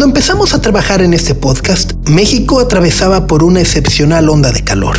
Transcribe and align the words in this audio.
Cuando 0.00 0.16
empezamos 0.16 0.54
a 0.54 0.62
trabajar 0.62 1.02
en 1.02 1.12
este 1.12 1.34
podcast, 1.34 1.92
México 2.08 2.58
atravesaba 2.58 3.26
por 3.26 3.44
una 3.44 3.60
excepcional 3.60 4.30
onda 4.30 4.50
de 4.50 4.64
calor. 4.64 4.96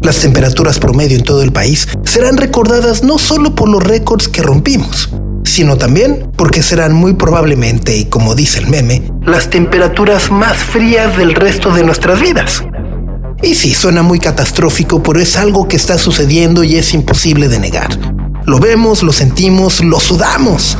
Las 0.00 0.20
temperaturas 0.20 0.78
promedio 0.78 1.18
en 1.18 1.24
todo 1.24 1.42
el 1.42 1.52
país 1.52 1.88
serán 2.04 2.38
recordadas 2.38 3.02
no 3.02 3.18
solo 3.18 3.54
por 3.54 3.68
los 3.68 3.82
récords 3.82 4.28
que 4.28 4.42
rompimos, 4.42 5.10
sino 5.44 5.76
también 5.76 6.30
porque 6.36 6.62
serán 6.62 6.94
muy 6.94 7.12
probablemente, 7.12 7.98
y 7.98 8.06
como 8.06 8.34
dice 8.34 8.60
el 8.60 8.68
meme, 8.68 9.02
las 9.26 9.50
temperaturas 9.50 10.30
más 10.30 10.56
frías 10.56 11.14
del 11.18 11.34
resto 11.34 11.70
de 11.70 11.84
nuestras 11.84 12.22
vidas. 12.22 12.64
Y 13.42 13.56
sí, 13.56 13.74
suena 13.74 14.02
muy 14.02 14.20
catastrófico, 14.20 15.02
pero 15.02 15.20
es 15.20 15.36
algo 15.36 15.68
que 15.68 15.76
está 15.76 15.98
sucediendo 15.98 16.64
y 16.64 16.76
es 16.76 16.94
imposible 16.94 17.48
de 17.48 17.58
negar. 17.58 17.90
Lo 18.46 18.58
vemos, 18.58 19.02
lo 19.02 19.12
sentimos, 19.12 19.84
lo 19.84 20.00
sudamos. 20.00 20.78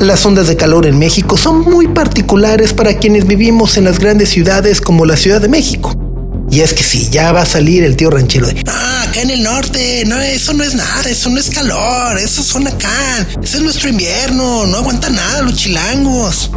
Las 0.00 0.24
ondas 0.26 0.48
de 0.48 0.56
calor 0.56 0.86
en 0.86 0.98
México 0.98 1.36
son 1.36 1.60
muy 1.60 1.86
particulares 1.88 2.72
para 2.72 2.98
quienes 2.98 3.26
vivimos 3.26 3.76
en 3.76 3.84
las 3.84 3.98
grandes 3.98 4.30
ciudades 4.30 4.80
como 4.80 5.04
la 5.04 5.16
Ciudad 5.16 5.40
de 5.40 5.48
México. 5.48 5.94
Y 6.50 6.60
es 6.60 6.74
que 6.74 6.82
si 6.82 7.08
ya 7.08 7.32
va 7.32 7.42
a 7.42 7.46
salir 7.46 7.82
el 7.82 7.96
tío 7.96 8.10
ranchero 8.10 8.46
de, 8.46 8.62
ah, 8.66 9.04
acá 9.08 9.22
en 9.22 9.30
el 9.30 9.42
norte, 9.42 10.04
no, 10.06 10.18
eso 10.18 10.52
no 10.52 10.64
es 10.64 10.74
nada, 10.74 11.08
eso 11.08 11.30
no 11.30 11.38
es 11.38 11.48
calor, 11.50 12.18
eso 12.18 12.42
son 12.42 12.66
acá, 12.66 13.26
ese 13.42 13.56
es 13.56 13.62
nuestro 13.62 13.88
invierno, 13.88 14.66
no 14.66 14.76
aguanta 14.76 15.08
nada 15.08 15.42
los 15.42 15.54
chilangos. 15.54 16.50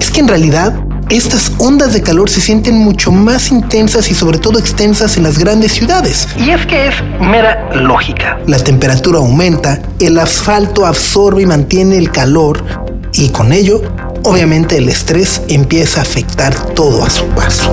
Es 0.00 0.10
que 0.10 0.20
en 0.20 0.28
realidad 0.28 0.74
estas 1.10 1.52
ondas 1.58 1.92
de 1.92 2.02
calor 2.02 2.30
se 2.30 2.40
sienten 2.40 2.76
mucho 2.76 3.10
más 3.10 3.50
intensas 3.50 4.10
y 4.10 4.14
sobre 4.14 4.38
todo 4.38 4.58
extensas 4.58 5.16
en 5.16 5.24
las 5.24 5.38
grandes 5.38 5.72
ciudades. 5.72 6.28
Y 6.36 6.50
es 6.50 6.64
que 6.66 6.88
es 6.88 6.94
mera 7.20 7.68
lógica. 7.74 8.38
La 8.46 8.58
temperatura 8.58 9.18
aumenta, 9.18 9.82
el 9.98 10.18
asfalto 10.18 10.86
absorbe 10.86 11.42
y 11.42 11.46
mantiene 11.46 11.98
el 11.98 12.12
calor 12.12 12.64
y 13.12 13.30
con 13.30 13.52
ello, 13.52 13.82
obviamente 14.22 14.76
el 14.76 14.88
estrés 14.88 15.42
empieza 15.48 16.00
a 16.00 16.02
afectar 16.04 16.54
todo 16.74 17.04
a 17.04 17.10
su 17.10 17.24
paso. 17.26 17.72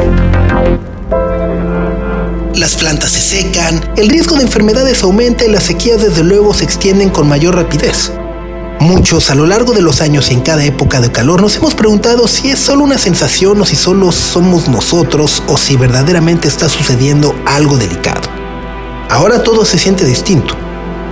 Las 2.55 2.75
plantas 2.75 3.11
se 3.11 3.21
secan, 3.21 3.80
el 3.97 4.09
riesgo 4.09 4.35
de 4.35 4.41
enfermedades 4.41 5.03
aumenta 5.03 5.45
y 5.45 5.52
las 5.52 5.63
sequías 5.63 6.02
desde 6.02 6.23
luego 6.23 6.55
se 6.55 6.63
extienden 6.63 7.11
con 7.11 7.30
mayor 7.30 7.55
rapidez. 7.55 8.11
Muchos 8.80 9.31
a 9.31 9.36
lo 9.36 9.47
largo 9.47 9.73
de 9.73 9.81
los 9.81 10.02
años 10.02 10.30
y 10.30 10.36
en 10.36 10.42
cada 10.42 10.64
época 10.64 11.02
de 11.02 11.11
calor 11.11 11.42
nos 11.42 11.56
hemos 11.56 11.73
preguntado 11.73 12.28
si 12.28 12.52
es 12.52 12.59
solo 12.59 12.83
una 12.83 13.00
sensación 13.00 13.59
o 13.59 13.66
si 13.66 13.75
solo 13.75 14.11
somos 14.11 14.67
nosotros 14.67 15.42
o 15.47 15.58
si 15.58 15.75
verdaderamente 15.75 16.47
está 16.47 16.70
sucediendo 16.70 17.36
algo 17.45 17.75
delicado. 17.78 18.22
Ahora 19.09 19.42
todo 19.42 19.66
se 19.66 19.80
siente 19.80 20.05
distinto. 20.05 20.55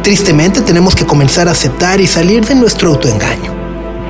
Tristemente 0.03 0.61
tenemos 0.61 0.95
que 0.95 1.07
comenzar 1.07 1.47
a 1.47 1.51
aceptar 1.51 1.99
y 1.99 2.05
salir 2.05 2.45
de 2.45 2.53
nuestro 2.53 2.89
autoengaño. 2.89 3.55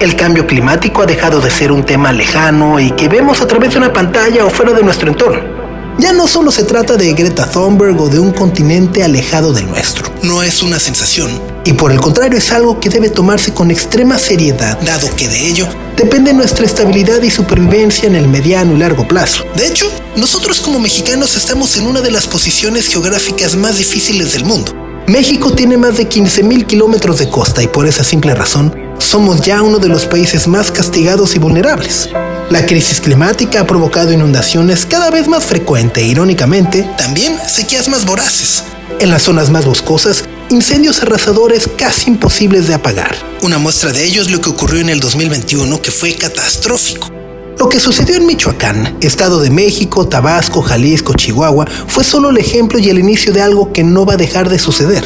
El 0.02 0.17
cambio 0.17 0.45
climático 0.45 1.02
ha 1.02 1.06
dejado 1.06 1.39
de 1.39 1.50
ser 1.50 1.72
un 1.72 1.86
tema 1.86 2.11
lejano 2.11 2.81
y 2.81 2.92
que 2.92 3.08
vemos 3.08 3.39
a 3.39 3.48
través 3.48 3.72
de 3.72 3.78
una 3.78 3.94
pantalla 3.94 4.45
o 4.45 4.50
fuera 4.50 4.73
de 4.73 4.83
nuestro 4.83 5.08
entorno. 5.08 5.64
Ya 5.97 6.11
no 6.11 6.27
solo 6.27 6.51
se 6.51 6.63
trata 6.63 6.97
de 6.97 7.13
Greta 7.13 7.49
Thunberg 7.49 7.99
o 8.01 8.09
de 8.09 8.19
un 8.19 8.31
continente 8.31 9.03
alejado 9.03 9.53
del 9.53 9.67
nuestro. 9.67 10.11
No 10.23 10.43
es 10.43 10.61
una 10.61 10.79
sensación. 10.79 11.42
Y 11.64 11.73
por 11.73 11.92
el 11.92 12.02
contrario 12.02 12.37
es 12.37 12.52
algo 12.52 12.80
que 12.80 12.89
debe 12.89 13.09
tomarse 13.09 13.53
con 13.53 13.71
extrema 13.71 14.20
seriedad, 14.20 14.80
dado 14.81 15.08
que 15.15 15.27
de 15.27 15.47
ello 15.47 15.67
depende 15.95 16.33
nuestra 16.33 16.65
estabilidad 16.65 17.21
y 17.21 17.31
supervivencia 17.31 18.08
en 18.08 18.15
el 18.15 18.27
mediano 18.27 18.75
y 18.75 18.80
largo 18.80 19.08
plazo. 19.08 19.43
De 19.55 19.65
hecho, 19.65 19.89
nosotros 20.17 20.59
como 20.59 20.80
mexicanos 20.80 21.37
estamos 21.37 21.77
en 21.77 21.87
una 21.87 22.02
de 22.02 22.11
las 22.11 22.27
posiciones 22.27 22.87
geográficas 22.87 23.55
más 23.55 23.77
difíciles 23.77 24.33
del 24.33 24.43
mundo. 24.43 24.73
México 25.08 25.53
tiene 25.53 25.77
más 25.77 25.97
de 25.97 26.09
15.000 26.09 26.65
kilómetros 26.65 27.20
de 27.20 27.30
costa 27.30 27.64
y 27.64 27.67
por 27.67 27.87
esa 27.87 28.03
simple 28.03 28.36
razón 28.36 28.75
somos 28.99 29.41
ya 29.41 29.61
uno 29.61 29.77
de 29.77 29.87
los 29.87 30.05
países 30.05 30.47
más 30.47 30.71
castigados 30.71 31.36
y 31.36 31.39
vulnerables. 31.39 32.09
La 32.52 32.67
crisis 32.67 33.02
climática 33.02 33.61
ha 33.61 33.67
provocado 33.67 34.14
inundaciones 34.14 34.86
cada 34.86 35.10
vez 35.10 35.28
más 35.28 35.44
frecuentes 35.44 36.04
e, 36.04 36.08
irónicamente, 36.08 36.88
también 36.95 37.36
sequías 37.48 37.89
más 37.89 38.06
voraces. 38.06 38.64
En 39.00 39.10
las 39.10 39.23
zonas 39.23 39.50
más 39.50 39.66
boscosas, 39.66 40.26
incendios 40.52 41.02
arrasadores 41.02 41.67
casi 41.76 42.11
imposibles 42.11 42.67
de 42.67 42.76
apagar. 42.76 43.16
Una 43.42 43.58
muestra 43.58 43.92
de 43.92 44.06
ello 44.06 44.22
es 44.22 44.30
lo 44.30 44.42
que 44.42 44.52
ocurrió 44.52 44.80
en 44.80 44.89
el 44.89 45.00
2021, 45.00 45.82
que 45.82 45.89
fue 45.89 46.14
catastrófico. 46.14 47.10
Lo 47.58 47.67
que 47.67 47.80
sucedió 47.80 48.16
en 48.16 48.28
Michoacán, 48.28 48.95
Estado 49.02 49.42
de 49.42 49.50
México, 49.50 50.08
Tabasco, 50.08 50.62
Jalisco, 50.62 51.16
Chihuahua, 51.16 51.66
fue 51.88 52.04
solo 52.04 52.30
el 52.30 52.38
ejemplo 52.38 52.77
y 52.77 52.89
el 52.89 53.00
inicio 53.00 53.33
de 53.33 53.42
algo 53.42 53.73
que 53.73 53.83
no 53.83 54.06
va 54.06 54.14
a 54.14 54.17
dejar 54.17 54.50
de 54.50 54.60
suceder. 54.60 55.04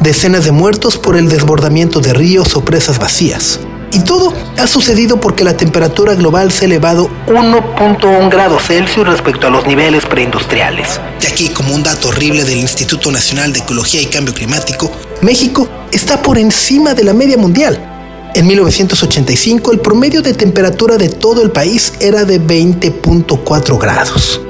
Decenas 0.00 0.44
de 0.44 0.52
muertos 0.52 0.98
por 0.98 1.16
el 1.16 1.30
desbordamiento 1.30 2.00
de 2.00 2.12
ríos 2.12 2.54
o 2.54 2.62
presas 2.62 2.98
vacías. 2.98 3.60
Y 3.92 4.00
todo 4.00 4.32
ha 4.58 4.66
sucedido 4.66 5.20
porque 5.20 5.42
la 5.42 5.56
temperatura 5.56 6.14
global 6.14 6.52
se 6.52 6.64
ha 6.64 6.66
elevado 6.66 7.10
1.1 7.26 8.30
grados 8.30 8.62
Celsius 8.66 9.06
respecto 9.06 9.48
a 9.48 9.50
los 9.50 9.66
niveles 9.66 10.06
preindustriales. 10.06 11.00
Y 11.20 11.26
aquí, 11.26 11.48
como 11.48 11.74
un 11.74 11.82
dato 11.82 12.08
horrible 12.08 12.44
del 12.44 12.58
Instituto 12.58 13.10
Nacional 13.10 13.52
de 13.52 13.60
Ecología 13.60 14.00
y 14.00 14.06
Cambio 14.06 14.32
Climático, 14.32 14.90
México 15.22 15.68
está 15.90 16.22
por 16.22 16.38
encima 16.38 16.94
de 16.94 17.04
la 17.04 17.14
media 17.14 17.36
mundial. 17.36 17.86
En 18.34 18.46
1985 18.46 19.72
el 19.72 19.80
promedio 19.80 20.22
de 20.22 20.34
temperatura 20.34 20.96
de 20.96 21.08
todo 21.08 21.42
el 21.42 21.50
país 21.50 21.94
era 22.00 22.24
de 22.24 22.40
20.4 22.40 23.78
grados. 23.78 24.40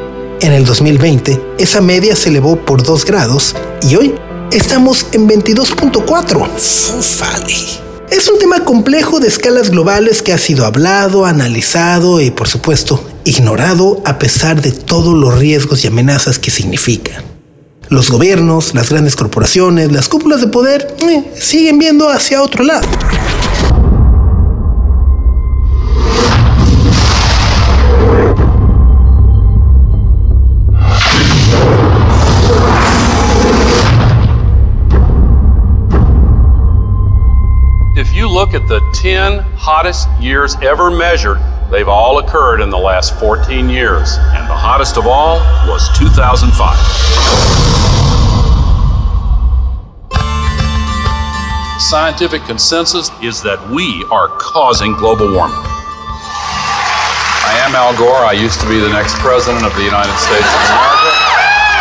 En 0.43 0.53
el 0.53 0.65
2020 0.65 1.55
esa 1.59 1.81
media 1.81 2.15
se 2.15 2.29
elevó 2.29 2.57
por 2.57 2.83
2 2.83 3.05
grados 3.07 3.57
y 3.83 3.97
hoy 3.97 4.15
estamos 4.53 5.07
en 5.13 5.27
22.4. 5.29 6.47
Fale. 7.01 7.90
Es 8.11 8.29
un 8.29 8.41
tema 8.41 8.65
complejo 8.65 9.21
de 9.21 9.29
escalas 9.29 9.71
globales 9.71 10.21
que 10.21 10.33
ha 10.33 10.39
sido 10.39 10.67
hablado, 10.67 11.27
analizado 11.27 12.21
y 12.21 12.33
por 12.33 12.49
supuesto 12.49 13.03
ignorado 13.25 14.03
a 14.05 14.19
pesar 14.19 14.61
de 14.61 14.73
todos 14.73 15.15
los 15.15 15.39
riesgos 15.39 15.85
y 15.85 15.87
amenazas 15.87 16.41
que 16.41 16.51
significa. 16.51 17.23
Los 17.89 18.11
gobiernos, 18.11 18.75
las 18.75 18.91
grandes 18.91 19.15
corporaciones, 19.15 19.93
las 19.93 20.09
cúpulas 20.09 20.41
de 20.41 20.49
poder 20.49 20.93
eh, 21.01 21.33
siguen 21.39 21.79
viendo 21.79 22.09
hacia 22.09 22.43
otro 22.43 22.65
lado. 22.65 22.89
Look 38.51 38.63
at 38.63 38.69
the 38.69 38.81
10 38.95 39.39
hottest 39.55 40.09
years 40.21 40.57
ever 40.63 40.91
measured, 40.91 41.39
they've 41.71 41.89
all 41.89 42.19
occurred 42.19 42.61
in 42.61 42.69
the 42.69 42.79
last 42.79 43.19
14 43.21 43.69
years. 43.69 44.17
And 44.19 44.49
the 44.49 44.57
hottest 44.57 44.97
of 44.97 45.07
all 45.07 45.39
was 45.69 45.87
2005. 45.97 46.51
Scientific 51.91 52.43
consensus 52.43 53.11
is 53.23 53.41
that 53.43 53.61
we 53.71 54.05
are 54.11 54.29
causing 54.39 54.95
global 54.95 55.33
warming. 55.33 55.57
I 57.47 57.55
am 57.67 57.75
Al 57.75 57.97
Gore. 57.97 58.25
I 58.27 58.33
used 58.33 58.61
to 58.61 58.69
be 58.69 58.81
the 58.81 58.91
next 58.91 59.15
president 59.17 59.65
of 59.65 59.75
the 59.77 59.85
United 59.85 60.17
States 60.19 60.47
of 60.47 60.61
America. 60.71 61.00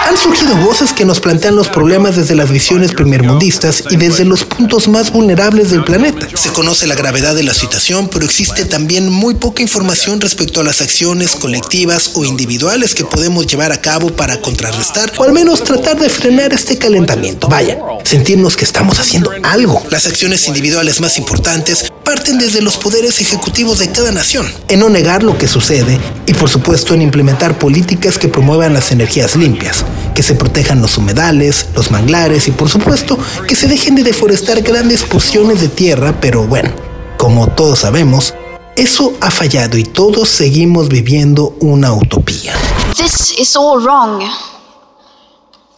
Han 0.08 0.18
surgido 0.18 0.56
voces 0.58 0.94
que 0.94 1.06
nos 1.06 1.20
plantean 1.20 1.56
los 1.56 1.68
problemas 1.68 2.16
desde 2.16 2.36
las 2.36 2.52
visiones 2.52 2.94
primermundistas 2.94 3.84
y 3.90 3.96
desde 3.96 4.26
los 4.26 4.44
puntos 4.44 4.88
más 4.88 5.12
vulnerables 5.12 5.70
del 5.70 5.84
planeta. 5.84 6.28
Se 6.34 6.50
conoce 6.50 6.88
la 6.88 6.96
gravedad 6.96 7.36
de 7.36 7.44
la 7.44 7.54
situación, 7.54 8.08
pero 8.08 8.26
existe 8.26 8.66
también 8.66 9.10
muy 9.10 9.36
poca 9.36 9.62
información 9.62 10.20
respecto 10.20 10.62
a 10.62 10.64
las 10.64 10.82
acciones 10.82 11.36
colectivas 11.36 12.12
o 12.16 12.26
individuales 12.26 12.96
que 12.96 13.06
podemos 13.06 13.46
llevar 13.46 13.72
a 13.72 13.82
cabo 13.82 14.10
para 14.10 14.42
contrarrestar 14.42 15.12
o 15.18 15.24
al 15.24 15.34
menos 15.34 15.64
tratar 15.64 16.00
de 16.00 16.10
frenar 16.10 16.54
este 16.54 16.78
calentamiento. 16.78 17.48
Vaya, 17.48 17.78
sentirnos 18.04 18.56
que 18.56 18.66
estamos 18.66 19.00
haciendo 19.00 19.32
algo. 19.44 19.84
Las 19.90 20.08
acciones 20.08 20.48
individuales 20.48 21.02
más 21.02 21.18
importantes 21.18 21.86
parten 22.10 22.40
desde 22.40 22.64
los 22.64 22.78
poderes 22.78 23.22
ejecutivos 23.22 23.78
de 23.78 23.92
cada 23.92 24.12
nación, 24.12 24.52
en 24.68 24.80
no 24.80 24.90
negar 24.90 25.22
lo 25.22 25.38
que 25.38 25.48
sucede 25.48 26.00
y 26.26 26.34
por 26.34 26.50
supuesto 26.50 26.96
en 26.96 27.04
implementar 27.04 27.60
políticas 27.60 28.18
que 28.18 28.28
promuevan 28.28 28.74
las 28.74 28.92
energías 28.92 29.36
limpias, 29.36 29.86
que 30.14 30.24
se 30.24 30.36
protejan 30.36 30.82
los 30.82 30.98
humedales, 30.98 31.68
los 31.76 31.92
manglares 31.92 32.48
y 32.48 32.52
por 32.52 32.70
supuesto 32.70 33.18
que 33.48 33.56
se 33.56 33.68
dejen 33.68 33.96
de 33.96 34.04
deforestar 34.04 34.62
grandes 34.62 35.04
porciones 35.04 35.62
de 35.62 35.68
tierra, 35.70 36.16
pero 36.20 36.44
bueno, 36.44 36.72
como 37.18 37.48
todos 37.48 37.80
sabemos, 37.80 38.34
eso 38.76 39.14
ha 39.22 39.30
fallado 39.30 39.78
y 39.78 39.84
todos 39.84 40.30
seguimos 40.30 40.88
viviendo 40.88 41.56
una 41.60 41.94
utopía. 41.94 42.54
This 42.96 43.38
is 43.38 43.56
all 43.56 43.82
wrong. 43.82 44.24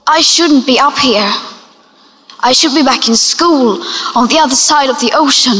I 0.07 0.21
shouldn't 0.21 0.65
be 0.65 0.79
up 0.79 0.97
here. 1.01 1.31
I 2.43 2.53
should 2.53 2.73
be 2.73 2.83
back 2.83 3.07
in 3.07 3.15
school 3.15 3.81
on 4.15 4.27
the 4.27 4.39
other 4.39 4.55
side 4.55 4.89
of 4.89 4.99
the 4.99 5.11
ocean. 5.15 5.57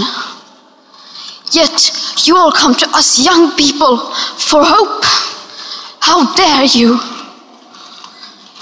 Yet 1.52 1.92
you 2.26 2.36
all 2.36 2.52
come 2.52 2.76
to 2.76 2.88
us 2.96 3.20
young 3.20 3.52
people 3.56 3.98
for 4.38 4.64
hope. 4.64 5.04
How 6.00 6.34
dare 6.36 6.66
you? 6.66 7.00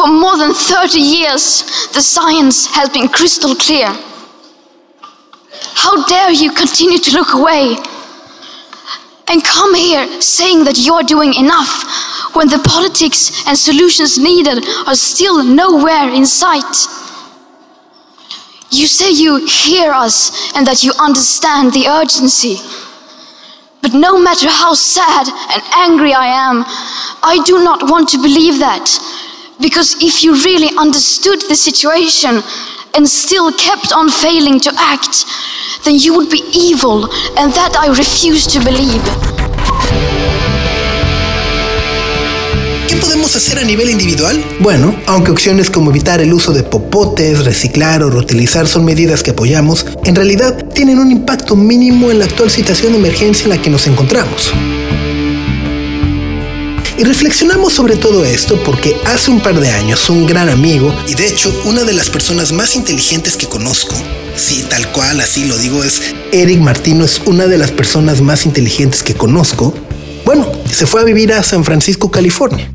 For 0.00 0.08
more 0.08 0.38
than 0.38 0.54
30 0.54 0.98
years, 0.98 1.60
the 1.92 2.00
science 2.00 2.64
has 2.68 2.88
been 2.88 3.06
crystal 3.06 3.54
clear. 3.54 3.88
How 5.74 6.06
dare 6.06 6.32
you 6.32 6.52
continue 6.52 6.96
to 6.96 7.12
look 7.12 7.34
away 7.34 7.76
and 9.28 9.44
come 9.44 9.74
here 9.74 10.22
saying 10.22 10.64
that 10.64 10.78
you're 10.78 11.02
doing 11.02 11.34
enough 11.34 11.84
when 12.34 12.48
the 12.48 12.64
politics 12.64 13.46
and 13.46 13.58
solutions 13.58 14.16
needed 14.18 14.64
are 14.86 14.94
still 14.94 15.44
nowhere 15.44 16.08
in 16.08 16.24
sight? 16.24 16.88
You 18.70 18.86
say 18.86 19.10
you 19.10 19.44
hear 19.44 19.92
us 19.92 20.56
and 20.56 20.66
that 20.66 20.82
you 20.82 20.94
understand 20.98 21.74
the 21.74 21.88
urgency. 21.88 22.56
But 23.82 23.92
no 23.92 24.18
matter 24.18 24.48
how 24.48 24.72
sad 24.72 25.28
and 25.28 25.62
angry 25.76 26.14
I 26.14 26.28
am, 26.48 26.64
I 27.22 27.42
do 27.44 27.62
not 27.62 27.82
want 27.90 28.08
to 28.08 28.16
believe 28.16 28.60
that. 28.60 28.88
Because 29.60 29.94
if 30.00 30.24
you 30.24 30.34
really 30.42 30.70
understood 30.78 31.38
the 31.50 31.54
situation 31.54 32.42
and 32.94 33.06
still 33.06 33.52
kept 33.52 33.92
on 33.92 34.08
failing 34.08 34.58
to 34.60 34.72
act, 34.78 35.26
then 35.84 35.96
you 35.98 36.14
would 36.14 36.30
be 36.30 36.42
evil, 36.54 37.04
and 37.36 37.52
that 37.52 37.76
I 37.76 37.88
refuse 37.88 38.46
to 38.54 38.58
believe. 38.64 39.02
¿Qué 42.88 42.96
podemos 42.96 43.36
hacer 43.36 43.58
a 43.58 43.64
nivel 43.64 43.90
individual? 43.90 44.42
Bueno, 44.60 44.98
aunque 45.06 45.30
opciones 45.30 45.68
como 45.68 45.90
evitar 45.90 46.22
el 46.22 46.32
uso 46.32 46.52
de 46.52 46.62
popotes, 46.62 47.44
reciclar 47.44 48.02
o 48.02 48.08
reutilizar 48.08 48.66
son 48.66 48.86
medidas 48.86 49.22
que 49.22 49.32
apoyamos, 49.32 49.84
en 50.04 50.16
realidad 50.16 50.68
tienen 50.74 50.98
un 50.98 51.12
impacto 51.12 51.54
mínimo 51.54 52.10
en 52.10 52.18
la 52.18 52.24
actual 52.24 52.50
situación 52.50 52.92
de 52.92 52.98
emergencia 52.98 53.44
en 53.44 53.50
la 53.50 53.60
que 53.60 53.68
nos 53.68 53.86
encontramos. 53.86 54.52
Y 57.00 57.04
reflexionamos 57.04 57.72
sobre 57.72 57.96
todo 57.96 58.26
esto 58.26 58.62
porque 58.62 58.94
hace 59.06 59.30
un 59.30 59.40
par 59.40 59.58
de 59.58 59.70
años 59.70 60.10
un 60.10 60.26
gran 60.26 60.50
amigo, 60.50 60.94
y 61.08 61.14
de 61.14 61.28
hecho 61.28 61.50
una 61.64 61.82
de 61.84 61.94
las 61.94 62.10
personas 62.10 62.52
más 62.52 62.76
inteligentes 62.76 63.38
que 63.38 63.46
conozco, 63.46 63.96
sí, 64.36 64.66
tal 64.68 64.92
cual, 64.92 65.18
así 65.18 65.46
lo 65.46 65.56
digo, 65.56 65.82
es 65.82 66.02
Eric 66.30 66.60
Martino, 66.60 67.06
es 67.06 67.22
una 67.24 67.46
de 67.46 67.56
las 67.56 67.70
personas 67.70 68.20
más 68.20 68.44
inteligentes 68.44 69.02
que 69.02 69.14
conozco, 69.14 69.72
bueno, 70.26 70.46
se 70.70 70.84
fue 70.84 71.00
a 71.00 71.04
vivir 71.04 71.32
a 71.32 71.42
San 71.42 71.64
Francisco, 71.64 72.10
California. 72.10 72.70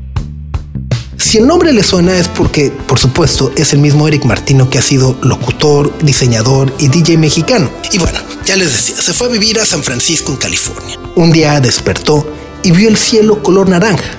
Si 1.16 1.38
el 1.38 1.46
nombre 1.46 1.72
le 1.72 1.84
suena 1.84 2.18
es 2.18 2.26
porque, 2.26 2.72
por 2.88 2.98
supuesto, 2.98 3.52
es 3.54 3.74
el 3.74 3.78
mismo 3.78 4.08
Eric 4.08 4.24
Martino 4.24 4.68
que 4.68 4.78
ha 4.78 4.82
sido 4.82 5.16
locutor, 5.22 5.96
diseñador 6.02 6.74
y 6.80 6.88
DJ 6.88 7.16
mexicano. 7.16 7.70
Y 7.92 7.98
bueno, 7.98 8.18
ya 8.44 8.56
les 8.56 8.72
decía, 8.72 9.00
se 9.00 9.12
fue 9.12 9.28
a 9.28 9.30
vivir 9.30 9.60
a 9.60 9.64
San 9.64 9.84
Francisco, 9.84 10.32
en 10.32 10.38
California. 10.38 10.98
Un 11.14 11.30
día 11.30 11.60
despertó 11.60 12.26
y 12.66 12.72
vio 12.72 12.88
el 12.88 12.96
cielo 12.96 13.44
color 13.44 13.68
naranja. 13.68 14.10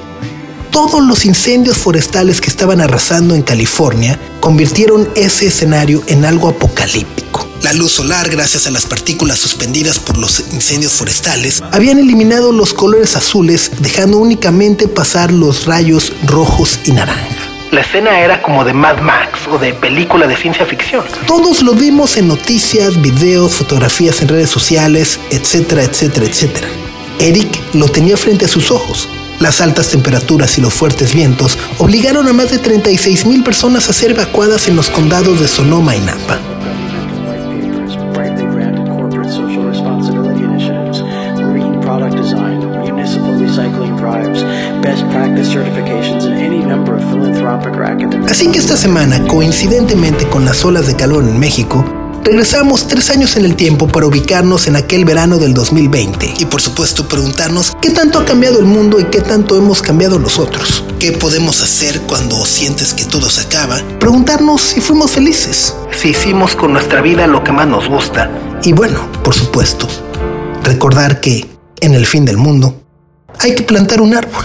Todos 0.71 1.03
los 1.03 1.25
incendios 1.25 1.77
forestales 1.77 2.39
que 2.39 2.49
estaban 2.49 2.79
arrasando 2.79 3.35
en 3.35 3.41
California 3.41 4.17
convirtieron 4.39 5.09
ese 5.15 5.47
escenario 5.47 6.01
en 6.07 6.23
algo 6.23 6.47
apocalíptico. 6.47 7.45
La 7.61 7.73
luz 7.73 7.91
solar, 7.91 8.29
gracias 8.29 8.65
a 8.65 8.71
las 8.71 8.85
partículas 8.85 9.37
suspendidas 9.37 9.99
por 9.99 10.17
los 10.17 10.39
incendios 10.53 10.93
forestales, 10.93 11.61
habían 11.73 11.99
eliminado 11.99 12.53
los 12.53 12.73
colores 12.73 13.17
azules, 13.17 13.69
dejando 13.79 14.17
únicamente 14.17 14.87
pasar 14.87 15.33
los 15.33 15.65
rayos 15.65 16.13
rojos 16.23 16.79
y 16.85 16.93
naranja. 16.93 17.35
La 17.71 17.81
escena 17.81 18.21
era 18.21 18.41
como 18.41 18.63
de 18.63 18.71
Mad 18.71 19.01
Max 19.01 19.39
o 19.51 19.57
de 19.57 19.73
película 19.73 20.25
de 20.25 20.37
ciencia 20.37 20.65
ficción. 20.65 21.03
Todos 21.25 21.63
lo 21.63 21.73
vimos 21.73 22.15
en 22.15 22.29
noticias, 22.29 23.01
videos, 23.01 23.55
fotografías 23.55 24.21
en 24.21 24.29
redes 24.29 24.49
sociales, 24.49 25.19
etcétera, 25.31 25.83
etcétera, 25.83 26.27
etcétera. 26.27 26.86
Eric 27.19 27.59
lo 27.73 27.87
tenía 27.87 28.17
frente 28.17 28.45
a 28.45 28.47
sus 28.47 28.71
ojos. 28.71 29.07
Las 29.39 29.61
altas 29.61 29.89
temperaturas 29.89 30.57
y 30.57 30.61
los 30.61 30.73
fuertes 30.73 31.13
vientos 31.13 31.57
obligaron 31.77 32.27
a 32.27 32.33
más 32.33 32.49
de 32.49 32.57
36 32.57 33.25
mil 33.25 33.43
personas 33.43 33.89
a 33.89 33.93
ser 33.93 34.11
evacuadas 34.11 34.67
en 34.67 34.75
los 34.75 34.89
condados 34.89 35.39
de 35.39 35.47
Sonoma 35.47 35.95
y 35.95 35.99
Napa. 35.99 36.39
Así 48.29 48.51
que 48.51 48.59
esta 48.59 48.75
semana, 48.75 49.23
coincidentemente 49.27 50.27
con 50.27 50.45
las 50.45 50.65
olas 50.65 50.87
de 50.87 50.95
calor 50.95 51.23
en 51.23 51.39
México, 51.39 51.85
regresamos 52.27 52.89
tres 52.89 53.09
años 53.09 53.37
en 53.37 53.45
el 53.45 53.55
tiempo 53.55 53.87
para 53.87 54.05
ubicarnos 54.05 54.67
en 54.67 54.75
aquel 54.75 55.05
verano 55.05 55.37
del 55.37 55.53
2020 55.53 56.33
y 56.39 56.45
por 56.45 56.59
supuesto 56.59 57.07
preguntarnos 57.07 57.77
qué 57.81 57.91
tanto 57.91 58.19
ha 58.19 58.25
cambiado 58.25 58.59
el 58.59 58.65
mundo 58.65 58.99
y 58.99 59.05
qué 59.05 59.21
tanto 59.21 59.55
hemos 59.55 59.81
cambiado 59.81 60.19
nosotros. 60.19 60.83
¿Qué 60.99 61.13
podemos 61.13 61.61
hacer 61.61 62.01
cuando 62.01 62.45
sientes 62.45 62.93
que 62.93 63.05
todo 63.05 63.29
se 63.29 63.39
acaba? 63.39 63.77
Preguntarnos 63.97 64.61
si 64.61 64.81
fuimos 64.81 65.11
felices, 65.11 65.73
si 65.97 66.09
hicimos 66.09 66.53
con 66.53 66.73
nuestra 66.73 67.01
vida 67.01 67.27
lo 67.27 67.45
que 67.45 67.53
más 67.53 67.65
nos 67.65 67.87
gusta 67.87 68.29
y 68.61 68.73
bueno, 68.73 69.09
por 69.23 69.33
supuesto, 69.33 69.87
recordar 70.65 71.21
que 71.21 71.47
en 71.79 71.93
el 71.93 72.05
fin 72.05 72.25
del 72.25 72.35
mundo 72.35 72.75
hay 73.39 73.55
que 73.55 73.63
plantar 73.63 74.01
un 74.01 74.13
árbol. 74.13 74.43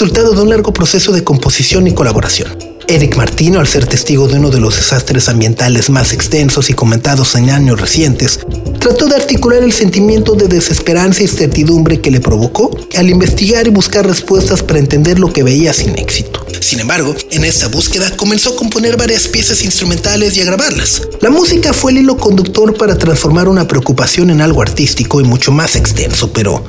Resultado 0.00 0.32
de 0.32 0.40
un 0.40 0.48
largo 0.48 0.72
proceso 0.72 1.12
de 1.12 1.22
composición 1.22 1.86
y 1.86 1.92
colaboración. 1.92 2.56
Eric 2.88 3.18
Martino, 3.18 3.60
al 3.60 3.66
ser 3.66 3.86
testigo 3.86 4.28
de 4.28 4.38
uno 4.38 4.48
de 4.48 4.58
los 4.58 4.76
desastres 4.76 5.28
ambientales 5.28 5.90
más 5.90 6.14
extensos 6.14 6.70
y 6.70 6.72
comentados 6.72 7.34
en 7.34 7.50
años 7.50 7.78
recientes, 7.78 8.40
trató 8.78 9.08
de 9.08 9.16
articular 9.16 9.62
el 9.62 9.74
sentimiento 9.74 10.36
de 10.36 10.48
desesperanza 10.48 11.22
y 11.22 11.28
certidumbre 11.28 12.00
que 12.00 12.10
le 12.10 12.20
provocó 12.20 12.70
al 12.96 13.10
investigar 13.10 13.66
y 13.66 13.70
buscar 13.70 14.06
respuestas 14.06 14.62
para 14.62 14.78
entender 14.78 15.18
lo 15.18 15.34
que 15.34 15.42
veía 15.42 15.74
sin 15.74 15.98
éxito. 15.98 16.46
Sin 16.60 16.80
embargo, 16.80 17.14
en 17.30 17.44
esta 17.44 17.68
búsqueda 17.68 18.10
comenzó 18.16 18.54
a 18.54 18.56
componer 18.56 18.96
varias 18.96 19.28
piezas 19.28 19.62
instrumentales 19.62 20.34
y 20.38 20.40
a 20.40 20.46
grabarlas. 20.46 21.02
La 21.20 21.28
música 21.28 21.74
fue 21.74 21.92
el 21.92 21.98
hilo 21.98 22.16
conductor 22.16 22.74
para 22.74 22.96
transformar 22.96 23.48
una 23.48 23.68
preocupación 23.68 24.30
en 24.30 24.40
algo 24.40 24.62
artístico 24.62 25.20
y 25.20 25.24
mucho 25.24 25.52
más 25.52 25.76
extenso, 25.76 26.32
pero 26.32 26.64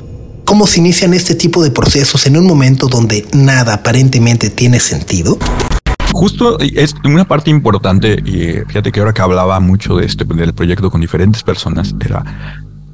¿cómo 0.45 0.67
se 0.67 0.79
inician 0.79 1.13
este 1.13 1.36
tipo 1.36 1.63
de 1.63 1.71
procesos 1.71 2.25
en 2.25 2.38
un 2.38 2.45
momento 2.45 2.88
donde 2.88 3.25
nada 3.33 3.75
aparentemente 3.75 4.50
tiene 4.50 4.79
sentido? 4.79 5.38
Justo 6.12 6.60
es 6.60 6.93
una 7.05 7.25
parte 7.25 7.50
importante, 7.50 8.21
y 8.25 8.65
fíjate 8.67 8.91
que 8.91 9.00
ahora 9.00 9.13
que 9.13 9.21
hablaba 9.21 9.60
mucho 9.60 9.95
de 9.95 10.05
este 10.05 10.25
del 10.25 10.53
proyecto 10.53 10.91
con 10.91 11.01
diferentes 11.01 11.41
personas, 11.43 11.95
era 12.03 12.24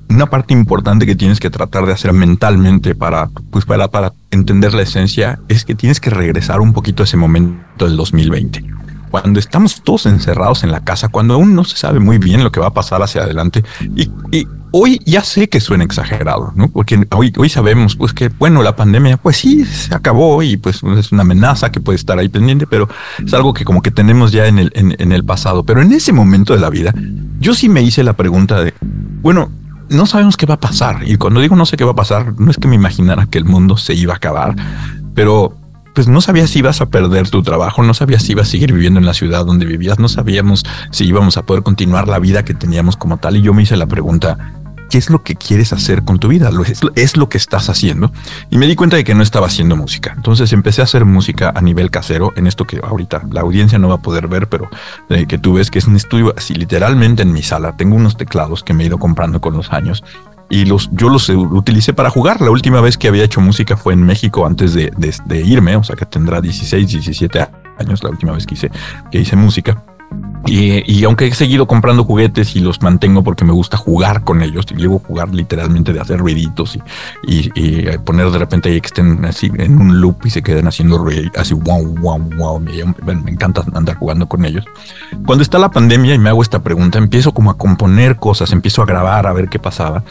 una 0.10 0.27
parte 0.27 0.54
importante 0.54 1.06
que 1.06 1.16
tienes 1.16 1.39
que 1.39 1.50
tratar 1.50 1.86
de 1.86 1.94
hacer 1.94 2.13
mentalmente 2.13 2.96
para, 2.96 3.30
pues 3.51 3.66
para, 3.66 3.88
para 3.88 4.13
entender 4.32 4.74
la 4.74 4.84
esencia 4.84 5.39
es 5.48 5.66
que 5.66 5.75
tienes 5.75 6.00
que 6.00 6.10
regresar 6.10 6.62
un 6.62 6.74
poquito 6.74 7.04
a 7.04 7.06
ese 7.06 7.18
momento 7.18 7.86
del 7.86 7.98
2020. 7.98 8.77
Cuando 9.10 9.40
estamos 9.40 9.82
todos 9.82 10.06
encerrados 10.06 10.64
en 10.64 10.72
la 10.72 10.84
casa, 10.84 11.08
cuando 11.08 11.36
aún 11.36 11.56
no 11.56 11.64
se 11.64 11.78
sabe 11.78 12.00
muy 12.00 12.18
bien 12.18 12.44
lo 12.44 12.52
que 12.52 12.60
va 12.60 12.68
a 12.68 12.74
pasar 12.74 13.02
hacia 13.02 13.24
adelante 13.24 13.64
y, 13.96 14.10
y 14.32 14.48
hoy 14.72 15.02
ya 15.06 15.24
sé 15.24 15.50
que 15.50 15.60
suena 15.60 15.84
exagerado, 15.84 16.52
¿no? 16.56 16.68
Porque 16.70 17.08
hoy, 17.16 17.34
hoy 17.38 17.50
sabemos 17.50 17.96
pues 17.96 18.14
que, 18.14 18.30
bueno, 18.30 18.62
la 18.62 18.76
pandemia, 18.76 19.18
pues 19.18 19.38
sí, 19.38 19.66
se 19.66 19.94
acabó 19.96 20.44
y 20.44 20.58
pues 20.58 20.82
es 20.84 21.12
una 21.12 21.22
amenaza 21.22 21.72
que 21.72 21.80
puede 21.80 21.96
estar 21.96 22.20
ahí 22.20 22.30
pendiente, 22.30 22.68
pero 22.68 22.88
es 23.24 23.34
algo 23.34 23.54
que 23.54 23.66
como 23.66 23.82
que 23.82 23.92
tenemos 23.92 24.32
ya 24.32 24.48
en 24.48 24.60
el, 24.60 24.72
en, 24.76 24.96
en 25.00 25.12
el 25.12 25.24
pasado. 25.24 25.64
Pero 25.64 25.82
en 25.82 25.92
ese 25.92 26.14
momento 26.14 26.54
de 26.54 26.60
la 26.60 26.70
vida, 26.70 26.94
yo 27.40 27.54
sí 27.54 27.70
me 27.70 27.82
hice 27.82 28.04
la 28.04 28.14
pregunta 28.14 28.64
de, 28.64 28.74
bueno, 28.82 29.50
no 29.90 30.06
sabemos 30.06 30.38
qué 30.38 30.46
va 30.46 30.56
a 30.56 30.60
pasar. 30.60 31.02
Y 31.06 31.18
cuando 31.18 31.40
digo 31.40 31.56
no 31.56 31.66
sé 31.66 31.78
qué 31.78 31.86
va 31.86 31.92
a 31.92 31.96
pasar, 31.96 32.40
no 32.40 32.52
es 32.52 32.58
que 32.58 32.68
me 32.68 32.76
imaginara 32.76 33.26
que 33.26 33.38
el 33.38 33.46
mundo 33.46 33.78
se 33.78 33.94
iba 33.94 34.14
a 34.14 34.18
acabar, 34.18 34.56
pero 35.14 35.56
pues 35.98 36.08
no 36.08 36.22
sabías 36.22 36.51
si 36.51 36.60
ibas 36.60 36.80
a 36.80 36.86
perder 36.86 37.27
tu 37.27 37.42
trabajo, 37.42 37.82
no 37.82 37.96
sabías 37.96 38.22
si 38.22 38.34
ibas 38.34 38.50
a 38.50 38.51
seguir 38.51 38.72
viviendo 38.72 39.00
en 39.00 39.08
la 39.08 39.16
ciudad 39.16 39.44
donde 39.44 39.66
vivías, 39.66 39.98
no 39.98 40.08
sabíamos 40.08 40.63
si 40.92 41.06
íbamos 41.06 41.38
a 41.38 41.42
poder 41.44 41.63
continuar 41.63 42.08
la 42.08 42.20
vida 42.20 42.46
que 42.46 42.54
teníamos 42.54 42.96
como 42.96 43.18
tal. 43.18 43.36
Y 43.36 43.42
yo 43.42 43.51
me 43.51 43.63
hice 43.63 43.75
la 43.77 43.88
pregunta, 43.88 44.38
¿qué 44.89 44.98
es 44.98 45.10
lo 45.10 45.24
que 45.24 45.36
quieres 45.36 45.74
hacer 45.74 46.03
con 46.03 46.20
tu 46.20 46.27
vida? 46.27 46.50
Es, 46.96 47.17
lo 47.17 47.29
que 47.29 47.38
estás 47.38 47.70
haciendo. 47.70 48.12
Y 48.50 48.58
me 48.58 48.67
di 48.67 48.75
cuenta 48.75 48.98
de 48.98 49.03
que 49.03 49.15
no 49.15 49.24
estaba 49.24 49.48
haciendo 49.48 49.75
música. 49.75 50.13
Entonces 50.15 50.53
empecé 50.53 50.82
a 50.82 50.86
hacer 50.86 51.06
música 51.06 51.51
a 51.56 51.62
nivel 51.62 51.91
casero, 51.91 52.34
en 52.36 52.48
esto 52.48 52.65
que 52.65 52.79
ahorita 52.84 53.24
la 53.32 53.41
audiencia 53.41 53.79
no 53.79 53.89
va 53.89 53.96
a 53.96 54.01
poder 54.01 54.27
ver, 54.27 54.48
pero 54.48 54.70
eh, 55.10 55.25
que 55.25 55.38
tú 55.38 55.53
ves 55.53 55.72
que 55.72 55.79
es 55.79 55.88
un 55.88 55.96
estudio 55.96 56.34
así 56.38 56.53
literalmente 56.53 57.24
en 57.24 57.34
mi 57.34 57.44
sala. 57.44 57.75
Tengo 57.75 57.96
unos 57.96 58.17
teclados 58.17 58.63
que 58.63 58.74
me 58.74 58.84
he 58.84 58.88
ido 58.88 58.98
comprando 58.98 59.41
con 59.41 59.56
los 59.56 59.72
años 59.72 60.03
y 60.50 60.65
los, 60.65 60.89
yo 60.91 61.10
los 61.10 61.29
utilicé 61.29 61.94
para 61.94 62.10
jugar. 62.10 62.41
La 62.41 62.51
última 62.51 62.82
vez 62.82 62.98
que 62.98 63.08
había 63.08 63.24
hecho 63.24 63.41
música 63.41 63.77
fue 63.77 63.94
en 63.94 64.03
México 64.03 64.46
antes 64.46 64.74
de, 64.74 64.91
de, 64.98 65.13
de 65.25 65.41
irme, 65.41 65.75
o 65.75 65.84
sea 65.84 65.96
que 65.96 66.06
tendrá 66.06 66.41
16, 66.41 66.88
17 66.88 67.48
años 67.79 68.03
la 68.03 68.10
última 68.10 68.34
vez 68.34 68.46
que 68.46 68.56
hice, 68.56 68.72
que 69.12 69.20
hice 69.20 69.36
música. 69.36 69.84
Y, 70.46 70.82
y, 70.90 71.04
aunque 71.04 71.28
he 71.28 71.34
seguido 71.34 71.68
comprando 71.68 72.06
juguetes 72.06 72.56
y 72.56 72.62
los 72.62 72.82
mantengo 72.82 73.22
porque 73.22 73.44
me 73.44 73.52
gusta 73.52 73.76
jugar 73.76 74.24
con 74.24 74.42
ellos, 74.42 74.66
llevo 74.68 75.02
a 75.04 75.06
jugar 75.06 75.34
literalmente 75.34 75.92
de 75.92 76.00
hacer 76.00 76.20
ruiditos 76.20 76.78
y, 76.78 76.82
y, 77.24 77.52
y, 77.54 77.98
poner 77.98 78.32
de 78.32 78.38
repente 78.38 78.70
ahí 78.70 78.80
que 78.80 78.88
estén 78.88 79.26
así 79.26 79.52
en 79.58 79.78
un 79.78 80.00
loop 80.00 80.26
y 80.26 80.30
se 80.30 80.42
queden 80.42 80.66
haciendo 80.68 81.00
ruido, 81.00 81.30
así 81.36 81.54
wow, 81.54 81.86
wow, 82.00 82.20
wow. 82.38 82.60
Me, 82.62 82.72
me, 83.04 83.32
encanta 83.32 83.62
andar 83.74 83.98
jugando 83.98 84.28
con 84.28 84.46
ellos. 84.46 84.64
Cuando 85.26 85.44
está 85.44 85.60
la 85.60 85.70
pandemia 85.70 86.16
y 86.16 86.18
me 86.18 86.30
hago 86.30 86.42
esta 86.42 86.60
pregunta, 86.60 86.98
empiezo 86.98 87.34
como 87.34 87.52
a 87.52 87.58
componer 87.58 88.16
cosas, 88.16 88.54
empiezo 88.54 88.82
a 88.82 88.86
grabar 88.86 89.28
a 89.28 89.34
ver 89.34 89.50
qué 89.50 89.60
pasaba. 89.60 90.04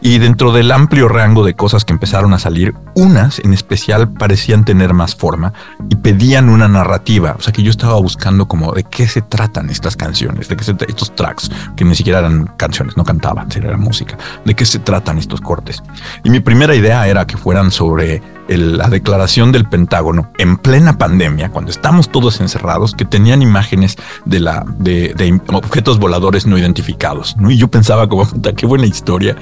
Y 0.00 0.18
dentro 0.18 0.52
del 0.52 0.70
amplio 0.70 1.08
rango 1.08 1.44
de 1.44 1.54
cosas 1.54 1.84
que 1.84 1.92
empezaron 1.92 2.32
a 2.32 2.38
salir, 2.38 2.74
unas 2.94 3.38
en 3.40 3.52
especial 3.52 4.12
parecían 4.12 4.64
tener 4.64 4.94
más 4.94 5.14
forma 5.16 5.52
y 5.90 5.96
pedían 5.96 6.48
una 6.48 6.68
narrativa. 6.68 7.34
O 7.38 7.42
sea 7.42 7.52
que 7.52 7.62
yo 7.62 7.70
estaba 7.70 7.96
buscando 8.00 8.46
como 8.46 8.72
de 8.72 8.84
qué 8.84 9.08
se 9.08 9.22
tratan 9.22 9.70
estas 9.70 9.96
canciones, 9.96 10.48
de 10.48 10.56
qué 10.56 10.64
se 10.64 10.76
estos 10.86 11.14
tracks, 11.14 11.50
que 11.76 11.84
ni 11.84 11.94
siquiera 11.94 12.20
eran 12.20 12.46
canciones, 12.56 12.96
no 12.96 13.04
cantaban, 13.04 13.48
era 13.54 13.76
música. 13.76 14.16
De 14.44 14.54
qué 14.54 14.64
se 14.64 14.78
tratan 14.78 15.18
estos 15.18 15.40
cortes. 15.40 15.82
Y 16.22 16.30
mi 16.30 16.40
primera 16.40 16.74
idea 16.74 17.06
era 17.08 17.26
que 17.26 17.36
fueran 17.36 17.70
sobre 17.70 18.22
el, 18.48 18.78
la 18.78 18.88
declaración 18.88 19.52
del 19.52 19.64
Pentágono 19.64 20.30
en 20.38 20.56
plena 20.56 20.98
pandemia, 20.98 21.50
cuando 21.50 21.70
estamos 21.70 22.10
todos 22.10 22.40
encerrados, 22.40 22.94
que 22.94 23.04
tenían 23.04 23.42
imágenes 23.42 23.96
de 24.24 24.40
la 24.40 24.64
de, 24.78 25.14
de 25.14 25.40
objetos 25.52 25.98
voladores 25.98 26.46
no 26.46 26.58
identificados. 26.58 27.36
¿no? 27.36 27.50
Y 27.50 27.56
yo 27.56 27.68
pensaba 27.68 28.08
como 28.08 28.26
puta, 28.30 28.52
qué 28.52 28.66
buena 28.66 28.86
historia. 28.86 29.36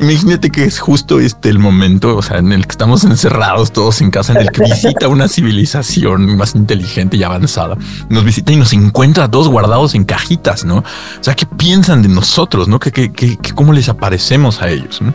Imagínate 0.00 0.50
que 0.50 0.64
es 0.64 0.80
justo 0.80 1.20
este 1.20 1.48
el 1.48 1.60
momento, 1.60 2.16
o 2.16 2.22
sea, 2.22 2.38
en 2.38 2.52
el 2.52 2.66
que 2.66 2.72
estamos 2.72 3.04
encerrados 3.04 3.72
todos 3.72 4.00
en 4.00 4.10
casa, 4.10 4.32
en 4.32 4.40
el 4.40 4.50
que 4.50 4.64
visita 4.64 5.06
una 5.06 5.28
civilización 5.28 6.36
más 6.36 6.56
inteligente 6.56 7.16
y 7.16 7.22
avanzada. 7.22 7.76
Nos 8.08 8.24
visita 8.24 8.52
y 8.52 8.56
nos 8.56 8.72
encuentra 8.72 9.30
todos 9.30 9.48
guardados 9.48 9.94
en 9.94 10.04
cajitas, 10.04 10.64
¿no? 10.64 10.78
O 10.78 10.84
sea, 11.20 11.36
¿qué 11.36 11.46
piensan 11.46 12.02
de 12.02 12.08
nosotros, 12.08 12.66
no? 12.66 12.80
¿Qué, 12.80 12.90
qué, 12.90 13.12
qué, 13.12 13.38
cómo 13.54 13.72
les 13.72 13.88
aparecemos 13.88 14.60
a 14.62 14.68
ellos? 14.68 15.00
¿no? 15.00 15.14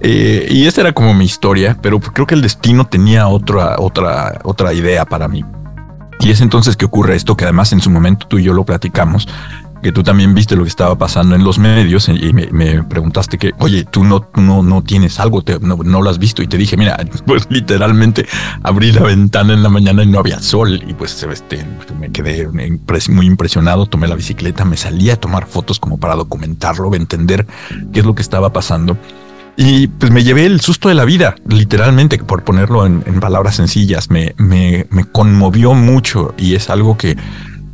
Eh, 0.00 0.46
y 0.50 0.66
esta 0.66 0.82
era 0.82 0.92
como 0.92 1.14
mi 1.14 1.24
historia, 1.24 1.76
pero 1.80 1.98
creo 2.00 2.26
que 2.26 2.34
el 2.34 2.42
destino 2.42 2.71
tenía 2.86 3.28
otra, 3.28 3.76
otra, 3.78 4.40
otra 4.44 4.72
idea 4.72 5.04
para 5.04 5.28
mí. 5.28 5.44
Y 6.20 6.30
es 6.30 6.40
entonces 6.40 6.76
que 6.76 6.84
ocurre 6.84 7.16
esto, 7.16 7.36
que 7.36 7.44
además 7.44 7.72
en 7.72 7.80
su 7.80 7.90
momento 7.90 8.26
tú 8.28 8.38
y 8.38 8.44
yo 8.44 8.52
lo 8.52 8.64
platicamos, 8.64 9.26
que 9.82 9.90
tú 9.90 10.04
también 10.04 10.32
viste 10.32 10.54
lo 10.54 10.62
que 10.62 10.68
estaba 10.68 10.96
pasando 10.96 11.34
en 11.34 11.42
los 11.42 11.58
medios 11.58 12.08
y 12.08 12.32
me, 12.32 12.46
me 12.52 12.84
preguntaste 12.84 13.36
que, 13.36 13.52
oye, 13.58 13.84
tú 13.84 14.04
no, 14.04 14.28
no, 14.36 14.62
no 14.62 14.82
tienes 14.82 15.18
algo, 15.18 15.42
te, 15.42 15.58
no, 15.58 15.76
no, 15.76 16.00
lo 16.00 16.08
has 16.08 16.18
visto. 16.18 16.40
Y 16.40 16.46
te 16.46 16.56
dije, 16.56 16.76
mira, 16.76 16.96
pues 17.26 17.48
literalmente 17.50 18.26
abrí 18.62 18.92
la 18.92 19.02
ventana 19.02 19.52
en 19.54 19.62
la 19.64 19.68
mañana 19.68 20.04
y 20.04 20.06
no 20.06 20.20
había 20.20 20.40
sol. 20.40 20.80
Y 20.86 20.94
pues 20.94 21.20
este, 21.24 21.66
me 21.98 22.12
quedé 22.12 22.48
muy 22.48 23.26
impresionado, 23.26 23.86
tomé 23.86 24.06
la 24.06 24.14
bicicleta, 24.14 24.64
me 24.64 24.76
salí 24.76 25.10
a 25.10 25.16
tomar 25.16 25.46
fotos 25.46 25.80
como 25.80 25.98
para 25.98 26.14
documentarlo, 26.14 26.94
entender 26.94 27.46
qué 27.92 28.00
es 28.00 28.06
lo 28.06 28.14
que 28.14 28.22
estaba 28.22 28.52
pasando. 28.52 28.96
Y 29.56 29.86
pues 29.86 30.10
me 30.10 30.24
llevé 30.24 30.46
el 30.46 30.60
susto 30.60 30.88
de 30.88 30.94
la 30.94 31.04
vida, 31.04 31.34
literalmente, 31.46 32.18
por 32.18 32.42
ponerlo 32.42 32.86
en, 32.86 33.02
palabras 33.20 33.56
sencillas. 33.56 34.10
Me, 34.10 34.34
me, 34.38 34.86
me 34.90 35.04
conmovió 35.04 35.74
mucho 35.74 36.34
y 36.38 36.54
es 36.54 36.70
algo 36.70 36.96
que 36.96 37.16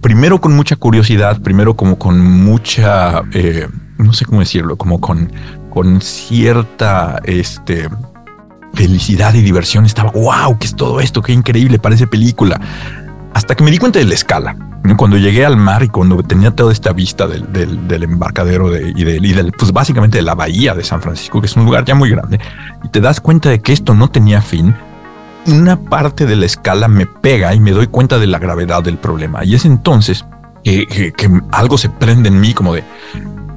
primero 0.01 0.41
con 0.41 0.55
mucha 0.55 0.77
curiosidad, 0.77 1.41
primero 1.41 1.77
como 1.77 1.99
con 1.99 2.21
mucha, 2.21 3.23
eh, 3.33 3.69
no 3.99 4.13
sé 4.13 4.25
cómo 4.25 4.41
decirlo, 4.41 4.77
como 4.77 5.01
con, 5.01 5.33
con 5.71 6.01
cierta 6.01 7.21
este, 7.25 7.89
felicidad 8.75 9.35
y 9.35 9.43
diversión. 9.43 9.87
Estaba, 9.87 10.11
wow, 10.13 10.59
¿qué 10.59 10.67
es 10.67 10.77
todo 10.77 11.01
esto? 11.01 11.23
Qué 11.23 11.33
increíble, 11.33 11.79
parece 11.79 12.07
película. 12.07 12.61
Hasta 13.35 13.55
que 13.55 13.65
me 13.65 13.71
di 13.71 13.79
cuenta 13.79 13.99
de 13.99 14.05
la 14.05 14.15
escala. 14.15 14.57
Cuando 14.97 15.19
llegué 15.19 15.45
al 15.45 15.57
mar 15.57 15.83
y 15.83 15.89
cuando 15.89 16.23
tenía 16.23 16.51
toda 16.51 16.73
esta 16.73 16.93
vista 16.93 17.27
del, 17.27 18.03
embarcadero 18.03 18.71
de, 18.71 18.93
y, 18.97 19.05
del, 19.05 19.25
y 19.25 19.33
del, 19.33 19.53
pues 19.53 19.73
básicamente 19.73 20.19
de 20.19 20.23
la 20.23 20.35
bahía 20.35 20.75
de 20.75 20.83
San 20.83 21.03
Francisco, 21.03 21.41
que 21.41 21.47
es 21.47 21.57
un 21.57 21.65
lugar 21.67 21.85
ya 21.85 21.95
muy 21.95 22.09
grande, 22.09 22.41
y 22.83 22.89
te 22.89 23.01
das 23.01 23.21
cuenta 23.21 23.51
de 23.51 23.61
que 23.61 23.73
esto 23.73 23.93
no 23.95 24.09
tenía 24.09 24.41
fin, 24.41 24.75
una 25.47 25.79
parte 25.79 26.27
de 26.27 26.37
la 26.37 26.47
escala 26.47 26.89
me 26.89 27.07
pega 27.07 27.55
y 27.55 27.61
me 27.61 27.73
doy 27.73 27.87
cuenta 27.87 28.19
de 28.19 28.27
la 28.27 28.39
gravedad 28.39 28.83
del 28.83 28.97
problema. 28.97 29.45
Y 29.45 29.55
es 29.55 29.65
entonces 29.65 30.25
que, 30.65 31.13
que 31.17 31.31
algo 31.53 31.77
se 31.77 31.91
prende 31.91 32.29
en 32.29 32.41
mí 32.41 32.55
como 32.55 32.75
de, 32.75 32.85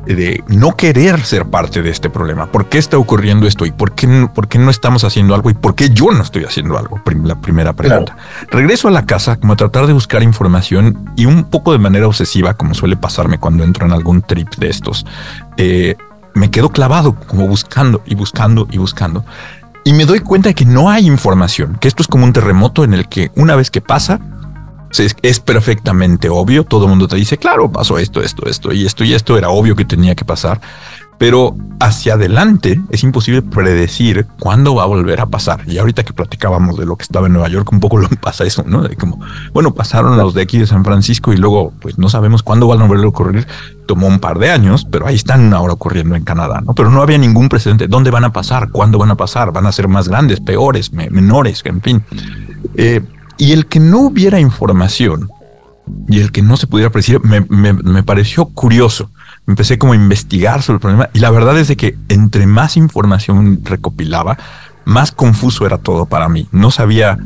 de 0.06 0.44
no 0.48 0.76
querer 0.76 1.22
ser 1.22 1.46
parte 1.46 1.82
de 1.82 1.90
este 1.90 2.10
problema. 2.10 2.52
¿Por 2.52 2.70
qué 2.70 2.78
está 2.78 2.98
ocurriendo 2.98 3.48
esto? 3.48 3.66
¿Y 3.66 3.72
por 3.72 3.94
qué, 3.94 4.08
no, 4.08 4.34
por 4.34 4.48
qué 4.48 4.58
no 4.58 4.70
estamos 4.72 5.04
haciendo 5.04 5.36
algo? 5.36 5.50
¿Y 5.50 5.54
por 5.54 5.76
qué 5.76 5.90
yo 5.90 6.12
no 6.12 6.24
estoy 6.24 6.44
haciendo 6.44 6.78
algo? 6.78 7.02
La 7.24 7.40
primera 7.40 7.74
pregunta. 7.74 8.16
Claro. 8.16 8.48
Regreso 8.52 8.88
a 8.88 8.92
la 8.92 9.06
casa 9.06 9.38
como 9.38 9.54
a 9.54 9.56
tratar 9.56 9.88
de 9.88 9.94
buscar 9.94 10.24
información 10.24 11.12
y 11.16 11.26
un 11.26 11.44
poco 11.46 11.72
de 11.72 11.80
manera 11.80 12.08
obsesiva, 12.08 12.54
como 12.56 12.74
suele 12.74 12.98
pasarme 12.98 13.38
cuando 13.38 13.64
entro 13.64 13.86
en 13.86 13.92
algún 13.92 14.22
trip 14.22 14.50
de 14.56 14.70
estos. 14.70 15.06
Eh, 15.58 15.96
me 16.34 16.50
quedo 16.50 16.70
clavado 16.70 17.14
como 17.14 17.48
buscando 17.48 18.02
y 18.06 18.16
buscando 18.16 18.68
y 18.72 18.78
buscando 18.78 19.26
y 19.84 19.94
me 19.94 20.06
doy 20.06 20.20
cuenta 20.20 20.50
de 20.50 20.56
que 20.56 20.66
no 20.66 20.90
hay 20.90 21.08
información, 21.08 21.78
que 21.80 21.88
esto 21.88 22.04
es 22.04 22.08
como 22.08 22.26
un 22.26 22.34
terremoto 22.34 22.84
en 22.84 22.94
el 22.94 23.08
que 23.08 23.32
una 23.36 23.56
vez 23.56 23.72
que 23.72 23.82
pasa, 23.82 24.20
es 25.00 25.40
perfectamente 25.40 26.30
obvio, 26.30 26.64
todo 26.64 26.86
el 26.86 26.90
mundo 26.90 27.08
te 27.08 27.16
dice, 27.16 27.38
claro, 27.38 27.72
pasó 27.72 27.98
esto, 27.98 28.22
esto, 28.22 28.48
esto 28.48 28.72
y 28.74 28.86
esto 28.86 29.04
y 29.04 29.14
esto, 29.14 29.38
era 29.38 29.50
obvio 29.50 29.76
que 29.76 29.86
tenía 29.86 30.16
que 30.16 30.26
pasar, 30.26 30.60
pero 31.22 31.56
hacia 31.80 32.16
adelante 32.16 32.82
es 32.90 33.04
imposible 33.04 33.44
predecir 33.44 34.26
cuándo 34.40 34.74
va 34.74 34.82
a 34.82 34.88
volver 34.88 35.22
a 35.22 35.28
pasar. 35.28 35.62
Y 35.68 35.78
ahorita 35.78 36.04
que 36.04 36.14
platicábamos 36.14 36.78
de 36.78 36.88
lo 36.88 36.96
que 36.96 37.04
estaba 37.04 37.28
en 37.28 37.34
Nueva 37.34 37.48
York, 37.48 37.72
un 37.72 37.80
poco 37.80 37.98
lo 38.00 38.10
pasa 38.22 38.44
eso, 38.44 38.64
¿no? 38.66 38.82
De 38.82 38.96
como, 38.96 39.20
bueno, 39.54 39.72
pasaron 39.76 40.18
los 40.18 40.34
de 40.34 40.42
aquí 40.42 40.58
de 40.58 40.66
San 40.66 40.84
Francisco 40.84 41.32
y 41.32 41.38
luego, 41.38 41.74
pues 41.80 42.00
no 42.00 42.10
sabemos 42.10 42.42
cuándo 42.42 42.66
van 42.66 42.82
a 42.82 42.88
volver 42.88 43.06
a 43.06 43.10
ocurrir. 43.10 43.48
Tomó 43.86 44.08
un 44.08 44.18
par 44.18 44.40
de 44.40 44.50
años, 44.50 44.88
pero 44.90 45.06
ahí 45.06 45.14
están 45.14 45.54
ahora 45.54 45.74
ocurriendo 45.74 46.16
en 46.16 46.24
Canadá, 46.24 46.60
¿no? 46.66 46.74
Pero 46.74 46.90
no 46.90 47.04
había 47.04 47.20
ningún 47.20 47.50
precedente. 47.50 47.88
¿Dónde 47.88 48.10
van 48.10 48.24
a 48.24 48.34
pasar? 48.34 48.72
¿Cuándo 48.72 48.98
van 48.98 49.12
a 49.12 49.16
pasar? 49.16 49.52
¿Van 49.52 49.68
a 49.68 49.72
ser 49.72 49.88
más 49.88 50.10
grandes, 50.10 50.40
peores, 50.40 50.92
menores? 50.92 51.62
En 51.66 51.82
fin. 51.82 52.04
Eh, 52.76 53.00
y 53.38 53.52
el 53.54 53.66
que 53.66 53.80
no 53.80 54.00
hubiera 54.00 54.40
información 54.40 55.30
y 56.08 56.20
el 56.20 56.32
que 56.32 56.42
no 56.42 56.58
se 56.58 56.68
pudiera 56.68 56.92
predecir 56.92 57.20
me, 57.22 57.42
me, 57.42 57.74
me 57.74 58.04
pareció 58.04 58.46
curioso. 58.46 59.10
Empecé 59.48 59.78
como 59.78 59.94
a 59.94 59.96
investigar 59.96 60.62
sobre 60.62 60.76
el 60.76 60.82
problema 60.82 61.10
y 61.14 61.20
la 61.20 61.32
verdad 61.32 61.58
es 61.58 61.68
de 61.68 61.76
que 61.76 61.98
entre 62.10 62.46
más 62.46 62.78
información 62.78 63.62
recopilaba, 63.64 64.38
más 64.86 65.12
confuso 65.12 65.66
era 65.66 65.78
todo 65.78 66.06
para 66.06 66.30
mí. 66.30 66.48
No 66.52 66.72
sabía 66.72 67.18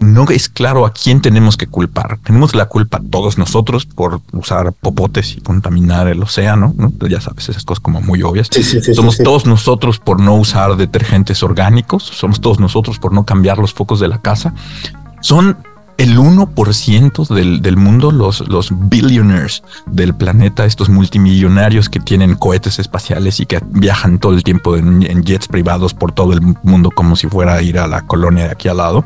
no 0.00 0.28
es 0.30 0.48
claro 0.48 0.86
a 0.86 0.92
quién 0.92 1.20
tenemos 1.20 1.56
que 1.56 1.66
culpar. 1.66 2.18
Tenemos 2.22 2.54
la 2.54 2.66
culpa 2.66 3.00
todos 3.10 3.38
nosotros 3.38 3.86
por 3.86 4.20
usar 4.32 4.72
popotes 4.72 5.36
y 5.36 5.40
contaminar 5.40 6.08
el 6.08 6.22
océano, 6.22 6.74
¿no? 6.76 6.92
Ya 7.08 7.20
sabes, 7.20 7.48
esas 7.48 7.64
cosas 7.64 7.80
como 7.80 8.00
muy 8.00 8.22
obvias. 8.22 8.48
Somos 8.94 9.18
todos 9.18 9.46
nosotros 9.46 9.98
por 9.98 10.20
no 10.20 10.36
usar 10.36 10.76
detergentes 10.76 11.42
orgánicos, 11.42 12.04
somos 12.04 12.40
todos 12.40 12.60
nosotros 12.60 12.98
por 12.98 13.12
no 13.12 13.24
cambiar 13.24 13.58
los 13.58 13.74
focos 13.74 14.00
de 14.00 14.08
la 14.08 14.18
casa. 14.18 14.54
Son 15.20 15.56
el 15.98 16.16
1% 16.16 17.28
del, 17.28 17.60
del 17.60 17.76
mundo, 17.76 18.12
los, 18.12 18.48
los 18.48 18.70
billionaires 18.72 19.64
del 19.86 20.14
planeta, 20.14 20.64
estos 20.64 20.88
multimillonarios 20.88 21.88
que 21.88 21.98
tienen 21.98 22.36
cohetes 22.36 22.78
espaciales 22.78 23.40
y 23.40 23.46
que 23.46 23.60
viajan 23.66 24.20
todo 24.20 24.34
el 24.34 24.44
tiempo 24.44 24.76
en, 24.76 25.02
jets 25.24 25.48
privados 25.48 25.94
por 25.94 26.12
todo 26.12 26.32
el 26.32 26.40
mundo 26.62 26.90
como 26.92 27.16
si 27.16 27.26
fuera 27.26 27.54
a 27.54 27.62
ir 27.62 27.80
a 27.80 27.88
la 27.88 28.02
colonia 28.02 28.44
de 28.44 28.52
aquí 28.52 28.68
al 28.68 28.76
lado 28.76 29.04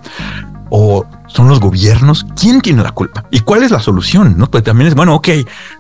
o 0.74 1.06
son 1.26 1.48
los 1.48 1.60
gobiernos? 1.60 2.26
¿Quién 2.38 2.62
tiene 2.62 2.82
la 2.82 2.92
culpa? 2.92 3.24
¿Y 3.30 3.40
cuál 3.40 3.62
es 3.62 3.70
la 3.70 3.80
solución? 3.80 4.36
No, 4.38 4.50
pues 4.50 4.64
también 4.64 4.88
es 4.88 4.94
bueno, 4.94 5.14
ok, 5.14 5.28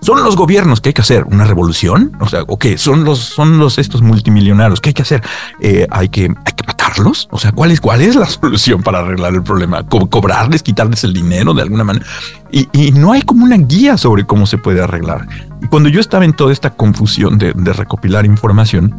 son 0.02 0.22
los 0.22 0.36
gobiernos 0.36 0.82
que 0.82 0.90
hay 0.90 0.92
que 0.92 1.00
hacer 1.00 1.24
una 1.24 1.44
revolución. 1.44 2.12
O 2.20 2.28
sea, 2.28 2.42
ok, 2.46 2.76
son 2.76 3.04
los, 3.04 3.18
son 3.18 3.58
los 3.58 3.78
estos 3.78 4.02
multimillonarios 4.02 4.82
que 4.82 4.90
hay 4.90 4.94
que 4.94 5.02
hacer. 5.02 5.22
Eh, 5.60 5.86
hay 5.90 6.10
que, 6.10 6.24
hay 6.24 6.52
que 6.54 6.64
matarlos. 6.92 7.28
O 7.30 7.38
sea, 7.38 7.52
¿cuál 7.52 7.70
es, 7.70 7.80
cuál 7.80 8.00
es 8.00 8.16
la 8.16 8.26
solución 8.26 8.82
para 8.82 9.00
arreglar 9.00 9.34
el 9.34 9.42
problema? 9.42 9.82
Co 9.82 10.08
cobrarles, 10.08 10.62
quitarles 10.62 11.04
el 11.04 11.12
dinero 11.12 11.54
de 11.54 11.62
alguna 11.62 11.84
manera. 11.84 12.06
Y, 12.50 12.68
y, 12.72 12.92
no 12.92 13.12
hay 13.12 13.22
como 13.22 13.44
una 13.44 13.56
guía 13.56 13.96
sobre 13.96 14.24
cómo 14.24 14.46
se 14.46 14.58
puede 14.58 14.82
arreglar. 14.82 15.26
Y 15.62 15.66
cuando 15.68 15.88
yo 15.88 16.00
estaba 16.00 16.24
en 16.24 16.32
toda 16.32 16.52
esta 16.52 16.70
confusión 16.70 17.38
de, 17.38 17.52
de 17.54 17.72
recopilar 17.72 18.26
información, 18.26 18.94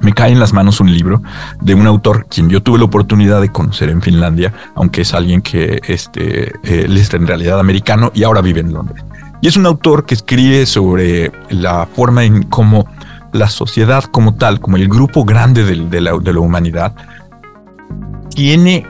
me 0.00 0.12
cae 0.12 0.30
en 0.30 0.38
las 0.38 0.52
manos 0.52 0.80
un 0.80 0.92
libro 0.92 1.22
de 1.60 1.74
un 1.74 1.86
autor 1.86 2.26
quien 2.28 2.48
yo 2.48 2.62
tuve 2.62 2.78
la 2.78 2.84
oportunidad 2.84 3.40
de 3.40 3.50
conocer 3.50 3.88
en 3.88 4.02
Finlandia, 4.02 4.52
aunque 4.74 5.02
es 5.02 5.14
alguien 5.14 5.40
que 5.40 5.80
este, 5.86 6.52
eh, 6.64 6.86
es 6.88 7.14
en 7.14 7.26
realidad 7.26 7.58
americano 7.58 8.12
y 8.14 8.22
ahora 8.22 8.42
vive 8.42 8.60
en 8.60 8.72
Londres. 8.72 9.02
Y 9.40 9.48
es 9.48 9.56
un 9.56 9.66
autor 9.66 10.06
que 10.06 10.14
escribe 10.14 10.66
sobre 10.66 11.32
la 11.50 11.86
forma 11.86 12.24
en 12.24 12.42
cómo 12.44 12.86
la 13.32 13.48
sociedad 13.48 14.04
como 14.04 14.34
tal, 14.34 14.60
como 14.60 14.76
el 14.76 14.88
grupo 14.88 15.24
grande 15.24 15.64
de, 15.64 15.76
de, 15.76 16.00
la, 16.00 16.16
de 16.18 16.32
la 16.32 16.40
humanidad, 16.40 16.94
tiene 18.36 18.86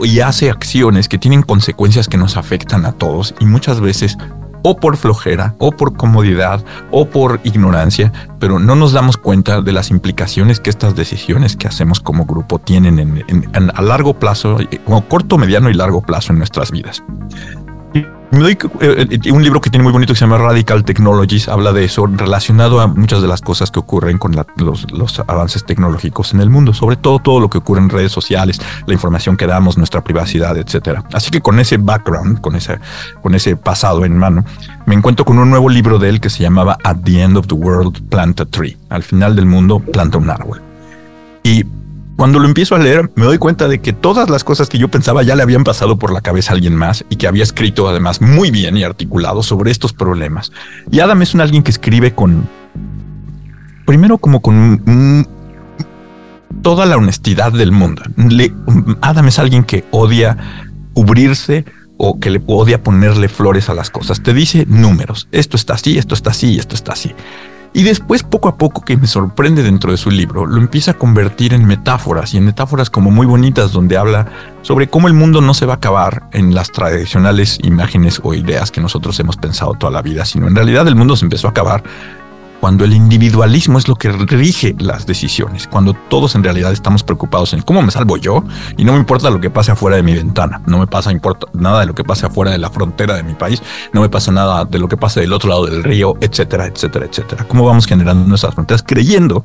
y 0.00 0.20
hace 0.20 0.48
acciones 0.48 1.08
que 1.08 1.18
tienen 1.18 1.42
consecuencias 1.42 2.08
que 2.08 2.16
nos 2.16 2.36
afectan 2.36 2.86
a 2.86 2.92
todos 2.92 3.34
y 3.40 3.44
muchas 3.44 3.80
veces 3.80 4.16
o 4.62 4.76
por 4.76 4.96
flojera, 4.96 5.54
o 5.58 5.72
por 5.72 5.96
comodidad, 5.96 6.64
o 6.90 7.08
por 7.08 7.40
ignorancia, 7.44 8.12
pero 8.38 8.58
no 8.58 8.74
nos 8.76 8.92
damos 8.92 9.16
cuenta 9.16 9.62
de 9.62 9.72
las 9.72 9.90
implicaciones 9.90 10.60
que 10.60 10.70
estas 10.70 10.94
decisiones 10.94 11.56
que 11.56 11.68
hacemos 11.68 12.00
como 12.00 12.26
grupo 12.26 12.58
tienen 12.58 12.98
en, 12.98 13.72
a 13.74 13.82
largo 13.82 14.14
plazo, 14.14 14.58
o 14.86 15.00
corto, 15.02 15.38
mediano 15.38 15.70
y 15.70 15.74
largo 15.74 16.02
plazo 16.02 16.32
en 16.32 16.38
nuestras 16.38 16.70
vidas. 16.70 17.02
Me 18.30 18.40
doy 18.40 18.58
eh, 18.80 19.32
un 19.32 19.42
libro 19.42 19.60
que 19.60 19.70
tiene 19.70 19.82
muy 19.82 19.92
bonito 19.92 20.12
que 20.12 20.18
se 20.18 20.24
llama 20.24 20.36
Radical 20.36 20.84
Technologies, 20.84 21.48
habla 21.48 21.72
de 21.72 21.84
eso 21.84 22.06
relacionado 22.06 22.80
a 22.80 22.86
muchas 22.86 23.22
de 23.22 23.28
las 23.28 23.40
cosas 23.40 23.70
que 23.70 23.78
ocurren 23.78 24.18
con 24.18 24.36
la, 24.36 24.46
los, 24.56 24.90
los, 24.92 25.18
avances 25.20 25.64
tecnológicos 25.64 26.34
en 26.34 26.40
el 26.40 26.50
mundo, 26.50 26.74
sobre 26.74 26.96
todo 26.96 27.20
todo 27.20 27.40
lo 27.40 27.48
que 27.48 27.58
ocurre 27.58 27.80
en 27.80 27.88
redes 27.88 28.12
sociales, 28.12 28.60
la 28.86 28.92
información 28.92 29.38
que 29.38 29.46
damos, 29.46 29.78
nuestra 29.78 30.04
privacidad, 30.04 30.58
etcétera. 30.58 31.04
Así 31.12 31.30
que 31.30 31.40
con 31.40 31.58
ese 31.58 31.78
background, 31.78 32.40
con 32.42 32.54
ese, 32.54 32.78
con 33.22 33.34
ese 33.34 33.56
pasado 33.56 34.04
en 34.04 34.16
mano, 34.18 34.44
me 34.84 34.94
encuentro 34.94 35.24
con 35.24 35.38
un 35.38 35.48
nuevo 35.48 35.70
libro 35.70 35.98
de 35.98 36.10
él 36.10 36.20
que 36.20 36.28
se 36.28 36.42
llamaba 36.42 36.76
At 36.84 36.98
the 37.04 37.22
End 37.22 37.38
of 37.38 37.46
the 37.46 37.54
World, 37.54 38.08
Plant 38.10 38.40
a 38.40 38.44
Tree. 38.44 38.76
Al 38.90 39.02
final 39.02 39.36
del 39.36 39.46
mundo, 39.46 39.80
planta 39.80 40.18
un 40.18 40.28
árbol. 40.28 40.60
Y 41.42 41.64
cuando 42.18 42.40
lo 42.40 42.48
empiezo 42.48 42.74
a 42.74 42.80
leer, 42.80 43.12
me 43.14 43.26
doy 43.26 43.38
cuenta 43.38 43.68
de 43.68 43.78
que 43.78 43.92
todas 43.92 44.28
las 44.28 44.42
cosas 44.42 44.68
que 44.68 44.76
yo 44.76 44.88
pensaba 44.88 45.22
ya 45.22 45.36
le 45.36 45.44
habían 45.44 45.62
pasado 45.62 46.00
por 46.00 46.12
la 46.12 46.20
cabeza 46.20 46.50
a 46.50 46.54
alguien 46.56 46.74
más 46.74 47.04
y 47.08 47.14
que 47.14 47.28
había 47.28 47.44
escrito 47.44 47.88
además 47.88 48.20
muy 48.20 48.50
bien 48.50 48.76
y 48.76 48.82
articulado 48.82 49.44
sobre 49.44 49.70
estos 49.70 49.92
problemas. 49.92 50.50
Y 50.90 50.98
Adam 50.98 51.22
es 51.22 51.34
un 51.34 51.42
alguien 51.42 51.62
que 51.62 51.70
escribe 51.70 52.16
con, 52.16 52.48
primero 53.86 54.18
como 54.18 54.42
con 54.42 55.28
toda 56.60 56.86
la 56.86 56.96
honestidad 56.96 57.52
del 57.52 57.70
mundo. 57.70 58.02
Le, 58.16 58.52
Adam 59.00 59.28
es 59.28 59.38
alguien 59.38 59.62
que 59.62 59.84
odia 59.92 60.36
cubrirse 60.94 61.66
o 61.98 62.18
que 62.18 62.30
le 62.30 62.42
odia 62.48 62.82
ponerle 62.82 63.28
flores 63.28 63.68
a 63.68 63.74
las 63.74 63.90
cosas. 63.90 64.24
Te 64.24 64.34
dice 64.34 64.66
números. 64.66 65.28
Esto 65.30 65.56
está 65.56 65.74
así, 65.74 65.98
esto 65.98 66.16
está 66.16 66.30
así, 66.30 66.58
esto 66.58 66.74
está 66.74 66.94
así. 66.94 67.14
Y 67.72 67.82
después, 67.82 68.22
poco 68.22 68.48
a 68.48 68.56
poco, 68.56 68.82
que 68.82 68.96
me 68.96 69.06
sorprende 69.06 69.62
dentro 69.62 69.90
de 69.90 69.98
su 69.98 70.10
libro, 70.10 70.46
lo 70.46 70.58
empieza 70.58 70.92
a 70.92 70.94
convertir 70.94 71.52
en 71.52 71.66
metáforas 71.66 72.32
y 72.34 72.38
en 72.38 72.44
metáforas 72.44 72.90
como 72.90 73.10
muy 73.10 73.26
bonitas, 73.26 73.72
donde 73.72 73.96
habla 73.96 74.26
sobre 74.62 74.88
cómo 74.88 75.06
el 75.06 75.14
mundo 75.14 75.40
no 75.40 75.54
se 75.54 75.66
va 75.66 75.74
a 75.74 75.76
acabar 75.76 76.24
en 76.32 76.54
las 76.54 76.72
tradicionales 76.72 77.58
imágenes 77.62 78.20
o 78.22 78.34
ideas 78.34 78.70
que 78.70 78.80
nosotros 78.80 79.18
hemos 79.20 79.36
pensado 79.36 79.74
toda 79.74 79.92
la 79.92 80.02
vida, 80.02 80.24
sino 80.24 80.48
en 80.48 80.56
realidad 80.56 80.88
el 80.88 80.96
mundo 80.96 81.16
se 81.16 81.26
empezó 81.26 81.46
a 81.46 81.50
acabar 81.50 81.82
cuando 82.60 82.84
el 82.84 82.92
individualismo 82.92 83.78
es 83.78 83.88
lo 83.88 83.96
que 83.96 84.10
rige 84.10 84.74
las 84.78 85.06
decisiones, 85.06 85.66
cuando 85.66 85.94
todos 85.94 86.34
en 86.34 86.42
realidad 86.42 86.72
estamos 86.72 87.02
preocupados 87.02 87.52
en 87.52 87.62
cómo 87.62 87.82
me 87.82 87.90
salvo 87.90 88.16
yo 88.16 88.44
y 88.76 88.84
no 88.84 88.92
me 88.92 88.98
importa 88.98 89.30
lo 89.30 89.40
que 89.40 89.50
pase 89.50 89.72
afuera 89.72 89.96
de 89.96 90.02
mi 90.02 90.14
ventana, 90.14 90.60
no 90.66 90.78
me 90.78 90.86
pasa 90.86 91.12
importa 91.12 91.46
nada 91.52 91.80
de 91.80 91.86
lo 91.86 91.94
que 91.94 92.04
pase 92.04 92.26
afuera 92.26 92.50
de 92.50 92.58
la 92.58 92.70
frontera 92.70 93.14
de 93.14 93.22
mi 93.22 93.34
país, 93.34 93.62
no 93.92 94.00
me 94.00 94.08
pasa 94.08 94.32
nada 94.32 94.64
de 94.64 94.78
lo 94.78 94.88
que 94.88 94.96
pase 94.96 95.20
del 95.20 95.32
otro 95.32 95.48
lado 95.48 95.66
del 95.66 95.84
río, 95.84 96.16
etcétera, 96.20 96.66
etcétera, 96.66 97.06
etcétera. 97.06 97.44
¿Cómo 97.46 97.64
vamos 97.64 97.86
generando 97.86 98.24
nuestras 98.26 98.54
fronteras 98.54 98.82
creyendo 98.82 99.44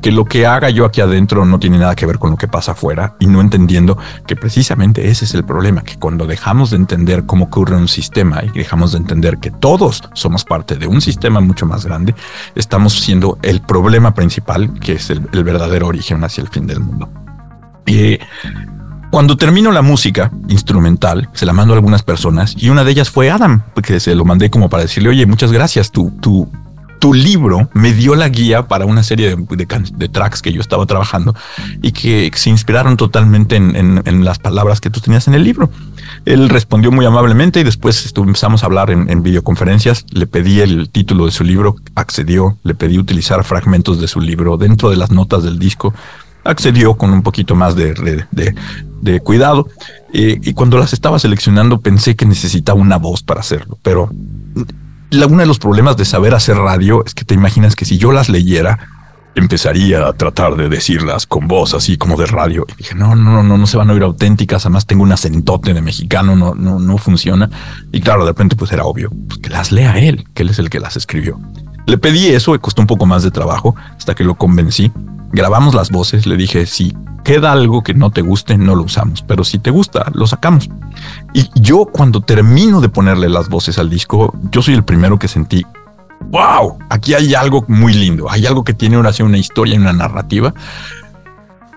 que 0.00 0.12
lo 0.12 0.24
que 0.24 0.46
haga 0.46 0.70
yo 0.70 0.84
aquí 0.84 1.00
adentro 1.00 1.44
no 1.44 1.58
tiene 1.58 1.78
nada 1.78 1.94
que 1.94 2.06
ver 2.06 2.18
con 2.18 2.30
lo 2.30 2.36
que 2.36 2.48
pasa 2.48 2.72
afuera 2.72 3.16
y 3.18 3.26
no 3.26 3.40
entendiendo 3.40 3.98
que 4.26 4.36
precisamente 4.36 5.08
ese 5.08 5.24
es 5.24 5.34
el 5.34 5.44
problema, 5.44 5.82
que 5.82 5.98
cuando 5.98 6.26
dejamos 6.26 6.70
de 6.70 6.76
entender 6.76 7.26
cómo 7.26 7.46
ocurre 7.46 7.76
un 7.76 7.88
sistema 7.88 8.42
y 8.44 8.58
dejamos 8.58 8.92
de 8.92 8.98
entender 8.98 9.38
que 9.38 9.50
todos 9.50 10.02
somos 10.12 10.44
parte 10.44 10.76
de 10.76 10.86
un 10.86 11.00
sistema 11.00 11.40
mucho 11.40 11.66
más 11.66 11.84
grande, 11.84 12.14
estamos 12.54 13.00
siendo 13.00 13.38
el 13.42 13.60
problema 13.60 14.14
principal, 14.14 14.78
que 14.80 14.92
es 14.92 15.10
el, 15.10 15.20
verdadero 15.20 15.86
origen 15.86 16.22
hacia 16.24 16.42
el 16.42 16.48
fin 16.48 16.66
del 16.66 16.80
mundo. 16.80 17.08
Y 17.86 18.18
cuando 19.10 19.36
termino 19.36 19.72
la 19.72 19.82
música 19.82 20.30
instrumental, 20.48 21.28
se 21.32 21.46
la 21.46 21.52
mando 21.52 21.72
a 21.72 21.76
algunas 21.76 22.02
personas 22.02 22.54
y 22.56 22.68
una 22.68 22.84
de 22.84 22.90
ellas 22.90 23.10
fue 23.10 23.30
Adam, 23.30 23.62
porque 23.74 24.00
se 24.00 24.14
lo 24.14 24.24
mandé 24.24 24.50
como 24.50 24.68
para 24.68 24.82
decirle, 24.82 25.08
oye, 25.08 25.26
muchas 25.26 25.52
gracias, 25.52 25.90
tu, 25.90 26.10
tu, 26.20 26.50
tu 26.98 27.14
libro 27.14 27.68
me 27.74 27.92
dio 27.92 28.14
la 28.14 28.28
guía 28.28 28.66
para 28.68 28.86
una 28.86 29.02
serie 29.02 29.36
de, 29.36 30.08
tracks 30.08 30.42
que 30.42 30.52
yo 30.52 30.60
estaba 30.60 30.86
trabajando 30.86 31.34
y 31.82 31.92
que 31.92 32.30
se 32.34 32.50
inspiraron 32.50 32.96
totalmente 32.96 33.56
en, 33.56 34.24
las 34.24 34.38
palabras 34.38 34.80
que 34.80 34.90
tú 34.90 35.00
tenías 35.00 35.28
en 35.28 35.34
el 35.34 35.44
libro. 35.44 35.70
Él 36.24 36.48
respondió 36.48 36.90
muy 36.90 37.06
amablemente 37.06 37.60
y 37.60 37.64
después 37.64 38.12
empezamos 38.16 38.62
a 38.62 38.66
hablar 38.66 38.90
en, 38.90 39.08
en, 39.10 39.22
videoconferencias. 39.22 40.04
Le 40.10 40.26
pedí 40.26 40.60
el 40.60 40.90
título 40.90 41.26
de 41.26 41.32
su 41.32 41.44
libro, 41.44 41.76
accedió, 41.94 42.56
le 42.64 42.74
pedí 42.74 42.98
utilizar 42.98 43.44
fragmentos 43.44 44.00
de 44.00 44.08
su 44.08 44.20
libro 44.20 44.56
dentro 44.56 44.90
de 44.90 44.96
las 44.96 45.10
notas 45.10 45.44
del 45.44 45.58
disco. 45.58 45.94
Accedió 46.44 46.94
con 46.94 47.12
un 47.12 47.22
poquito 47.22 47.54
más 47.54 47.74
de 47.76 48.54
cuidado 49.22 49.68
eh, 50.12 50.40
y 50.42 50.54
cuando 50.54 50.78
las 50.78 50.92
estaba 50.92 51.18
seleccionando 51.18 51.80
pensé 51.80 52.16
que 52.16 52.24
necesitaba 52.24 52.80
una 52.80 52.96
voz 52.96 53.22
para 53.22 53.40
hacerlo, 53.40 53.78
pero 53.82 54.10
la, 55.10 55.26
uno 55.26 55.38
de 55.38 55.46
los 55.46 55.58
problemas 55.58 55.96
de 55.96 56.04
saber 56.04 56.34
hacer 56.34 56.56
radio 56.56 57.04
es 57.04 57.14
que 57.14 57.24
te 57.24 57.34
imaginas 57.34 57.76
que 57.76 57.84
si 57.84 57.98
yo 57.98 58.12
las 58.12 58.28
leyera, 58.28 58.88
empezaría 59.34 60.06
a 60.06 60.12
tratar 60.12 60.56
de 60.56 60.68
decirlas 60.68 61.26
con 61.26 61.48
voz 61.48 61.74
así 61.74 61.96
como 61.96 62.16
de 62.16 62.26
radio. 62.26 62.66
Y 62.68 62.74
dije, 62.74 62.94
no, 62.94 63.14
no, 63.14 63.42
no, 63.42 63.56
no 63.56 63.66
se 63.66 63.76
van 63.76 63.90
a 63.90 63.92
oír 63.92 64.02
auténticas. 64.02 64.66
Además 64.66 64.86
tengo 64.86 65.02
un 65.02 65.12
acentote 65.12 65.74
de 65.74 65.82
mexicano, 65.82 66.36
no, 66.36 66.54
no, 66.54 66.78
no 66.78 66.98
funciona. 66.98 67.48
Y 67.92 68.00
claro, 68.00 68.24
de 68.24 68.30
repente 68.30 68.56
pues 68.56 68.72
era 68.72 68.84
obvio 68.84 69.10
pues, 69.28 69.38
que 69.38 69.50
las 69.50 69.72
lea 69.72 69.98
él, 69.98 70.26
que 70.34 70.42
él 70.42 70.50
es 70.50 70.58
el 70.58 70.70
que 70.70 70.80
las 70.80 70.96
escribió. 70.96 71.40
Le 71.88 71.96
pedí 71.96 72.26
eso 72.26 72.54
y 72.54 72.58
costó 72.58 72.82
un 72.82 72.86
poco 72.86 73.06
más 73.06 73.22
de 73.22 73.30
trabajo 73.30 73.74
hasta 73.96 74.14
que 74.14 74.22
lo 74.22 74.34
convencí. 74.34 74.92
Grabamos 75.32 75.74
las 75.74 75.90
voces, 75.90 76.26
le 76.26 76.36
dije, 76.36 76.66
si 76.66 76.94
queda 77.24 77.50
algo 77.50 77.82
que 77.82 77.94
no 77.94 78.10
te 78.10 78.20
guste, 78.20 78.58
no 78.58 78.74
lo 78.74 78.82
usamos, 78.82 79.22
pero 79.22 79.42
si 79.42 79.58
te 79.58 79.70
gusta, 79.70 80.10
lo 80.12 80.26
sacamos. 80.26 80.68
Y 81.32 81.48
yo 81.54 81.86
cuando 81.86 82.20
termino 82.20 82.82
de 82.82 82.90
ponerle 82.90 83.30
las 83.30 83.48
voces 83.48 83.78
al 83.78 83.88
disco, 83.88 84.34
yo 84.50 84.60
soy 84.60 84.74
el 84.74 84.84
primero 84.84 85.18
que 85.18 85.28
sentí, 85.28 85.64
wow, 86.30 86.76
aquí 86.90 87.14
hay 87.14 87.34
algo 87.34 87.64
muy 87.68 87.94
lindo, 87.94 88.30
hay 88.30 88.44
algo 88.44 88.64
que 88.64 88.74
tiene 88.74 88.98
una, 88.98 89.10
una 89.20 89.38
historia 89.38 89.76
y 89.76 89.78
una 89.78 89.94
narrativa, 89.94 90.52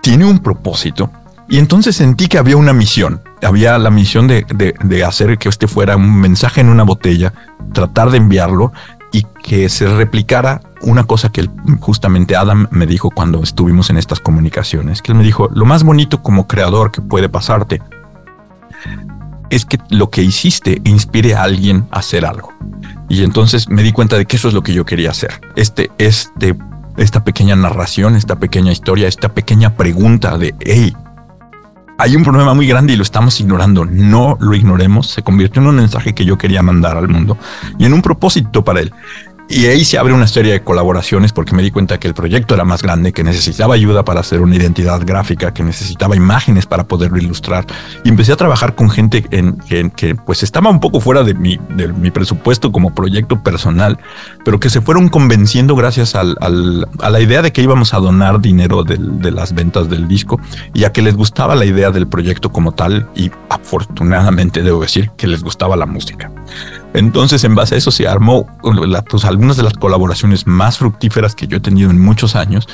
tiene 0.02 0.26
un 0.26 0.40
propósito. 0.40 1.10
Y 1.48 1.56
entonces 1.56 1.96
sentí 1.96 2.28
que 2.28 2.36
había 2.36 2.58
una 2.58 2.74
misión, 2.74 3.22
había 3.40 3.78
la 3.78 3.88
misión 3.88 4.26
de, 4.26 4.44
de, 4.54 4.74
de 4.84 5.04
hacer 5.04 5.38
que 5.38 5.48
este 5.48 5.68
fuera 5.68 5.96
un 5.96 6.20
mensaje 6.20 6.60
en 6.60 6.68
una 6.68 6.82
botella, 6.82 7.32
tratar 7.72 8.10
de 8.10 8.18
enviarlo 8.18 8.72
y 9.12 9.24
que 9.42 9.68
se 9.68 9.86
replicara 9.86 10.62
una 10.80 11.04
cosa 11.04 11.30
que 11.30 11.48
justamente 11.80 12.34
Adam 12.34 12.66
me 12.70 12.86
dijo 12.86 13.10
cuando 13.10 13.42
estuvimos 13.42 13.90
en 13.90 13.98
estas 13.98 14.18
comunicaciones, 14.18 15.02
que 15.02 15.12
él 15.12 15.18
me 15.18 15.24
dijo, 15.24 15.48
lo 15.52 15.64
más 15.66 15.84
bonito 15.84 16.22
como 16.22 16.48
creador 16.48 16.90
que 16.90 17.02
puede 17.02 17.28
pasarte 17.28 17.82
es 19.50 19.66
que 19.66 19.78
lo 19.90 20.08
que 20.10 20.22
hiciste 20.22 20.80
inspire 20.84 21.34
a 21.34 21.42
alguien 21.42 21.86
a 21.90 21.98
hacer 21.98 22.24
algo. 22.24 22.52
Y 23.10 23.22
entonces 23.22 23.68
me 23.68 23.82
di 23.82 23.92
cuenta 23.92 24.16
de 24.16 24.24
que 24.24 24.36
eso 24.36 24.48
es 24.48 24.54
lo 24.54 24.62
que 24.62 24.72
yo 24.72 24.86
quería 24.86 25.10
hacer. 25.10 25.40
Este, 25.56 25.90
este, 25.98 26.56
esta 26.96 27.22
pequeña 27.22 27.54
narración, 27.54 28.16
esta 28.16 28.36
pequeña 28.36 28.72
historia, 28.72 29.08
esta 29.08 29.28
pequeña 29.28 29.76
pregunta 29.76 30.38
de, 30.38 30.54
hey, 30.60 30.96
hay 32.02 32.16
un 32.16 32.24
problema 32.24 32.52
muy 32.52 32.66
grande 32.66 32.94
y 32.94 32.96
lo 32.96 33.04
estamos 33.04 33.38
ignorando. 33.38 33.84
No 33.84 34.36
lo 34.40 34.54
ignoremos. 34.54 35.06
Se 35.06 35.22
convirtió 35.22 35.62
en 35.62 35.68
un 35.68 35.76
mensaje 35.76 36.14
que 36.14 36.24
yo 36.24 36.36
quería 36.36 36.60
mandar 36.60 36.96
al 36.96 37.06
mundo 37.06 37.38
y 37.78 37.84
en 37.84 37.92
un 37.92 38.02
propósito 38.02 38.64
para 38.64 38.80
él. 38.80 38.92
Y 39.48 39.66
ahí 39.66 39.84
se 39.84 39.98
abre 39.98 40.14
una 40.14 40.26
serie 40.26 40.52
de 40.52 40.62
colaboraciones 40.62 41.32
porque 41.32 41.54
me 41.54 41.62
di 41.62 41.70
cuenta 41.70 41.98
que 41.98 42.08
el 42.08 42.14
proyecto 42.14 42.54
era 42.54 42.64
más 42.64 42.82
grande, 42.82 43.12
que 43.12 43.22
necesitaba 43.22 43.74
ayuda 43.74 44.04
para 44.04 44.20
hacer 44.20 44.40
una 44.40 44.56
identidad 44.56 45.00
gráfica, 45.04 45.52
que 45.52 45.62
necesitaba 45.62 46.16
imágenes 46.16 46.66
para 46.66 46.84
poderlo 46.84 47.18
ilustrar. 47.18 47.66
Y 48.04 48.08
empecé 48.08 48.32
a 48.32 48.36
trabajar 48.36 48.74
con 48.74 48.88
gente 48.88 49.26
en, 49.30 49.58
que 49.90 50.14
pues 50.14 50.42
estaba 50.42 50.70
un 50.70 50.80
poco 50.80 51.00
fuera 51.00 51.22
de 51.22 51.34
mi, 51.34 51.58
presupuesto 52.10 52.72
como 52.72 52.94
proyecto 52.94 53.42
personal, 53.42 53.98
pero 54.44 54.58
que 54.58 54.70
se 54.70 54.80
fueron 54.80 55.08
convenciendo 55.08 55.76
gracias 55.76 56.14
a 56.14 56.24
la 56.24 57.20
idea 57.20 57.42
de 57.42 57.52
que 57.52 57.62
íbamos 57.62 57.94
a 57.94 57.98
donar 57.98 58.40
dinero 58.40 58.84
de 58.84 59.30
las 59.30 59.54
ventas 59.54 59.90
del 59.90 60.08
disco 60.08 60.40
y 60.72 60.84
a 60.84 60.92
que 60.92 61.02
les 61.02 61.14
gustaba 61.14 61.54
la 61.54 61.64
idea 61.64 61.90
del 61.90 62.06
proyecto 62.06 62.52
como 62.52 62.72
tal 62.72 63.08
y 63.14 63.30
afortunadamente 63.50 64.62
debo 64.62 64.80
decir 64.80 65.10
que 65.16 65.26
les 65.26 65.42
gustaba 65.42 65.76
la 65.76 65.86
música. 65.86 66.30
Entonces, 66.94 67.44
en 67.44 67.54
base 67.54 67.74
a 67.74 67.78
eso 67.78 67.90
se 67.90 68.06
armó 68.06 68.46
pues, 69.10 69.24
algunas 69.24 69.56
de 69.56 69.62
las 69.62 69.74
colaboraciones 69.74 70.46
más 70.46 70.78
fructíferas 70.78 71.34
que 71.34 71.46
yo 71.46 71.58
he 71.58 71.60
tenido 71.60 71.90
en 71.90 72.00
muchos 72.00 72.36
años. 72.36 72.68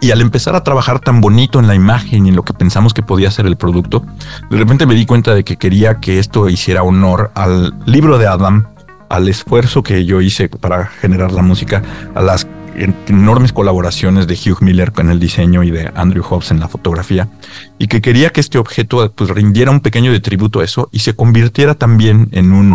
Y 0.00 0.10
al 0.10 0.20
empezar 0.20 0.56
a 0.56 0.64
trabajar 0.64 0.98
tan 0.98 1.20
bonito 1.20 1.60
en 1.60 1.68
la 1.68 1.76
imagen 1.76 2.26
y 2.26 2.30
en 2.30 2.36
lo 2.36 2.44
que 2.44 2.52
pensamos 2.52 2.92
que 2.92 3.02
podía 3.02 3.30
ser 3.30 3.46
el 3.46 3.56
producto, 3.56 4.04
de 4.50 4.56
repente 4.56 4.84
me 4.84 4.94
di 4.94 5.06
cuenta 5.06 5.32
de 5.32 5.44
que 5.44 5.56
quería 5.56 6.00
que 6.00 6.18
esto 6.18 6.48
hiciera 6.48 6.82
honor 6.82 7.30
al 7.34 7.72
libro 7.86 8.18
de 8.18 8.26
Adam, 8.26 8.66
al 9.08 9.28
esfuerzo 9.28 9.84
que 9.84 10.04
yo 10.04 10.20
hice 10.20 10.48
para 10.48 10.86
generar 10.86 11.30
la 11.30 11.42
música, 11.42 11.82
a 12.16 12.20
las 12.20 12.48
enormes 12.74 13.52
colaboraciones 13.52 14.26
de 14.26 14.34
Hugh 14.34 14.60
Miller 14.60 14.92
en 14.96 15.10
el 15.10 15.20
diseño 15.20 15.62
y 15.62 15.70
de 15.70 15.92
Andrew 15.94 16.24
Hobbs 16.24 16.50
en 16.50 16.58
la 16.58 16.68
fotografía, 16.68 17.28
y 17.78 17.86
que 17.86 18.00
quería 18.00 18.30
que 18.30 18.40
este 18.40 18.58
objeto 18.58 19.12
pues 19.12 19.30
rindiera 19.30 19.70
un 19.70 19.80
pequeño 19.80 20.10
de 20.10 20.18
tributo 20.18 20.60
a 20.60 20.64
eso 20.64 20.88
y 20.90 21.00
se 21.00 21.14
convirtiera 21.14 21.74
también 21.74 22.28
en 22.32 22.52
un 22.52 22.74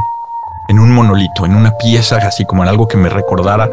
en 0.67 0.79
un 0.79 0.91
monolito, 0.93 1.45
en 1.45 1.55
una 1.55 1.71
pieza, 1.77 2.17
así 2.17 2.45
como 2.45 2.63
en 2.63 2.69
algo 2.69 2.87
que 2.87 2.97
me 2.97 3.09
recordara 3.09 3.69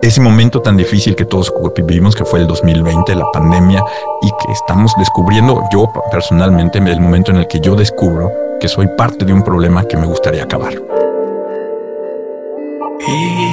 ese 0.00 0.20
momento 0.20 0.62
tan 0.62 0.76
difícil 0.76 1.16
que 1.16 1.24
todos 1.24 1.52
vivimos, 1.76 2.14
que 2.14 2.24
fue 2.24 2.38
el 2.40 2.46
2020, 2.46 3.14
la 3.14 3.26
pandemia, 3.32 3.82
y 4.22 4.28
que 4.28 4.52
estamos 4.52 4.92
descubriendo, 4.96 5.62
yo 5.72 5.90
personalmente, 6.10 6.78
el 6.78 7.00
momento 7.00 7.32
en 7.32 7.38
el 7.38 7.48
que 7.48 7.60
yo 7.60 7.74
descubro 7.74 8.30
que 8.60 8.68
soy 8.68 8.86
parte 8.96 9.24
de 9.24 9.32
un 9.32 9.42
problema 9.42 9.84
que 9.84 9.96
me 9.96 10.06
gustaría 10.06 10.44
acabar. 10.44 10.74
y 13.06 13.47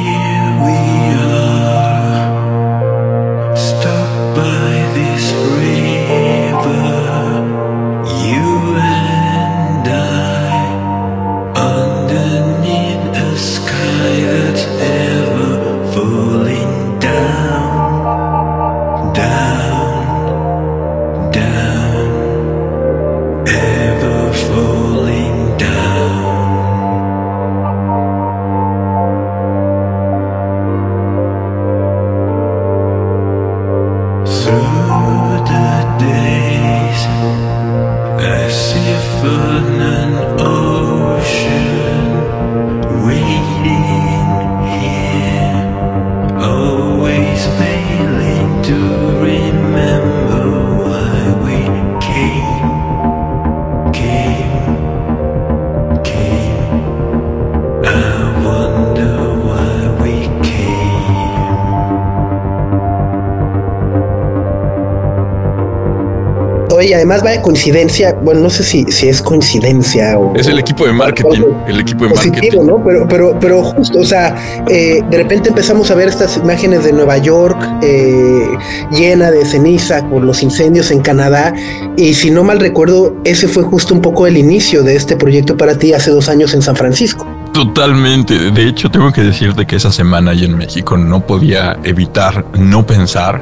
además 67.06 67.24
va 67.24 67.32
de 67.32 67.42
coincidencia, 67.42 68.14
bueno, 68.24 68.42
no 68.42 68.50
sé 68.50 68.64
si, 68.64 68.84
si 68.92 69.08
es 69.08 69.22
coincidencia 69.22 70.18
o... 70.18 70.36
Es 70.36 70.48
el 70.48 70.58
equipo 70.58 70.88
de 70.88 70.94
marketing, 70.94 71.42
el 71.68 71.80
equipo 71.80 72.06
de 72.06 72.10
positivo, 72.10 72.64
marketing. 72.64 72.66
¿no? 72.66 72.84
Pero, 72.84 73.08
pero, 73.08 73.40
pero 73.40 73.64
justo, 73.64 74.00
o 74.00 74.06
sea, 74.06 74.36
eh, 74.68 75.04
de 75.08 75.18
repente 75.18 75.50
empezamos 75.50 75.92
a 75.92 75.96
ver 75.96 76.08
estas 76.08 76.38
imágenes 76.38 76.84
de 76.84 76.94
Nueva 76.94 77.18
York 77.20 77.58
eh, 77.84 78.48
llena 78.92 79.30
de 79.30 79.46
ceniza 79.46 80.08
por 80.10 80.24
los 80.24 80.42
incendios 80.42 80.90
en 80.90 81.02
Canadá 81.02 81.54
y 81.96 82.16
si 82.16 82.32
no 82.32 82.44
mal 82.44 82.60
recuerdo, 82.60 83.16
ese 83.24 83.48
fue 83.48 83.62
justo 83.62 83.94
un 83.94 84.02
poco 84.02 84.26
el 84.26 84.38
inicio 84.38 84.82
de 84.82 84.96
este 84.96 85.16
proyecto 85.16 85.56
para 85.56 85.78
ti 85.78 85.94
hace 85.94 86.10
dos 86.10 86.28
años 86.28 86.56
en 86.56 86.64
San 86.64 86.76
Francisco. 86.76 87.28
Totalmente. 87.54 88.52
De 88.52 88.68
hecho, 88.68 88.90
tengo 88.90 89.14
que 89.14 89.22
decirte 89.22 89.66
que 89.68 89.76
esa 89.76 89.92
semana 89.92 90.32
ahí 90.32 90.44
en 90.44 90.58
México 90.58 90.98
no 90.98 91.22
podía 91.22 91.78
evitar 91.84 92.46
no 92.58 92.86
pensar 92.86 93.42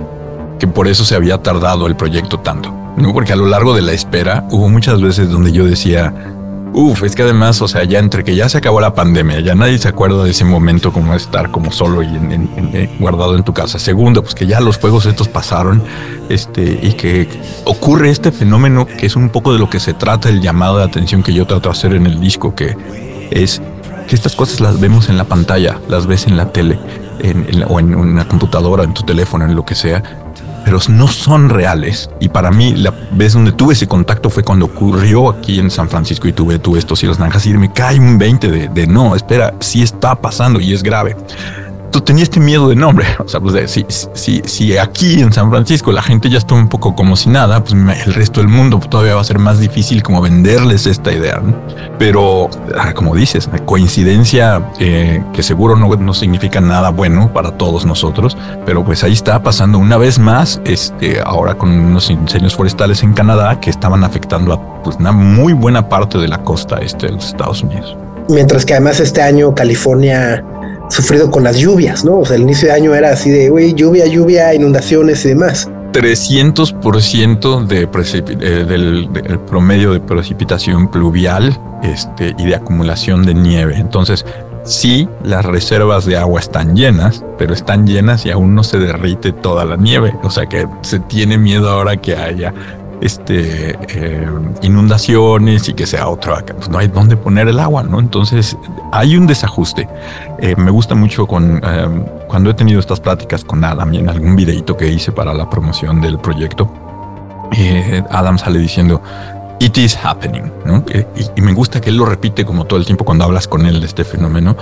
que 0.60 0.68
por 0.68 0.88
eso 0.88 1.06
se 1.06 1.16
había 1.16 1.42
tardado 1.42 1.88
el 1.88 1.96
proyecto 1.96 2.40
tanto. 2.40 2.83
¿No? 2.98 3.14
Porque 3.14 3.34
a 3.34 3.36
lo 3.36 3.46
largo 3.46 3.74
de 3.76 3.82
la 3.82 3.94
espera 3.94 4.46
hubo 4.52 4.70
muchas 4.70 5.02
veces 5.02 5.30
donde 5.30 5.52
yo 5.52 5.66
decía, 5.66 6.14
uff, 6.74 7.04
es 7.04 7.16
que 7.16 7.24
además, 7.24 7.62
o 7.62 7.68
sea, 7.68 7.84
ya 7.84 8.00
entre 8.00 8.24
que 8.24 8.36
ya 8.36 8.50
se 8.50 8.58
acabó 8.58 8.82
la 8.82 8.94
pandemia, 8.94 9.40
ya 9.40 9.56
nadie 9.56 9.78
se 9.78 9.88
acuerda 9.88 10.24
de 10.24 10.32
ese 10.32 10.44
momento 10.44 10.92
como 10.92 11.14
estar 11.14 11.52
como 11.52 11.72
solo 11.72 12.02
y 12.02 12.08
en, 12.08 12.90
guardado 13.00 13.36
en 13.36 13.44
tu 13.44 13.54
casa. 13.54 13.80
Segundo, 13.80 14.24
pues 14.24 14.36
que 14.36 14.48
ya 14.48 14.60
los 14.60 14.78
juegos 14.78 15.06
estos 15.06 15.28
pasaron, 15.28 15.84
este, 16.30 16.80
y 16.82 16.94
que 16.94 17.28
ocurre 17.66 18.10
este 18.10 18.32
fenómeno 18.32 18.86
que 18.86 19.06
es 19.06 19.16
un 19.16 19.30
poco 19.30 19.54
de 19.54 19.60
lo 19.60 19.70
que 19.70 19.80
se 19.80 19.94
trata 19.94 20.30
el 20.30 20.42
llamado 20.42 20.78
de 20.78 20.84
atención 20.84 21.24
que 21.24 21.34
yo 21.34 21.46
trato 21.46 21.70
de 21.70 21.74
hacer 21.74 21.94
en 21.94 22.06
el 22.06 22.20
disco, 22.20 22.56
que 22.56 22.76
es 23.32 23.62
que 24.08 24.16
estas 24.16 24.36
cosas 24.36 24.60
las 24.60 24.80
vemos 24.80 25.10
en 25.10 25.18
la 25.18 25.24
pantalla, 25.24 25.80
las 25.88 26.08
ves 26.08 26.28
en 26.28 26.36
la 26.36 26.52
tele, 26.52 26.80
o 27.68 27.80
en 27.80 27.96
una 27.96 28.28
computadora, 28.28 28.84
en 28.84 28.94
tu 28.94 29.04
teléfono, 29.04 29.46
en 29.46 29.56
lo 29.56 29.64
que 29.64 29.76
sea, 29.76 30.04
pero 30.64 30.80
no 30.90 31.08
son 31.08 31.50
reales. 31.50 32.10
Y 32.20 32.30
para 32.30 32.52
mí, 32.52 32.74
la 32.76 32.94
vez 33.12 33.34
donde 33.34 33.52
tuve 33.52 33.74
ese 33.74 33.88
contacto 33.88 34.30
fue 34.30 34.44
cuando 34.44 34.66
ocurrió 34.66 35.30
aquí 35.30 35.60
en 35.60 35.70
San 35.70 35.90
Francisco 35.90 36.28
y 36.28 36.34
tuve, 36.34 36.60
tuve 36.60 36.80
estos 36.80 37.00
cielos 37.00 37.20
naranjas 37.20 37.46
y 37.46 37.54
me 37.54 37.72
cae 37.72 38.00
un 38.00 38.18
20 38.18 38.50
de, 38.50 38.68
de 38.70 38.88
no, 38.88 39.16
espera, 39.16 39.54
sí 39.60 39.82
está 39.82 40.16
pasando 40.16 40.60
y 40.60 40.74
es 40.74 40.84
grave 40.84 41.16
tú 41.94 42.02
tenías 42.02 42.24
este 42.24 42.40
miedo 42.40 42.68
de 42.68 42.76
nombre. 42.76 43.06
O 43.24 43.28
sea, 43.28 43.40
pues 43.40 43.72
si, 43.72 43.86
si, 44.14 44.42
si 44.46 44.78
aquí 44.78 45.22
en 45.22 45.32
San 45.32 45.50
Francisco 45.50 45.92
la 45.92 46.02
gente 46.02 46.30
ya 46.30 46.40
está 46.40 46.56
un 46.56 46.68
poco 46.68 46.96
como 46.96 47.16
si 47.16 47.30
nada, 47.30 47.64
pues 47.64 47.74
el 47.74 48.14
resto 48.16 48.42
del 48.42 48.50
mundo 48.50 48.80
todavía 48.80 49.16
va 49.16 49.22
a 49.22 49.24
ser 49.24 49.40
más 49.40 49.60
difícil 49.60 50.02
como 50.02 50.20
venderles 50.20 50.88
esta 50.88 51.14
idea. 51.14 51.42
Pero, 52.00 52.50
ah, 52.78 52.94
como 52.94 53.16
dices, 53.16 53.48
coincidencia 53.66 54.72
eh, 54.80 55.24
que 55.34 55.44
seguro 55.44 55.76
no, 55.76 55.96
no 55.96 56.14
significa 56.14 56.60
nada 56.60 56.90
bueno 56.90 57.32
para 57.32 57.52
todos 57.52 57.86
nosotros, 57.86 58.36
pero 58.66 58.84
pues 58.84 59.04
ahí 59.04 59.14
está 59.14 59.44
pasando 59.44 59.78
una 59.78 59.98
vez 59.98 60.18
más, 60.18 60.60
este, 60.66 61.22
ahora 61.24 61.56
con 61.56 61.70
unos 61.70 62.10
incendios 62.10 62.56
forestales 62.56 63.04
en 63.04 63.14
Canadá 63.14 63.60
que 63.60 63.70
estaban 63.70 64.04
afectando 64.04 64.54
a 64.54 64.84
pues, 64.84 64.98
una 64.98 65.12
muy 65.12 65.54
buena 65.54 65.88
parte 65.88 66.18
de 66.18 66.28
la 66.28 66.40
costa 66.40 66.78
este 66.78 67.06
de 67.06 67.14
los 67.14 67.28
Estados 67.28 67.62
Unidos. 67.62 67.96
Mientras 68.30 68.66
que 68.66 68.74
además 68.74 69.00
este 69.00 69.22
año 69.22 69.54
California 69.54 70.44
sufrido 70.90 71.32
con 71.32 71.44
las 71.44 71.58
lluvias, 71.58 72.04
¿no? 72.06 72.20
O 72.20 72.26
sea, 72.26 72.36
el 72.36 72.44
inicio 72.44 72.68
de 72.68 72.74
año 72.74 72.94
era 72.94 73.12
así 73.12 73.30
de, 73.30 73.52
uy, 73.52 73.74
lluvia, 73.74 74.06
lluvia, 74.06 74.54
inundaciones 74.54 75.26
y 75.26 75.30
demás. 75.30 75.70
300% 75.94 77.66
de 77.68 77.84
eh, 77.84 78.66
del, 78.66 79.40
promedio 79.48 79.94
de 79.94 80.00
precipitación 80.00 80.90
pluvial 80.90 81.58
este, 81.84 82.36
y 82.38 82.46
de 82.46 82.56
acumulación 82.56 83.26
de 83.26 83.36
nieve. 83.36 83.76
Entonces, 83.78 84.26
sí, 84.64 85.08
las 85.24 85.46
reservas 85.46 86.06
de 86.06 86.18
agua 86.18 86.40
están 86.40 86.76
llenas, 86.76 87.24
pero 87.38 87.54
están 87.54 87.86
llenas 87.86 88.26
y 88.26 88.32
aún 88.32 88.56
no 88.56 88.64
se 88.64 88.80
derrite 88.80 89.32
toda 89.32 89.66
la 89.66 89.78
nieve. 89.78 90.16
O 90.24 90.32
sea 90.32 90.48
que 90.48 90.68
se 90.82 91.00
tiene 91.00 91.38
miedo 91.38 91.70
ahora 91.70 91.98
que 91.98 92.16
haya 92.16 92.54
este, 93.04 93.78
eh, 93.90 94.28
inundaciones 94.62 95.68
y 95.68 95.74
que 95.74 95.86
sea 95.86 96.08
otra, 96.08 96.44
pues 96.46 96.70
no 96.70 96.78
hay 96.78 96.88
dónde 96.88 97.18
poner 97.18 97.50
el 97.50 97.60
agua, 97.60 97.84
¿no? 97.84 98.00
Entonces 98.00 98.58
hay 98.94 99.18
un 99.18 99.28
desajuste. 99.28 99.90
Eh, 100.40 100.56
me 100.58 100.72
gusta 100.72 100.96
mucho 100.96 101.28
con 101.28 101.62
eh, 101.64 101.88
cuando 102.28 102.50
he 102.50 102.54
tenido 102.54 102.80
estas 102.80 103.02
pláticas 103.02 103.44
con 103.44 103.64
Adam 103.64 103.94
y 103.94 103.98
en 103.98 104.10
algún 104.10 104.38
videito 104.38 104.78
que 104.78 104.88
hice 104.88 105.12
para 105.12 105.34
la 105.34 105.50
promoción 105.50 106.00
del 106.00 106.18
proyecto, 106.18 106.72
Adam 108.10 108.40
sale 108.40 108.58
diciendo, 108.58 109.02
It 109.60 109.78
is 109.78 109.98
happening, 110.02 110.52
¿no? 110.66 110.84
Y, 111.36 111.42
me 111.42 111.54
gusta 111.54 111.80
que 111.80 111.90
él 111.90 111.98
lo 111.98 112.06
repite 112.06 112.46
como 112.46 112.66
todo 112.66 112.80
el 112.80 112.86
tiempo 112.86 113.06
cuando 113.06 113.26
hablas 113.26 113.48
con 113.48 113.66
él 113.66 113.80
de 113.82 113.86
este 113.86 114.04
fenómeno, 114.04 114.56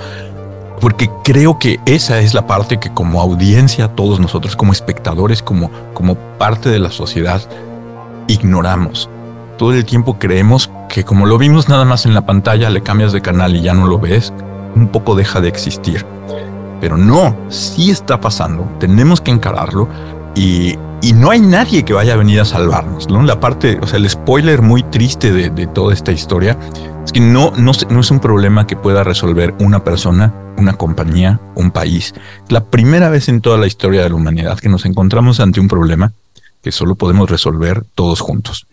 porque 0.80 1.08
creo 1.24 1.58
que 1.58 1.78
esa 1.86 2.20
es 2.20 2.34
la 2.34 2.46
parte 2.46 2.78
que 2.78 2.92
como 2.92 3.20
audiencia, 3.20 3.88
todos 3.88 4.20
nosotros 4.20 4.56
como 4.56 4.72
espectadores, 4.72 5.42
como, 5.42 5.70
como 5.94 6.16
parte 6.16 6.68
de 6.68 6.80
la 6.80 6.90
sociedad, 6.90 7.40
ignoramos. 8.28 9.08
Todo 9.58 9.72
el 9.72 9.84
tiempo 9.84 10.18
creemos 10.18 10.70
que 10.88 11.04
como 11.04 11.26
lo 11.26 11.38
vimos 11.38 11.68
nada 11.68 11.84
más 11.84 12.06
en 12.06 12.14
la 12.14 12.26
pantalla, 12.26 12.70
le 12.70 12.82
cambias 12.82 13.12
de 13.12 13.22
canal 13.22 13.56
y 13.56 13.62
ya 13.62 13.74
no 13.74 13.86
lo 13.86 13.98
ves, 13.98 14.32
un 14.74 14.88
poco 14.88 15.14
deja 15.14 15.40
de 15.40 15.48
existir. 15.48 16.04
Pero 16.80 16.96
no, 16.96 17.36
sí 17.48 17.90
está 17.90 18.20
pasando, 18.20 18.68
tenemos 18.78 19.20
que 19.20 19.30
encararlo 19.30 19.88
y, 20.34 20.78
no 21.14 21.30
hay 21.30 21.40
nadie 21.40 21.84
que 21.84 21.92
vaya 21.94 22.14
a 22.14 22.16
venir 22.16 22.40
a 22.40 22.44
salvarnos. 22.44 23.08
¿no? 23.08 23.22
La 23.22 23.40
parte, 23.40 23.78
o 23.82 23.86
sea, 23.86 23.98
el 23.98 24.08
spoiler 24.08 24.62
muy 24.62 24.82
triste 24.84 25.32
de, 25.32 25.66
toda 25.66 25.92
esta 25.92 26.12
historia 26.12 26.56
es 27.04 27.12
que 27.12 27.20
no, 27.20 27.52
no, 27.56 27.72
no 27.90 28.00
es 28.00 28.10
un 28.10 28.20
problema 28.20 28.66
que 28.66 28.76
pueda 28.76 29.02
resolver 29.02 29.54
una 29.60 29.82
persona, 29.82 30.32
una 30.58 30.74
compañía, 30.74 31.40
un 31.56 31.70
país. 31.70 32.14
La 32.48 32.64
primera 32.64 33.10
vez 33.10 33.28
en 33.28 33.40
toda 33.40 33.58
la 33.58 33.66
historia 33.66 34.02
de 34.02 34.10
la 34.10 34.14
humanidad 34.14 34.58
que 34.58 34.68
nos 34.68 34.84
encontramos 34.84 35.40
ante 35.40 35.58
un 35.58 35.68
problema 35.68 36.12
que 36.62 36.72
solo 36.72 36.94
podemos 36.94 37.28
resolver 37.28 37.84
todos 37.94 38.20
juntos. 38.20 38.66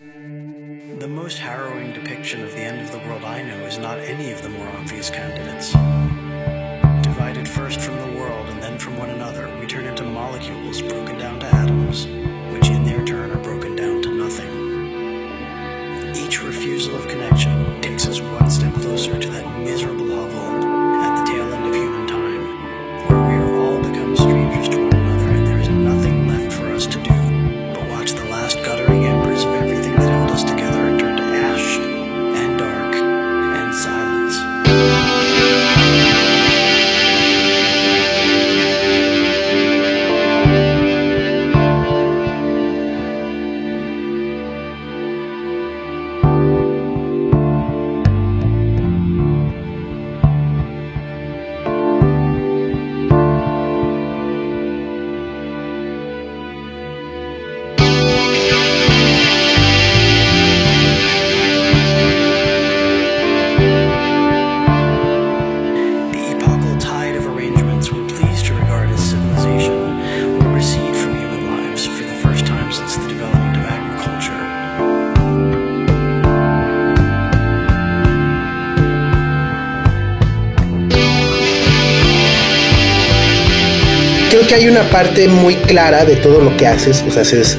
Que 84.50 84.56
hay 84.56 84.68
una 84.68 84.90
parte 84.90 85.28
muy 85.28 85.54
clara 85.54 86.04
de 86.04 86.16
todo 86.16 86.40
lo 86.40 86.56
que 86.56 86.66
haces, 86.66 87.04
o 87.06 87.10
sea, 87.12 87.22
haces 87.22 87.56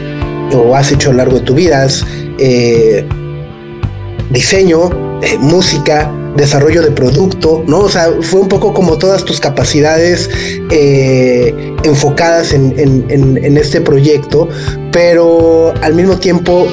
o 0.53 0.75
has 0.75 0.91
hecho 0.91 1.07
a 1.07 1.13
lo 1.13 1.19
largo 1.19 1.39
de 1.39 1.45
tu 1.45 1.55
vida, 1.55 1.87
eh, 2.37 3.07
diseño, 4.29 5.21
eh, 5.23 5.37
música, 5.37 6.13
desarrollo 6.35 6.81
de 6.81 6.91
producto, 6.91 7.63
¿no? 7.65 7.79
O 7.79 7.89
sea, 7.89 8.09
fue 8.19 8.41
un 8.41 8.49
poco 8.49 8.73
como 8.73 8.97
todas 8.97 9.23
tus 9.23 9.39
capacidades 9.39 10.29
eh, 10.69 11.55
enfocadas 11.85 12.51
en, 12.51 12.77
en, 12.77 13.57
este 13.57 13.79
proyecto, 13.79 14.49
pero 14.91 15.73
al 15.81 15.93
mismo 15.93 16.17
tiempo, 16.17 16.67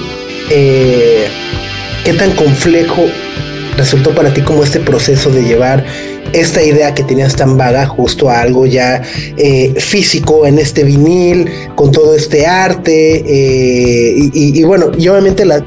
¿qué 0.48 1.28
tan 2.18 2.32
complejo 2.32 3.04
resultó 3.76 4.10
para 4.16 4.34
ti 4.34 4.40
como 4.40 4.64
este 4.64 4.80
proceso 4.80 5.30
de 5.30 5.44
llevar 5.44 5.84
esta 6.32 6.62
idea 6.62 6.94
que 6.94 7.02
tenías 7.02 7.36
tan 7.36 7.56
vaga 7.56 7.86
justo 7.86 8.28
a 8.28 8.40
algo 8.40 8.66
ya 8.66 9.02
eh, 9.36 9.74
físico 9.78 10.46
en 10.46 10.58
este 10.58 10.84
vinil, 10.84 11.50
con 11.74 11.92
todo 11.92 12.14
este 12.14 12.46
arte, 12.46 13.24
eh, 13.26 14.30
y, 14.32 14.62
bueno, 14.64 14.90
y 14.96 15.08
obviamente 15.08 15.44
la, 15.44 15.62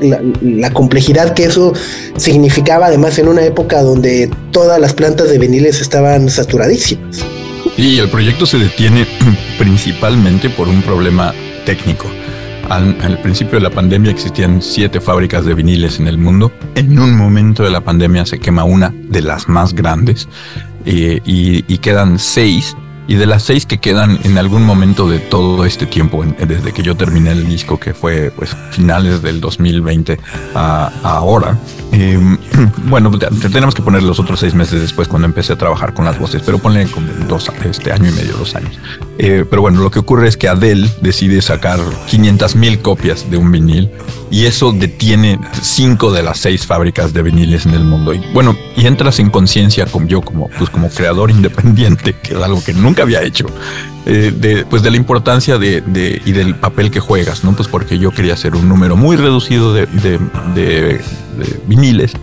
complejidad 0.74 1.34
que 1.34 1.46
eso 1.46 1.74
significaba 2.16 2.88
además 2.88 3.20
en 3.20 3.28
una 3.28 3.44
época 3.44 3.82
donde 3.82 4.30
todas 4.52 4.80
las 4.80 4.94
plantas 4.94 5.30
de 5.30 5.38
viniles 5.38 5.82
estaban 5.82 6.30
saturadísimas. 6.30 7.20
Y 7.78 8.00
el 8.00 8.10
proyecto 8.10 8.46
se 8.46 8.58
detiene 8.58 9.06
principalmente 9.58 10.50
por 10.50 10.68
un 10.68 10.82
problema 10.82 11.34
técnico. 11.66 12.08
Al, 12.72 13.20
principio 13.22 13.56
de 13.56 13.64
la 13.64 13.70
pandemia 13.70 14.12
existían 14.12 14.62
siete 14.62 15.02
fábricas 15.02 15.44
de 15.44 15.54
viniles 15.54 16.00
en 16.00 16.08
el 16.08 16.18
mundo. 16.18 16.54
En 16.76 16.98
un 16.98 17.18
momento 17.18 17.64
de 17.64 17.70
la 17.70 17.82
pandemia 17.82 18.26
se 18.26 18.40
quema 18.40 18.64
una 18.64 18.94
de 19.10 19.22
las 19.22 19.50
más 19.50 19.74
grandes 19.76 20.30
eh, 20.86 21.20
y, 21.26 21.78
quedan 21.80 22.18
seis 22.18 22.78
y 23.08 23.16
de 23.16 23.26
las 23.26 23.44
seis 23.44 23.66
que 23.66 23.80
quedan 23.80 24.20
en 24.24 24.38
algún 24.38 24.64
momento 24.64 25.10
de 25.10 25.20
todo 25.20 25.66
este 25.66 25.86
tiempo, 25.86 26.24
desde 26.24 26.72
que 26.72 26.84
yo 26.84 26.96
terminé 26.96 27.32
el 27.32 27.48
disco, 27.48 27.80
que 27.80 27.94
fue 27.94 28.32
pues 28.36 28.56
finales 28.72 29.22
del 29.22 29.42
2020 29.42 30.20
a, 30.56 30.92
ahora, 31.04 31.58
em, 31.92 32.38
bueno, 32.86 33.12
tenemos 33.52 33.76
que 33.76 33.82
poner 33.82 34.04
los 34.04 34.20
otros 34.20 34.40
seis 34.40 34.54
meses 34.54 34.82
después 34.82 35.08
cuando 35.08 35.28
empecé 35.28 35.54
a 35.54 35.58
trabajar 35.58 35.94
con 35.94 36.06
las 36.06 36.20
voces, 36.20 36.42
pero 36.46 36.60
ponle 36.60 36.86
como 36.88 37.08
dos, 37.28 37.52
este 37.64 37.92
año 37.92 38.10
y 38.10 38.14
medio, 38.14 38.38
dos 38.38 38.56
años. 38.56 38.80
Eh, 39.18 39.46
pero 39.50 39.62
bueno, 39.62 39.82
lo 39.82 39.92
que 39.92 40.00
ocurre 40.00 40.28
es 40.28 40.38
que 40.38 40.48
Adele 40.48 40.90
decide 41.02 41.42
sacar 41.42 41.80
500 42.08 42.56
mil 42.56 42.82
copias 42.82 43.30
de 43.30 43.38
un 43.38 43.52
vinil 43.52 43.90
y 44.32 44.46
eso 44.46 44.72
detiene 44.72 45.40
cinco 45.62 46.12
de 46.12 46.24
las 46.24 46.40
seis 46.40 46.66
fábricas 46.66 47.14
de 47.14 47.22
viniles 47.22 47.66
en 47.66 47.74
el 47.74 47.84
mundo. 47.84 48.14
Y 48.14 48.22
bueno, 48.34 48.56
y 48.76 48.88
entras 48.88 49.20
en 49.20 49.30
conciencia 49.30 49.86
como 49.86 50.08
yo, 50.08 50.22
como, 50.22 50.50
pues 50.58 50.70
como 50.70 50.90
creador 50.90 51.30
independiente, 51.30 52.16
que 52.24 52.34
es 52.34 52.42
algo 52.42 52.64
que 52.64 52.74
nunca 52.74 52.91
había 53.00 53.22
hecho, 53.22 53.46
eh, 54.06 54.34
de, 54.36 54.66
pues 54.66 54.82
de 54.84 54.92
la 54.92 54.98
importancia 54.98 55.58
de, 55.58 55.82
de, 55.82 56.22
y 56.26 56.32
del 56.32 56.56
papel 56.56 56.92
que 56.92 57.00
juegas, 57.00 57.44
¿no? 57.44 57.54
Pues 57.56 57.68
porque 57.68 58.00
yo 58.00 58.12
quería 58.12 58.34
hacer 58.34 58.56
un 58.56 58.68
número 58.68 58.96
muy 58.96 59.16
reducido 59.16 59.74
de, 59.74 59.86
de 59.86 61.02
viniles 61.68 62.14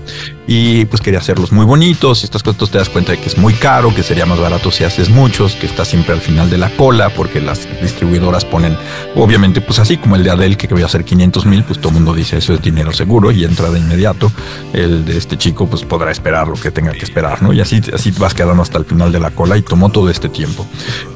y 0.46 0.86
pues 0.86 1.02
quería 1.02 1.18
hacerlos 1.18 1.52
muy 1.52 1.66
bonitos 1.66 2.22
y 2.22 2.24
estas 2.24 2.42
cosas 2.42 2.70
te 2.70 2.78
das 2.78 2.88
cuenta 2.88 3.12
de 3.12 3.18
que 3.18 3.28
es 3.28 3.36
muy 3.36 3.52
caro, 3.52 3.94
que 3.94 4.02
sería 4.02 4.24
más 4.24 4.40
barato 4.40 4.70
si 4.70 4.82
haces 4.82 5.10
muchos, 5.10 5.54
que 5.54 5.66
está 5.66 5.84
siempre 5.84 6.14
al 6.14 6.20
final 6.20 6.48
de 6.48 6.56
la 6.56 6.70
cola 6.70 7.10
porque 7.10 7.40
las 7.40 7.68
distribuidoras 7.82 8.46
ponen, 8.46 8.76
obviamente 9.14 9.60
pues 9.60 9.78
así 9.78 9.98
como 9.98 10.16
el 10.16 10.24
de 10.24 10.30
Adele 10.30 10.56
que 10.56 10.66
voy 10.68 10.82
a 10.82 10.86
hacer 10.86 11.04
500 11.04 11.44
mil, 11.44 11.64
pues 11.64 11.78
todo 11.78 11.90
el 11.90 11.96
mundo 11.96 12.14
dice 12.14 12.38
eso 12.38 12.54
es 12.54 12.62
dinero 12.62 12.92
seguro 12.92 13.30
y 13.30 13.44
entra 13.44 13.70
de 13.70 13.78
inmediato, 13.78 14.32
el 14.72 15.04
de 15.04 15.18
este 15.18 15.36
chico 15.36 15.66
pues 15.66 15.84
podrá 15.84 16.10
esperar 16.10 16.48
lo 16.48 16.54
que 16.54 16.70
tenga 16.70 16.92
que 16.92 17.04
esperar, 17.04 17.42
¿no? 17.42 17.52
Y 17.52 17.60
así, 17.60 17.82
así 17.92 18.10
vas 18.12 18.32
quedando 18.32 18.62
hasta 18.62 18.78
el 18.78 18.86
final 18.86 19.12
de 19.12 19.20
la 19.20 19.30
cola 19.30 19.58
y 19.58 19.62
tomó 19.62 19.90
todo 19.90 20.08
este 20.08 20.30
tiempo. 20.30 20.66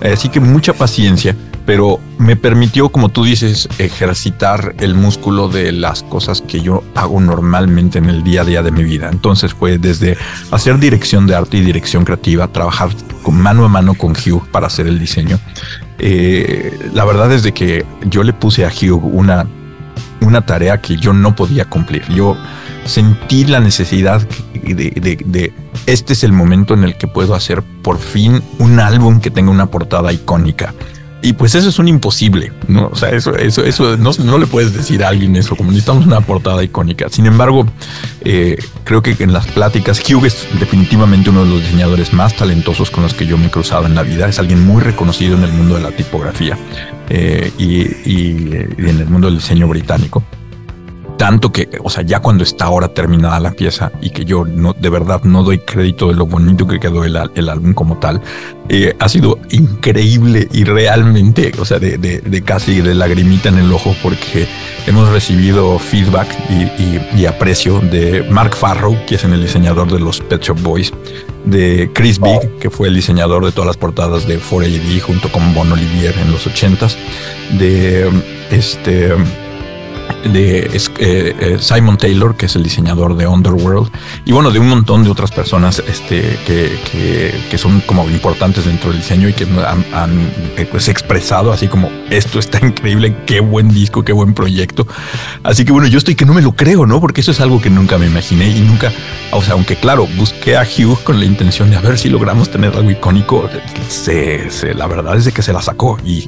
Así 0.03 0.29
que 0.29 0.41
mucha 0.53 0.73
paciencia 0.73 1.35
pero 1.65 2.01
me 2.19 2.37
permitió, 2.37 2.89
como 2.89 3.09
tú 3.09 3.25
dices, 3.25 3.69
ejercitar 3.79 4.75
el 4.81 4.95
músculo 4.95 5.49
de 5.49 5.73
las 5.73 6.03
cosas 6.03 6.43
que 6.43 6.61
yo 6.61 6.83
hago 6.95 7.21
normalmente 7.21 7.99
en 7.99 8.07
el 8.07 8.25
día 8.25 8.43
a 8.43 8.45
día 8.45 8.63
de 8.63 8.73
mi 8.73 8.83
vida. 8.83 9.09
Entonces 9.11 9.55
fue 9.55 9.79
desde 9.79 10.17
hacer 10.51 10.79
dirección 10.79 11.27
de 11.27 11.37
arte 11.37 11.59
y 11.59 11.61
dirección 11.61 12.05
creativa, 12.05 12.49
trabajar 12.49 12.91
mano 13.31 13.65
a 13.65 13.69
mano 13.69 13.95
con 13.95 14.13
Hugh 14.13 14.43
para 14.51 14.67
hacer 14.67 14.87
el 14.87 14.99
diseño. 14.99 15.39
Eh, 15.99 16.91
la 16.93 17.05
verdad 17.05 17.31
es 17.33 17.45
de 17.45 17.53
que 17.53 17.85
yo 18.07 18.25
le 18.25 18.33
puse 18.33 18.67
a 18.67 18.69
Hugh 18.69 19.05
una, 19.05 19.47
una 20.21 20.45
tarea 20.45 20.81
que 20.81 20.97
yo 20.97 21.13
no 21.13 21.37
podía 21.37 21.65
cumplir. 21.67 22.03
Yo 22.09 22.37
sentí 22.85 23.45
la 23.45 23.61
necesidad 23.61 24.27
de, 24.53 25.53
este 25.87 26.13
es 26.13 26.25
el 26.25 26.33
momento 26.33 26.75
en 26.75 26.85
el 26.85 26.97
que 26.97 27.07
puedo 27.07 27.35
hacer 27.35 27.63
por 27.63 27.99
fin 27.99 28.43
un 28.59 28.81
álbum 28.81 29.21
que 29.21 29.31
tenga 29.31 29.51
una 29.51 29.67
portada 29.67 30.13
icónica. 30.13 30.75
Y 31.25 31.35
pues 31.35 31.55
eso 31.55 31.69
es 31.69 31.79
un 31.79 31.87
imposible, 31.87 32.53
¿no? 32.67 32.89
O 32.89 32.97
sea, 32.97 33.11
eso, 33.11 33.37
eso, 33.37 33.65
eso 33.65 33.97
no, 33.97 34.11
no 34.25 34.39
le 34.39 34.47
puedes 34.49 34.75
decir 34.75 35.05
a 35.05 35.09
alguien 35.09 35.37
eso, 35.37 35.55
como 35.55 35.71
necesitamos 35.71 36.05
una 36.05 36.21
portada 36.21 36.65
icónica. 36.65 37.09
Sin 37.11 37.27
embargo, 37.27 37.65
eh, 38.23 38.59
creo 38.83 39.03
que 39.03 39.15
en 39.21 39.33
las 39.33 39.47
pláticas, 39.47 40.03
Hugh 40.03 40.27
es 40.27 40.49
definitivamente 40.59 41.31
uno 41.31 41.45
de 41.45 41.51
los 41.51 41.61
diseñadores 41.61 42.13
más 42.13 42.35
talentosos 42.35 42.91
con 42.91 43.05
los 43.05 43.15
que 43.15 43.25
yo 43.25 43.39
me 43.39 43.47
he 43.47 43.51
cruzado 43.51 43.87
en 43.87 43.95
la 43.95 44.03
vida. 44.03 44.27
Es 44.27 44.41
alguien 44.41 44.67
muy 44.67 44.83
reconocido 44.83 45.37
en 45.37 45.45
el 45.45 45.53
mundo 45.53 45.77
de 45.77 45.83
la 45.83 45.93
tipografía 45.93 46.59
eh, 47.09 47.53
y, 47.57 47.83
y 48.05 48.31
en 48.79 48.99
el 48.99 49.07
mundo 49.07 49.29
del 49.29 49.39
diseño 49.39 49.69
británico 49.69 50.25
tanto 51.23 51.53
que, 51.53 51.69
o 51.85 51.89
sea, 51.89 52.03
ya 52.03 52.19
cuando 52.19 52.43
está 52.43 52.65
ahora 52.65 52.89
terminada 52.89 53.39
la 53.39 53.53
pieza 53.53 53.93
y 54.01 54.11
que 54.11 54.25
yo 54.25 54.45
no, 54.45 54.73
de 54.73 54.91
verdad 54.91 55.23
no 55.23 55.45
doy 55.45 55.59
crédito 55.59 56.09
de 56.09 56.15
lo 56.15 56.27
bonito 56.27 56.67
que 56.67 56.81
quedó 56.81 57.05
el, 57.05 57.17
el 57.37 57.49
álbum 57.49 57.75
como 57.75 57.97
tal, 57.99 58.21
eh, 58.69 58.97
ha 58.99 59.09
sido 59.09 59.39
increíble 59.51 60.49
y 60.51 60.65
realmente, 60.65 61.53
o 61.61 61.65
sea, 61.65 61.79
de, 61.79 61.97
de, 61.97 62.43
casi 62.43 62.81
de 62.81 62.97
lagrimita 62.97 63.51
en 63.51 63.59
el 63.59 63.73
ojo 63.73 63.95
porque 64.03 64.49
hemos 64.89 65.11
recibido 65.11 65.79
feedback 65.79 66.27
y, 66.51 67.21
y, 67.21 67.27
aprecio 67.27 67.79
de 67.79 68.27
Mark 68.29 68.57
Farrow, 68.57 68.99
que 69.07 69.15
es 69.15 69.23
el 69.23 69.41
diseñador 69.41 69.93
de 69.93 70.01
los 70.01 70.19
Pet 70.23 70.43
Shop 70.43 70.61
Boys, 70.61 70.93
de 71.45 71.89
Chris 71.95 72.19
Big, 72.19 72.59
que 72.59 72.69
fue 72.69 72.89
el 72.89 72.97
diseñador 72.97 73.45
de 73.45 73.53
todas 73.53 73.69
las 73.69 73.77
portadas 73.77 74.27
de 74.27 74.41
4AD 74.41 75.01
junto 75.03 75.31
con 75.31 75.55
Bon 75.55 75.71
Olivier 75.71 76.19
en 76.19 76.33
los 76.33 76.49
80s, 76.49 76.97
de 77.61 78.11
este 78.51 79.15
de 80.25 80.61
eh, 80.61 80.71
eh, 80.99 81.57
Simon 81.61 81.97
Taylor, 81.97 82.37
que 82.37 82.47
es 82.47 82.57
el 82.57 82.63
diseñador 82.63 83.17
de 83.17 83.27
Underworld, 83.27 83.91
y 84.25 84.33
bueno, 84.33 84.51
de 84.51 84.59
un 84.59 84.69
montón 84.69 85.05
de 85.05 85.11
otras 85.11 85.31
personas 85.31 85.83
este, 85.87 86.39
que, 86.47 87.35
que, 87.51 87.59
son 87.59 87.81
como 87.83 88.09
importantes 88.09 88.65
dentro 88.65 88.91
del 88.91 89.01
diseño 89.01 89.29
y 89.29 89.33
que 89.33 89.47
han, 89.95 90.31
eh, 90.57 90.67
pues, 90.71 90.89
expresado 90.89 91.53
así 91.53 91.69
como 91.69 91.91
esto 92.11 92.39
está 92.39 92.65
increíble, 92.65 93.17
qué 93.27 93.41
buen 93.41 93.69
disco, 93.69 94.05
qué 94.05 94.13
buen 94.13 94.35
proyecto. 94.35 94.87
Así 95.43 95.65
que 95.65 95.73
bueno, 95.73 95.87
yo 95.89 95.99
estoy 95.99 96.15
que 96.15 96.25
no 96.25 96.35
me 96.35 96.43
lo 96.43 96.53
creo, 96.53 96.87
¿no? 96.87 97.01
Porque 97.01 97.21
eso 97.21 97.31
es 97.31 97.41
algo 97.41 97.61
que 97.61 97.71
nunca 97.71 97.99
me 97.99 98.07
imaginé 98.07 98.49
y 98.49 98.61
nunca, 98.61 98.93
o 99.33 99.43
sea, 99.43 99.55
aunque 99.55 99.77
claro, 99.77 100.07
busqué 100.17 100.57
a 100.57 100.63
Hugh 100.63 101.03
con 101.05 101.19
la 101.19 101.25
intención 101.25 101.71
de 101.71 101.77
a 101.77 101.81
ver 101.81 101.99
si 101.99 102.09
logramos 102.09 102.51
tener 102.51 102.75
algo 102.77 102.91
icónico, 102.91 103.49
se, 103.89 104.49
la 104.75 104.87
verdad 104.87 105.17
es 105.17 105.25
de 105.25 105.33
que 105.33 105.43
se 105.43 105.53
la 105.53 105.63
sacó 105.63 105.99
y, 106.05 106.23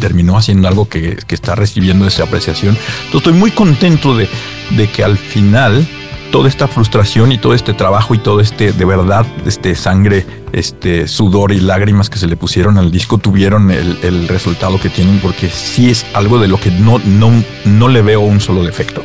terminó 0.00 0.38
haciendo 0.38 0.66
algo 0.66 0.88
que, 0.88 1.18
que 1.26 1.34
está 1.34 1.54
recibiendo 1.54 2.06
esa 2.06 2.22
apreciación. 2.24 2.76
Entonces 3.06 3.20
estoy 3.20 3.39
muy 3.40 3.50
contento 3.50 4.14
de, 4.14 4.28
de 4.76 4.86
que 4.88 5.02
al 5.02 5.16
final 5.16 5.88
toda 6.30 6.46
esta 6.46 6.68
frustración 6.68 7.32
y 7.32 7.38
todo 7.38 7.54
este 7.54 7.72
trabajo 7.72 8.14
y 8.14 8.18
todo 8.18 8.40
este 8.40 8.72
de 8.72 8.84
verdad 8.84 9.26
este 9.46 9.74
sangre 9.74 10.26
este 10.52 11.08
sudor 11.08 11.50
y 11.50 11.58
lágrimas 11.58 12.10
que 12.10 12.18
se 12.18 12.26
le 12.26 12.36
pusieron 12.36 12.76
al 12.76 12.90
disco 12.90 13.16
tuvieron 13.16 13.70
el, 13.70 14.28
resultado 14.28 14.78
que 14.78 14.90
tienen 14.90 15.20
porque 15.20 15.48
sí 15.48 15.90
es 15.90 16.04
algo 16.12 16.38
de 16.38 16.48
lo 16.48 16.60
que 16.60 16.70
no 16.70 16.98
no 16.98 17.32
no 17.64 17.88
le 17.88 18.02
veo 18.02 18.20
un 18.20 18.40
solo 18.40 18.62
defecto. 18.62 19.02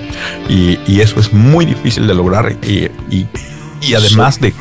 Y, 0.50 0.80
y 0.86 1.00
eso 1.00 1.19
es 1.21 1.32
muy 1.32 1.65
difícil 1.65 2.06
de 2.06 2.13
lograr 2.13 2.58
y, 2.62 2.91
y, 3.10 3.28
y 3.82 3.93
además 3.93 4.41
de 4.41 4.54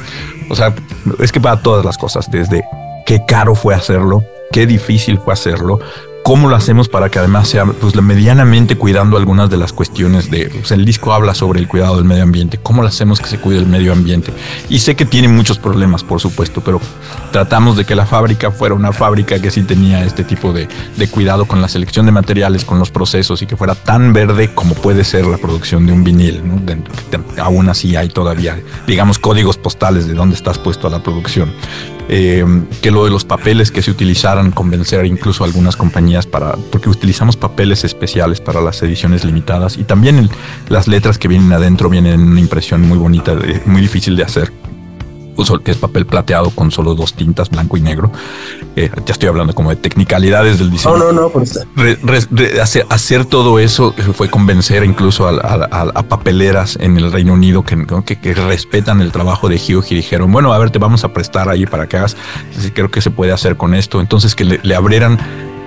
o 0.48 0.54
sea 0.54 0.72
es 1.18 1.32
que 1.32 1.40
para 1.40 1.60
todas 1.60 1.84
las 1.84 1.98
cosas 1.98 2.30
desde 2.30 2.62
qué 3.06 3.24
caro 3.26 3.56
fue 3.56 3.74
hacerlo 3.74 4.22
qué 4.52 4.66
difícil 4.66 5.18
fue 5.18 5.32
hacerlo 5.32 5.80
cómo 6.24 6.48
lo 6.48 6.56
hacemos 6.56 6.88
para 6.88 7.10
que 7.10 7.18
además 7.18 7.48
sea 7.48 7.66
pues 7.66 7.94
medianamente 7.96 8.76
cuidando 8.76 9.18
algunas 9.18 9.50
de 9.50 9.58
las 9.58 9.74
cuestiones 9.74 10.30
de 10.30 10.48
pues, 10.48 10.72
el 10.72 10.86
disco 10.86 11.12
habla 11.12 11.34
sobre 11.34 11.60
el 11.60 11.68
cuidado 11.68 11.96
del 11.96 12.06
medio 12.06 12.22
ambiente 12.22 12.58
cómo 12.60 12.80
lo 12.80 12.88
hacemos 12.88 13.20
que 13.20 13.26
se 13.26 13.38
cuide 13.38 13.58
el 13.58 13.66
medio 13.66 13.92
ambiente 13.92 14.32
y 14.70 14.78
sé 14.78 14.96
que 14.96 15.04
tiene 15.04 15.28
muchos 15.28 15.58
problemas 15.58 16.02
por 16.02 16.22
supuesto 16.22 16.62
pero 16.62 16.80
tratamos 17.30 17.76
de 17.76 17.84
que 17.84 17.94
la 17.94 18.06
fábrica 18.06 18.50
fuera 18.50 18.74
una 18.74 18.90
fábrica 18.90 19.38
que 19.38 19.50
sí 19.50 19.64
tenía 19.64 20.02
este 20.02 20.24
tipo 20.24 20.54
de, 20.54 20.66
de 20.96 21.08
cuidado 21.08 21.44
con 21.44 21.60
la 21.60 21.68
selección 21.68 22.06
de 22.06 22.12
materiales 22.12 22.64
con 22.64 22.78
los 22.78 22.90
procesos 22.90 23.42
y 23.42 23.46
que 23.46 23.58
fuera 23.58 23.74
tan 23.74 24.14
verde 24.14 24.54
como 24.54 24.74
puede 24.74 25.04
ser 25.04 25.26
la 25.26 25.36
producción 25.36 25.84
de 25.86 25.92
un 25.92 26.04
vinil 26.04 26.40
¿no? 26.42 26.58
aún 27.42 27.68
así 27.68 27.96
hay 27.96 28.08
todavía 28.08 28.58
digamos 28.86 29.18
códigos 29.18 29.58
postales 29.58 30.08
de 30.08 30.14
dónde 30.14 30.36
estás 30.36 30.58
puesto 30.58 30.86
a 30.86 30.90
la 30.90 31.02
producción 31.02 31.52
eh, 32.08 32.44
que 32.82 32.90
lo 32.90 33.04
de 33.04 33.10
los 33.10 33.24
papeles 33.24 33.70
que 33.70 33.82
se 33.82 33.90
utilizaran, 33.90 34.50
convencer 34.50 35.04
incluso 35.06 35.44
a 35.44 35.46
algunas 35.46 35.76
compañías 35.76 36.26
para, 36.26 36.56
porque 36.70 36.88
utilizamos 36.88 37.36
papeles 37.36 37.84
especiales 37.84 38.40
para 38.40 38.60
las 38.60 38.82
ediciones 38.82 39.24
limitadas 39.24 39.76
y 39.76 39.84
también 39.84 40.28
las 40.68 40.88
letras 40.88 41.18
que 41.18 41.28
vienen 41.28 41.52
adentro 41.52 41.88
vienen 41.88 42.14
en 42.14 42.28
una 42.28 42.40
impresión 42.40 42.82
muy 42.82 42.98
bonita, 42.98 43.36
muy 43.66 43.80
difícil 43.80 44.16
de 44.16 44.22
hacer 44.22 44.63
que 45.62 45.70
es 45.70 45.76
papel 45.76 46.06
plateado 46.06 46.50
con 46.50 46.70
solo 46.70 46.94
dos 46.94 47.14
tintas, 47.14 47.50
blanco 47.50 47.76
y 47.76 47.80
negro. 47.80 48.10
Eh, 48.76 48.90
ya 49.04 49.12
estoy 49.12 49.28
hablando 49.28 49.54
como 49.54 49.70
de 49.70 49.76
technicalidades 49.76 50.58
del 50.58 50.70
diseño. 50.70 50.96
No, 50.96 51.12
no, 51.12 51.22
no, 51.22 51.28
por 51.28 51.42
eso. 51.42 51.60
hacer, 52.90 53.24
todo 53.26 53.58
eso 53.58 53.94
fue 54.14 54.28
convencer 54.28 54.84
incluso 54.84 55.28
a, 55.28 56.02
papeleras 56.08 56.76
en 56.80 56.96
el 56.96 57.12
Reino 57.12 57.32
Unido 57.32 57.62
que, 57.62 58.16
que, 58.16 58.34
respetan 58.34 59.00
el 59.00 59.12
trabajo 59.12 59.48
de 59.48 59.56
Hugh 59.56 59.84
y 59.90 59.94
dijeron, 59.96 60.30
bueno, 60.30 60.52
a 60.52 60.58
ver, 60.58 60.70
te 60.70 60.78
vamos 60.78 61.04
a 61.04 61.12
prestar 61.12 61.48
ahí 61.48 61.66
para 61.66 61.88
que 61.88 61.96
hagas. 61.96 62.16
Creo 62.74 62.90
que 62.90 63.00
se 63.00 63.10
puede 63.10 63.32
hacer 63.32 63.56
con 63.56 63.74
esto. 63.74 64.00
Entonces 64.00 64.34
que 64.34 64.44
le, 64.44 64.60
le 64.62 64.74
abrieran 64.74 65.18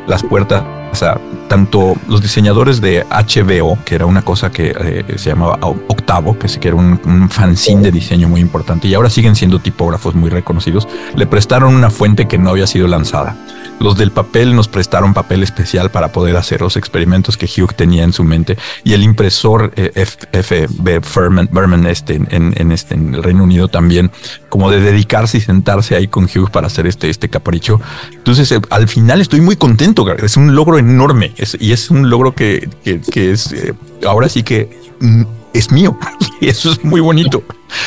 las 0.07 0.23
puertas 0.23 0.63
o 0.91 0.95
sea, 0.95 1.19
tanto 1.47 1.95
los 2.07 2.21
diseñadores 2.21 2.81
de 2.81 3.05
HBO, 3.05 3.77
que 3.85 3.95
era 3.95 4.05
una 4.05 4.23
cosa 4.23 4.51
que 4.51 4.73
eh, 4.79 5.05
se 5.17 5.29
llamaba 5.29 5.59
Octavo, 5.61 6.37
que, 6.39 6.47
que 6.47 6.67
era 6.67 6.75
un, 6.75 6.99
un, 7.05 7.29
fanzine 7.29 7.81
de 7.83 7.91
diseño 7.91 8.27
muy 8.27 8.41
importante, 8.41 8.87
y 8.87 8.93
ahora 8.93 9.09
siguen 9.09 9.35
siendo 9.35 9.59
tipógrafos 9.59 10.15
muy 10.15 10.29
reconocidos, 10.29 10.87
le 11.15 11.27
prestaron 11.27 11.75
una 11.75 11.89
fuente 11.89 12.27
que 12.27 12.37
no 12.37 12.49
había 12.49 12.67
sido 12.67 12.87
lanzada. 12.87 13.35
Los 13.79 13.95
del 13.95 14.11
papel 14.11 14.55
nos 14.55 14.67
prestaron 14.67 15.13
papel 15.13 15.43
especial 15.43 15.91
para 15.91 16.11
poder 16.11 16.35
hacer 16.35 16.61
los 16.61 16.77
experimentos 16.77 17.37
que 17.37 17.45
Hugh 17.45 17.73
tenía 17.73 18.03
en 18.03 18.13
su 18.13 18.23
mente 18.23 18.57
y 18.83 18.93
el 18.93 19.03
impresor 19.03 19.71
eh, 19.75 20.05
FB 20.31 21.49
Berman 21.51 21.85
este, 21.85 22.15
en, 22.15 22.71
este, 22.71 22.95
en 22.95 23.13
el 23.15 23.23
Reino 23.23 23.43
Unido 23.43 23.67
también, 23.67 24.11
como 24.49 24.71
de 24.71 24.79
dedicarse 24.79 25.37
y 25.37 25.41
sentarse 25.41 25.95
ahí 25.95 26.07
con 26.07 26.25
Hugh 26.25 26.49
para 26.49 26.67
hacer 26.67 26.87
este, 26.87 27.09
este 27.09 27.29
capricho. 27.29 27.79
Entonces, 28.13 28.51
eh, 28.51 28.61
al 28.69 28.87
final 28.87 29.21
estoy 29.21 29.41
muy 29.41 29.55
contento. 29.55 30.09
Es 30.15 30.37
un 30.37 30.55
logro 30.55 30.79
enorme 30.79 31.33
y 31.59 31.71
es 31.71 31.91
un 31.91 32.09
logro 32.09 32.33
que, 32.33 32.69
es 32.83 33.53
eh, 33.53 33.73
ahora 34.07 34.27
sí 34.29 34.43
que 34.43 34.69
mm, 34.99 35.23
es 35.53 35.71
mío 35.71 35.97
y 36.41 36.47
eso 36.47 36.71
es 36.71 36.83
muy 36.83 37.01
bonito. 37.01 37.43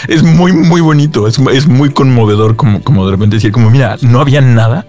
Es 0.06 0.22
muy, 0.22 0.52
muy 0.52 0.80
bonito. 0.80 1.26
Es, 1.26 1.38
es 1.52 1.66
muy 1.66 1.90
conmovedor 1.90 2.54
como, 2.54 2.82
como 2.82 3.06
de 3.06 3.12
repente 3.12 3.36
decir 3.36 3.50
como, 3.50 3.70
mira, 3.70 3.96
no 4.02 4.20
había 4.20 4.40
nada 4.40 4.86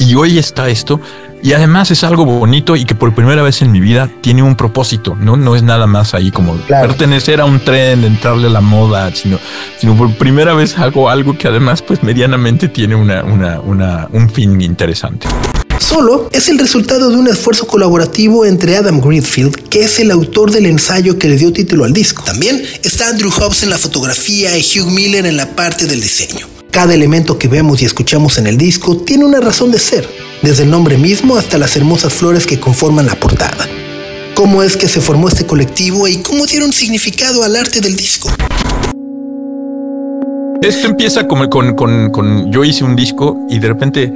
y 0.00 0.14
hoy 0.16 0.38
está 0.38 0.68
esto. 0.68 1.00
Y 1.42 1.52
además 1.52 1.90
es 1.90 2.04
algo 2.04 2.26
bonito 2.26 2.76
y 2.76 2.84
que 2.84 2.94
por 2.94 3.14
primera 3.14 3.42
vez 3.42 3.62
en 3.62 3.72
mi 3.72 3.80
vida 3.80 4.10
tiene 4.20 4.42
un 4.42 4.56
propósito, 4.56 5.14
¿no? 5.14 5.36
No 5.36 5.56
es 5.56 5.62
nada 5.62 5.86
más 5.86 6.12
ahí 6.12 6.30
como 6.30 6.54
pertenecer 6.56 7.40
a 7.40 7.46
un 7.46 7.60
tren, 7.60 8.04
entrarle 8.04 8.48
a 8.48 8.50
la 8.50 8.60
moda, 8.60 9.14
sino, 9.14 9.38
sino 9.78 9.96
por 9.96 10.12
primera 10.16 10.52
vez 10.52 10.76
hago 10.76 11.08
algo 11.08 11.38
que 11.38 11.48
además 11.48 11.80
pues 11.80 12.02
medianamente 12.02 12.68
tiene 12.68 12.94
una, 12.94 13.22
una, 13.22 13.60
una, 13.60 14.08
un 14.12 14.28
fin 14.28 14.60
interesante. 14.60 15.28
Solo 15.78 16.28
es 16.30 16.50
el 16.50 16.58
resultado 16.58 17.08
de 17.08 17.16
un 17.16 17.26
esfuerzo 17.26 17.66
colaborativo 17.66 18.44
entre 18.44 18.76
Adam 18.76 19.00
Greenfield, 19.00 19.68
que 19.70 19.84
es 19.84 19.98
el 19.98 20.10
autor 20.10 20.50
del 20.50 20.66
ensayo 20.66 21.18
que 21.18 21.28
le 21.28 21.36
dio 21.36 21.54
título 21.54 21.84
al 21.84 21.94
disco. 21.94 22.22
También 22.22 22.62
está 22.82 23.08
Andrew 23.08 23.30
Hobbs 23.30 23.62
en 23.62 23.70
la 23.70 23.78
fotografía 23.78 24.58
y 24.58 24.60
Hugh 24.60 24.90
Miller 24.90 25.24
en 25.24 25.38
la 25.38 25.46
parte 25.56 25.86
del 25.86 26.02
diseño. 26.02 26.59
Cada 26.70 26.94
elemento 26.94 27.36
que 27.36 27.48
vemos 27.48 27.82
y 27.82 27.84
escuchamos 27.84 28.38
en 28.38 28.46
el 28.46 28.56
disco 28.56 28.96
tiene 28.96 29.24
una 29.24 29.40
razón 29.40 29.72
de 29.72 29.78
ser, 29.80 30.08
desde 30.40 30.62
el 30.62 30.70
nombre 30.70 30.96
mismo 30.96 31.36
hasta 31.36 31.58
las 31.58 31.76
hermosas 31.76 32.12
flores 32.12 32.46
que 32.46 32.60
conforman 32.60 33.06
la 33.06 33.16
portada. 33.16 33.68
¿Cómo 34.36 34.62
es 34.62 34.76
que 34.76 34.86
se 34.86 35.00
formó 35.00 35.28
este 35.28 35.44
colectivo 35.44 36.06
y 36.06 36.18
cómo 36.18 36.46
dieron 36.46 36.72
significado 36.72 37.42
al 37.42 37.56
arte 37.56 37.80
del 37.80 37.96
disco? 37.96 38.30
Esto 40.62 40.86
empieza 40.86 41.26
como 41.26 41.48
con, 41.50 42.52
yo 42.52 42.62
hice 42.62 42.84
un 42.84 42.94
disco 42.94 43.36
y 43.48 43.58
de 43.58 43.68
repente 43.68 44.12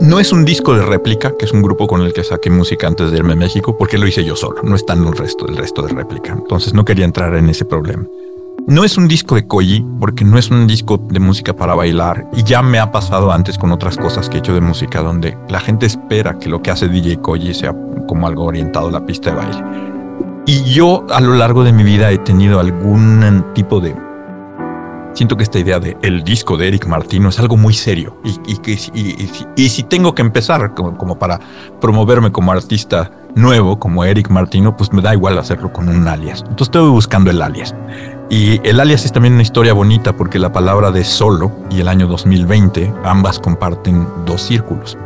no 0.00 0.20
es 0.20 0.30
un 0.30 0.44
disco 0.44 0.74
de 0.74 0.84
réplica, 0.84 1.32
que 1.38 1.46
es 1.46 1.52
un 1.52 1.62
grupo 1.62 1.86
con 1.86 2.02
el 2.02 2.12
que 2.12 2.22
saqué 2.22 2.50
música 2.50 2.86
antes 2.86 3.10
de 3.10 3.16
irme 3.16 3.32
a 3.32 3.36
México, 3.36 3.78
porque 3.78 3.96
lo 3.96 4.06
hice 4.06 4.24
yo 4.24 4.36
solo, 4.36 4.60
no 4.62 4.76
está 4.76 4.92
en 4.92 5.06
el 5.06 5.16
resto, 5.16 5.48
el 5.48 5.56
resto 5.56 5.82
de 5.82 5.94
réplica. 5.94 6.32
Entonces 6.32 6.74
no 6.74 6.84
quería 6.84 7.06
entrar 7.06 7.34
en 7.34 7.48
ese 7.48 7.64
problema. 7.64 8.04
No 8.68 8.84
es 8.84 8.96
un 8.96 9.08
disco 9.08 9.34
de 9.34 9.44
Koji, 9.44 9.84
porque 9.98 10.24
no 10.24 10.38
es 10.38 10.48
un 10.50 10.68
disco 10.68 10.96
de 10.96 11.18
música 11.18 11.52
para 11.52 11.74
bailar. 11.74 12.28
Y 12.32 12.44
ya 12.44 12.62
me 12.62 12.78
ha 12.78 12.92
pasado 12.92 13.32
antes 13.32 13.58
con 13.58 13.72
otras 13.72 13.96
cosas 13.96 14.28
que 14.28 14.36
he 14.36 14.38
hecho 14.38 14.54
de 14.54 14.60
música, 14.60 15.02
donde 15.02 15.36
la 15.48 15.58
gente 15.58 15.86
espera 15.86 16.38
que 16.38 16.48
lo 16.48 16.62
que 16.62 16.70
hace 16.70 16.88
DJ 16.88 17.16
Koji 17.18 17.54
sea 17.54 17.74
como 18.06 18.28
algo 18.28 18.44
orientado 18.44 18.88
a 18.88 18.92
la 18.92 19.04
pista 19.04 19.30
de 19.30 19.36
baile. 19.36 19.64
Y 20.46 20.62
yo 20.72 21.04
a 21.10 21.20
lo 21.20 21.34
largo 21.34 21.64
de 21.64 21.72
mi 21.72 21.82
vida 21.82 22.12
he 22.12 22.18
tenido 22.18 22.60
algún 22.60 23.44
tipo 23.52 23.80
de... 23.80 23.96
Siento 25.14 25.36
que 25.36 25.42
esta 25.42 25.58
idea 25.58 25.80
de 25.80 25.96
el 26.02 26.22
disco 26.22 26.56
de 26.56 26.68
Eric 26.68 26.86
Martino 26.86 27.30
es 27.30 27.40
algo 27.40 27.56
muy 27.56 27.74
serio. 27.74 28.16
Y, 28.24 28.52
y, 28.52 29.28
y 29.56 29.68
si 29.70 29.82
tengo 29.82 30.14
que 30.14 30.22
empezar 30.22 30.72
como, 30.74 30.96
como 30.96 31.18
para 31.18 31.40
promoverme 31.80 32.30
como 32.30 32.52
artista 32.52 33.10
nuevo, 33.34 33.78
como 33.78 34.04
Eric 34.04 34.30
Martino, 34.30 34.76
pues 34.76 34.92
me 34.92 35.02
da 35.02 35.14
igual 35.14 35.36
hacerlo 35.36 35.72
con 35.72 35.88
un 35.88 36.06
alias. 36.06 36.40
Entonces 36.42 36.68
estoy 36.68 36.88
buscando 36.90 37.30
el 37.30 37.42
alias. 37.42 37.74
Y 38.32 38.66
el 38.66 38.80
alias 38.80 39.04
es 39.04 39.12
también 39.12 39.34
una 39.34 39.42
historia 39.42 39.74
bonita 39.74 40.14
porque 40.14 40.38
la 40.38 40.50
palabra 40.50 40.90
de 40.90 41.04
solo 41.04 41.52
y 41.68 41.80
el 41.80 41.88
año 41.88 42.06
2020 42.06 42.90
ambas 43.04 43.38
comparten 43.38 44.08
dos 44.24 44.40
círculos. 44.40 44.96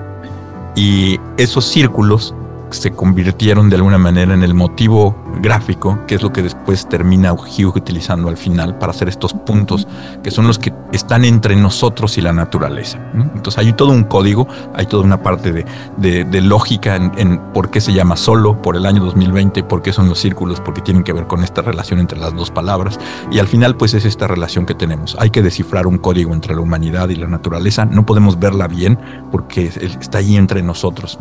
Y 0.77 1.19
esos 1.37 1.65
círculos 1.65 2.37
se 2.71 2.93
convirtieron 2.93 3.69
de 3.69 3.75
alguna 3.75 3.99
manera 3.99 4.33
en 4.33 4.45
el 4.45 4.55
motivo 4.55 5.17
gráfico, 5.41 5.99
que 6.07 6.17
es 6.17 6.23
lo 6.23 6.33
que 6.33 6.43
después 6.43 6.89
termina 6.89 7.33
Hugh 7.33 7.77
utilizando 7.77 8.29
al 8.29 8.37
final 8.37 8.79
para 8.79 8.91
hacer 8.91 9.09
estos 9.09 9.33
puntos, 9.33 9.87
que 10.23 10.31
son 10.31 10.47
los 10.47 10.59
que 10.59 10.73
están 10.93 11.25
entre 11.25 11.57
nosotros 11.57 12.19
y 12.19 12.21
la 12.21 12.33
naturaleza. 12.33 12.99
Entonces 13.15 13.59
hay 13.59 13.73
todo 13.73 13.91
un 13.91 14.05
código, 14.05 14.47
hay 14.75 14.87
toda 14.87 15.05
una 15.05 15.23
parte 15.23 15.53
de, 15.53 16.41
lógica 16.41 16.97
en, 16.97 17.39
por 17.53 17.71
qué 17.71 17.81
se 17.81 17.93
llama 17.93 18.17
solo 18.17 18.61
por 18.61 18.77
el 18.77 18.87
año 18.87 19.05
2020, 19.05 19.65
por 19.65 19.83
qué 19.83 19.93
son 19.93 20.09
los 20.09 20.19
círculos, 20.19 20.61
porque 20.61 20.81
tienen 20.81 21.03
que 21.03 21.13
ver 21.13 21.27
con 21.27 21.43
esta 21.43 21.63
relación 21.63 21.99
entre 21.99 22.19
las 22.19 22.35
dos 22.35 22.51
palabras. 22.51 22.99
Y 23.31 23.39
al 23.39 23.49
final, 23.49 23.77
pues 23.77 23.95
es 23.95 24.05
esta 24.05 24.27
relación 24.27 24.67
que 24.67 24.75
tenemos. 24.75 25.17
Hay 25.19 25.31
que 25.31 25.43
descifrar 25.43 25.87
un 25.87 25.99
código 25.99 26.33
entre 26.33 26.55
la 26.55 26.61
humanidad 26.61 27.09
y 27.09 27.17
la 27.17 27.27
naturaleza. 27.27 27.85
No 27.85 28.07
podemos 28.07 28.39
verla 28.39 28.69
bien 28.69 28.99
porque 29.31 29.67
está 29.67 30.19
ahí 30.19 30.37
entre 30.37 30.63
nosotros. 30.63 31.19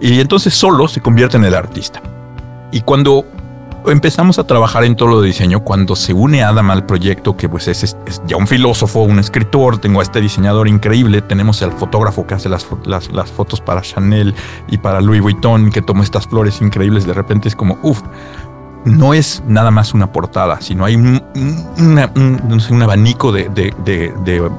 Y 0.00 0.20
entonces 0.20 0.54
solo 0.54 0.88
se 0.88 1.00
convierte 1.00 1.36
en 1.36 1.44
el 1.44 1.54
artista. 1.54 2.00
Y 2.72 2.82
cuando 2.82 3.24
empezamos 3.86 4.38
a 4.38 4.44
trabajar 4.44 4.84
en 4.84 4.96
todo 4.96 5.08
lo 5.08 5.20
de 5.20 5.28
diseño, 5.28 5.60
cuando 5.60 5.96
se 5.96 6.12
une 6.12 6.42
Adam 6.42 6.70
al 6.70 6.86
proyecto, 6.86 7.36
que 7.36 7.48
pues 7.48 7.68
es, 7.68 7.96
ya 8.26 8.36
un 8.36 8.46
filósofo, 8.46 9.00
un 9.00 9.18
escritor, 9.18 9.78
tengo 9.78 10.00
a 10.00 10.02
este 10.02 10.20
diseñador 10.20 10.68
increíble, 10.68 11.22
tenemos 11.22 11.62
al 11.62 11.72
fotógrafo 11.72 12.26
que 12.26 12.34
hace 12.34 12.48
las, 12.48 12.66
fotos 13.30 13.60
para 13.60 13.82
Chanel 13.82 14.34
y 14.68 14.78
para 14.78 15.00
Louis 15.00 15.20
Vuitton, 15.20 15.70
que 15.70 15.82
toma 15.82 16.04
estas 16.04 16.26
flores 16.26 16.60
increíbles, 16.60 17.06
de 17.06 17.14
repente 17.14 17.48
es 17.48 17.56
como, 17.56 17.78
uff, 17.82 18.02
no 18.84 19.14
es 19.14 19.42
nada 19.46 19.70
más 19.70 19.94
una 19.94 20.10
portada, 20.10 20.60
sino 20.60 20.84
hay 20.84 20.96
un, 20.96 21.22
un, 21.78 22.82
abanico 22.82 23.32
de, 23.32 23.48
de, 23.48 23.74
de, 24.24 24.50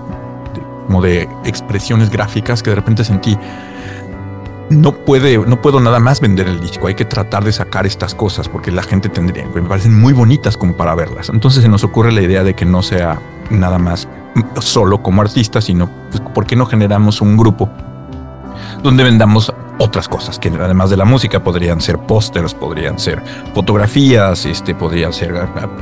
como 0.87 1.01
de 1.01 1.27
expresiones 1.45 2.09
gráficas 2.09 2.61
que 2.61 2.69
de 2.69 2.75
repente 2.75 3.03
sentí, 3.03 3.37
no 4.71 4.93
puede, 4.93 5.37
no 5.37 5.61
puedo 5.61 5.79
nada 5.79 5.99
más 5.99 6.21
vender 6.21 6.47
el 6.47 6.59
disco. 6.59 6.87
Hay 6.87 6.95
que 6.95 7.05
tratar 7.05 7.43
de 7.43 7.51
sacar 7.51 7.85
estas 7.85 8.15
cosas 8.15 8.47
porque 8.47 8.71
la 8.71 8.81
gente 8.81 9.09
tendría, 9.09 9.45
me 9.53 9.61
parecen 9.61 9.99
muy 9.99 10.13
bonitas 10.13 10.57
como 10.57 10.75
para 10.75 10.95
verlas. 10.95 11.29
Entonces 11.29 11.61
se 11.61 11.69
nos 11.69 11.83
ocurre 11.83 12.11
la 12.11 12.21
idea 12.21 12.43
de 12.43 12.55
que 12.55 12.65
no 12.65 12.81
sea 12.81 13.19
nada 13.49 13.77
más 13.77 14.07
solo 14.59 15.03
como 15.03 15.21
artista, 15.21 15.61
sino 15.61 15.89
pues, 16.09 16.21
¿por 16.33 16.45
qué 16.45 16.55
no 16.55 16.65
generamos 16.65 17.21
un 17.21 17.35
grupo 17.37 17.69
donde 18.81 19.03
vendamos 19.03 19.53
otras 19.81 20.07
cosas 20.07 20.37
que 20.37 20.49
además 20.49 20.91
de 20.91 20.97
la 20.97 21.05
música 21.05 21.43
podrían 21.43 21.81
ser 21.81 21.97
pósters, 21.97 22.53
podrían 22.53 22.99
ser 22.99 23.23
fotografías, 23.55 24.45
este, 24.45 24.75
podrían 24.75 25.11
ser 25.11 25.33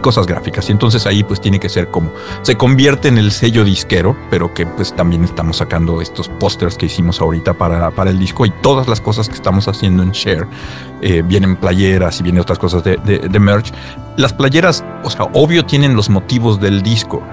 cosas 0.01 0.25
gráficas. 0.25 0.69
Y 0.69 0.71
entonces 0.71 1.05
ahí 1.05 1.21
pues 1.23 1.41
tiene 1.41 1.59
que 1.59 1.67
ser 1.67 1.91
como 1.91 2.09
se 2.41 2.55
convierte 2.55 3.09
en 3.09 3.17
el 3.17 3.31
sello 3.31 3.65
disquero, 3.65 4.15
pero 4.29 4.53
que 4.53 4.65
pues 4.65 4.95
también 4.95 5.25
estamos 5.25 5.57
sacando 5.57 6.01
estos 6.01 6.29
pósters 6.29 6.77
que 6.77 6.85
hicimos 6.85 7.19
ahorita 7.19 7.53
para, 7.55 7.91
para 7.91 8.09
el 8.09 8.19
disco 8.19 8.45
y 8.45 8.51
todas 8.61 8.87
las 8.87 9.01
cosas 9.01 9.27
que 9.27 9.35
estamos 9.35 9.67
haciendo 9.67 10.01
en 10.01 10.11
Share. 10.11 10.47
Eh, 11.01 11.21
vienen 11.25 11.55
playeras 11.55 12.19
y 12.19 12.23
vienen 12.23 12.41
otras 12.41 12.59
cosas 12.59 12.83
de, 12.83 12.97
de, 12.97 13.19
de 13.19 13.39
merch. 13.39 13.71
Las 14.17 14.33
playeras, 14.33 14.83
o 15.03 15.09
sea, 15.09 15.29
obvio 15.33 15.65
tienen 15.65 15.95
los 15.95 16.09
motivos 16.09 16.59
del 16.59 16.81
disco. 16.83 17.23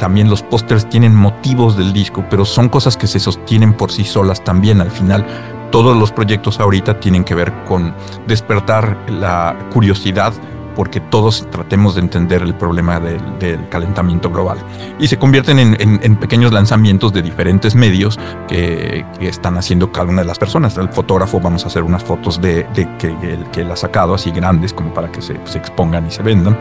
También 0.00 0.28
los 0.28 0.42
pósters 0.42 0.88
tienen 0.88 1.14
motivos 1.14 1.76
del 1.76 1.92
disco, 1.92 2.24
pero 2.28 2.44
son 2.44 2.68
cosas 2.68 2.96
que 2.96 3.06
se 3.06 3.20
sostienen 3.20 3.74
por 3.74 3.92
sí 3.92 4.04
solas 4.04 4.42
también 4.42 4.80
al 4.80 4.90
final 4.90 5.24
todos 5.72 5.96
los 5.96 6.12
proyectos 6.12 6.60
ahorita 6.60 7.00
tienen 7.00 7.24
que 7.24 7.34
ver 7.34 7.52
con 7.64 7.92
despertar 8.28 8.96
la 9.08 9.56
curiosidad 9.72 10.32
porque 10.74 11.00
todos 11.00 11.48
tratemos 11.50 11.94
de 11.94 12.02
entender 12.02 12.42
el 12.42 12.54
problema 12.54 13.00
del, 13.00 13.22
calentamiento 13.68 14.30
global. 14.30 14.58
Y 14.98 15.06
se 15.08 15.18
convierten 15.18 15.58
en, 15.58 16.16
pequeños 16.16 16.52
lanzamientos 16.52 17.12
de 17.12 17.22
diferentes 17.22 17.74
medios 17.74 18.18
que, 18.48 19.04
están 19.20 19.56
haciendo 19.56 19.90
cada 19.92 20.08
una 20.08 20.22
de 20.22 20.28
las 20.28 20.38
personas. 20.38 20.76
El 20.76 20.88
fotógrafo 20.88 21.40
vamos 21.40 21.64
a 21.64 21.68
hacer 21.68 21.82
unas 21.82 22.02
fotos 22.02 22.40
de, 22.40 22.66
que, 22.98 23.16
que, 23.52 23.60
él 23.60 23.70
ha 23.70 23.76
sacado 23.76 24.14
así 24.14 24.30
grandes 24.30 24.72
como 24.72 24.92
para 24.92 25.10
que 25.10 25.22
se, 25.22 25.34
expongan 25.54 26.06
y 26.06 26.10
se 26.10 26.22
vendan. 26.22 26.58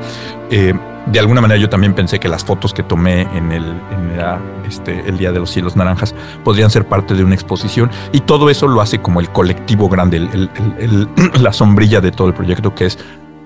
Eh, 0.50 0.74
de 1.08 1.20
alguna 1.20 1.42
manera 1.42 1.60
yo 1.60 1.70
también 1.70 1.94
pensé 1.94 2.20
que 2.20 2.28
las 2.28 2.44
fotos 2.44 2.74
que 2.74 2.84
tomé 2.84 3.22
en 3.36 3.52
el, 3.52 3.82
este, 4.68 5.02
el 5.08 5.18
Día 5.18 5.32
de 5.32 5.40
los 5.40 5.50
Cielos 5.50 5.76
Naranjas 5.76 6.14
podrían 6.44 6.70
ser 6.70 6.88
parte 6.88 7.16
de 7.16 7.24
una 7.24 7.34
exposición 7.34 7.90
y 8.12 8.22
todo 8.22 8.50
eso 8.50 8.68
lo 8.68 8.82
hace 8.82 9.00
como 9.02 9.20
el 9.20 9.30
colectivo 9.30 9.90
grande, 9.90 10.20
la 11.40 11.54
sombrilla 11.54 12.02
de 12.02 12.12
todo 12.12 12.28
el 12.28 12.34
proyecto 12.34 12.76
que 12.76 12.86
es 12.86 13.00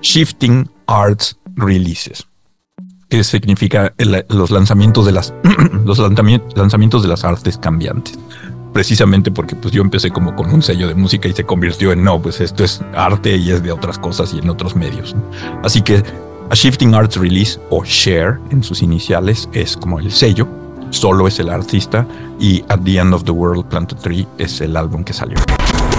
Shifting 0.06 0.70
Arts 0.86 1.36
Releases, 1.56 2.28
que 3.08 3.24
significa 3.24 3.92
los 4.28 4.52
lanzamientos 4.52 5.04
de 5.04 5.10
las 5.10 5.34
los 5.84 5.98
lanzamientos 5.98 7.02
de 7.02 7.08
las 7.08 7.24
artes 7.24 7.58
cambiantes. 7.58 8.16
Precisamente 8.72 9.32
porque 9.32 9.56
pues 9.56 9.74
yo 9.74 9.82
empecé 9.82 10.10
como 10.10 10.36
con 10.36 10.54
un 10.54 10.62
sello 10.62 10.86
de 10.86 10.94
música 10.94 11.28
y 11.28 11.32
se 11.32 11.44
convirtió 11.44 11.90
en 11.90 12.04
no, 12.04 12.22
pues 12.22 12.40
esto 12.40 12.62
es 12.62 12.80
arte 12.94 13.36
y 13.36 13.50
es 13.50 13.64
de 13.64 13.72
otras 13.72 13.98
cosas 13.98 14.32
y 14.32 14.38
en 14.38 14.48
otros 14.48 14.76
medios. 14.76 15.16
Así 15.64 15.82
que 15.82 16.04
a 16.50 16.54
Shifting 16.54 16.94
Arts 16.94 17.16
Release 17.16 17.58
o 17.70 17.82
Share 17.84 18.38
en 18.50 18.62
sus 18.62 18.82
iniciales 18.82 19.48
es 19.52 19.76
como 19.76 19.98
el 19.98 20.12
sello, 20.12 20.46
solo 20.90 21.26
es 21.26 21.40
el 21.40 21.50
artista 21.50 22.06
y 22.38 22.62
At 22.68 22.78
the 22.84 22.98
End 22.98 23.12
of 23.12 23.24
the 23.24 23.32
World 23.32 23.66
Planted 23.66 23.96
Tree 23.96 24.26
es 24.38 24.60
el 24.60 24.76
álbum 24.76 25.02
que 25.02 25.12
salió. 25.12 25.36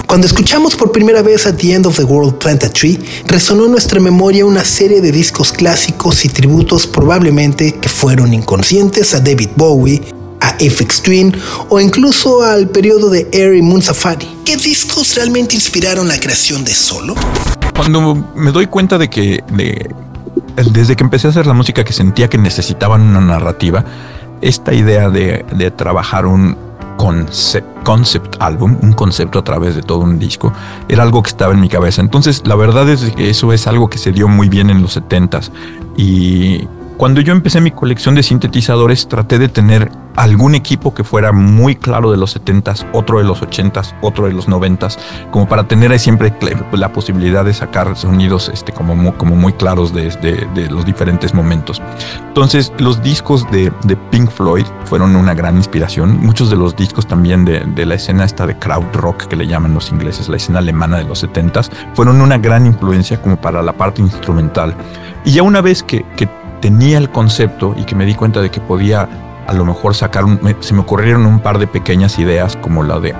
Cuando 0.07 0.25
escuchamos 0.25 0.77
por 0.77 0.93
primera 0.93 1.21
vez 1.21 1.45
At 1.45 1.55
the 1.55 1.73
End 1.73 1.85
of 1.85 1.97
the 1.97 2.05
World 2.05 2.35
Plant 2.35 2.63
a 2.63 2.69
Tree, 2.69 2.97
resonó 3.25 3.65
en 3.65 3.71
nuestra 3.71 3.99
memoria 3.99 4.45
una 4.45 4.63
serie 4.63 5.01
de 5.01 5.11
discos 5.11 5.51
clásicos 5.51 6.23
y 6.23 6.29
tributos 6.29 6.87
probablemente 6.87 7.73
que 7.73 7.89
fueron 7.89 8.33
inconscientes 8.33 9.13
a 9.13 9.19
David 9.19 9.49
Bowie, 9.57 10.01
a 10.39 10.55
FX 10.59 11.01
Twin 11.01 11.35
o 11.67 11.81
incluso 11.81 12.41
al 12.41 12.69
periodo 12.69 13.09
de 13.09 13.27
Air 13.33 13.55
y 13.55 13.61
Moon 13.61 13.81
Safari. 13.81 14.29
¿Qué 14.45 14.55
discos 14.55 15.13
realmente 15.15 15.55
inspiraron 15.55 16.07
la 16.07 16.17
creación 16.17 16.63
de 16.63 16.73
Solo? 16.73 17.13
Cuando 17.75 18.15
me 18.33 18.53
doy 18.53 18.67
cuenta 18.67 18.97
de 18.97 19.09
que 19.09 19.43
desde 20.71 20.95
que 20.95 21.03
empecé 21.03 21.27
a 21.27 21.31
hacer 21.31 21.45
la 21.45 21.53
música 21.53 21.83
que 21.83 21.91
sentía 21.91 22.29
que 22.29 22.37
necesitaban 22.37 23.01
una 23.01 23.19
narrativa, 23.19 23.83
esta 24.39 24.73
idea 24.73 25.09
de, 25.09 25.43
de 25.51 25.69
trabajar 25.69 26.25
un, 26.25 26.55
concept, 26.97 27.83
concept 27.83 28.35
álbum, 28.39 28.77
un 28.81 28.93
concepto 28.93 29.39
a 29.39 29.43
través 29.43 29.75
de 29.75 29.81
todo 29.81 29.99
un 29.99 30.19
disco, 30.19 30.51
era 30.89 31.03
algo 31.03 31.23
que 31.23 31.29
estaba 31.29 31.53
en 31.53 31.61
mi 31.61 31.69
cabeza. 31.69 32.01
Entonces, 32.01 32.41
la 32.45 32.55
verdad 32.55 32.89
es 32.89 33.01
que 33.15 33.29
eso 33.29 33.53
es 33.53 33.67
algo 33.67 33.89
que 33.89 33.97
se 33.97 34.11
dio 34.11 34.27
muy 34.27 34.49
bien 34.49 34.69
en 34.69 34.81
los 34.81 34.97
70s 34.97 35.51
y 35.95 36.67
cuando 36.97 37.21
yo 37.21 37.31
empecé 37.31 37.61
mi 37.61 37.69
colección 37.71 38.15
de 38.15 38.23
sintetizadores, 38.23 39.07
traté 39.07 39.37
de 39.37 39.49
tener 39.49 39.91
algún 40.15 40.55
equipo 40.55 40.95
que 40.95 41.03
fuera 41.03 41.31
muy 41.31 41.75
claro 41.75 42.09
de 42.09 42.17
los 42.17 42.35
70s, 42.35 42.87
otro 42.91 43.19
de 43.19 43.23
los 43.23 43.41
80s, 43.41 43.95
otro 44.01 44.25
de 44.25 44.33
los 44.33 44.49
90s, 44.49 44.97
como 45.29 45.47
para 45.47 45.67
tener 45.67 45.97
siempre 45.99 46.33
la 46.71 46.91
posibilidad 46.91 47.45
de 47.45 47.53
sacar 47.53 47.95
sonidos 47.95 48.49
este, 48.51 48.73
como, 48.73 48.95
muy, 48.95 49.11
como 49.11 49.35
muy 49.35 49.53
claros 49.53 49.93
de, 49.93 50.09
de, 50.55 50.69
los 50.71 50.85
diferentes 50.85 51.35
momentos. 51.35 51.81
Entonces, 52.27 52.73
los 52.79 53.01
discos 53.03 53.49
de, 53.51 53.71
de, 53.83 53.95
Pink 53.95 54.31
Floyd 54.31 54.65
fueron 54.85 55.15
una 55.15 55.35
gran 55.35 55.55
inspiración. 55.55 56.17
Muchos 56.17 56.49
de 56.49 56.55
los 56.55 56.75
discos 56.75 57.05
también 57.05 57.45
de, 57.45 57.85
la 57.85 57.93
escena 57.93 58.25
esta 58.25 58.47
de 58.47 58.57
crowd 58.57 58.91
rock 58.93 59.27
que 59.27 59.35
le 59.35 59.45
llaman 59.45 59.75
los 59.75 59.91
ingleses, 59.91 60.29
la 60.29 60.37
escena 60.37 60.59
alemana 60.59 60.97
de 60.97 61.03
los 61.03 61.23
70s, 61.23 61.69
fueron 61.93 62.21
una 62.21 62.39
gran 62.39 62.65
influencia 62.65 63.21
como 63.21 63.39
para 63.39 63.61
la 63.61 63.73
parte 63.73 64.01
instrumental. 64.01 64.75
Y 65.25 65.33
ya 65.33 65.43
una 65.43 65.61
vez 65.61 65.83
que, 65.83 66.03
que 66.15 66.27
tenía 66.61 66.97
el 66.97 67.09
concepto 67.09 67.75
y 67.77 67.83
que 67.83 67.95
me 67.95 68.05
di 68.05 68.15
cuenta 68.15 68.41
de 68.41 68.51
que 68.51 68.61
podía 68.61 69.07
a 69.47 69.53
lo 69.53 69.63
mejor 69.63 69.95
sacar, 69.95 70.25
un, 70.25 70.39
se 70.59 70.73
me 70.73 70.81
ocurrieron 70.81 71.25
un 71.25 71.39
par 71.39 71.57
de 71.57 71.67
pequeñas 71.67 72.19
ideas 72.19 72.57
como 72.57 72.83
la 72.83 72.99
de 72.99 73.15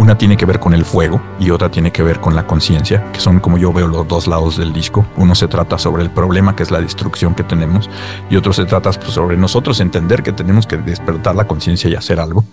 una 0.00 0.16
tiene 0.16 0.38
que 0.38 0.46
ver 0.46 0.60
con 0.60 0.72
el 0.72 0.86
fuego 0.86 1.20
y 1.38 1.50
otra 1.50 1.70
tiene 1.70 1.92
que 1.92 2.02
ver 2.02 2.20
con 2.20 2.34
la 2.34 2.46
conciencia, 2.46 3.12
que 3.12 3.20
son 3.20 3.38
como 3.38 3.58
yo 3.58 3.70
veo 3.70 3.86
los 3.86 4.08
dos 4.08 4.26
lados 4.26 4.56
del 4.56 4.72
disco. 4.72 5.04
Uno 5.16 5.34
se 5.34 5.46
trata 5.46 5.76
sobre 5.76 6.02
el 6.02 6.10
problema, 6.10 6.56
que 6.56 6.62
es 6.62 6.70
la 6.70 6.80
destrucción 6.80 7.34
que 7.34 7.42
tenemos, 7.44 7.90
y 8.30 8.36
otro 8.36 8.54
se 8.54 8.64
trata 8.64 8.92
pues, 8.92 9.12
sobre 9.12 9.36
nosotros 9.36 9.78
entender 9.78 10.22
que 10.22 10.32
tenemos 10.32 10.66
que 10.66 10.78
despertar 10.78 11.36
la 11.36 11.46
conciencia 11.46 11.90
y 11.90 11.96
hacer 11.96 12.18
algo. 12.18 12.44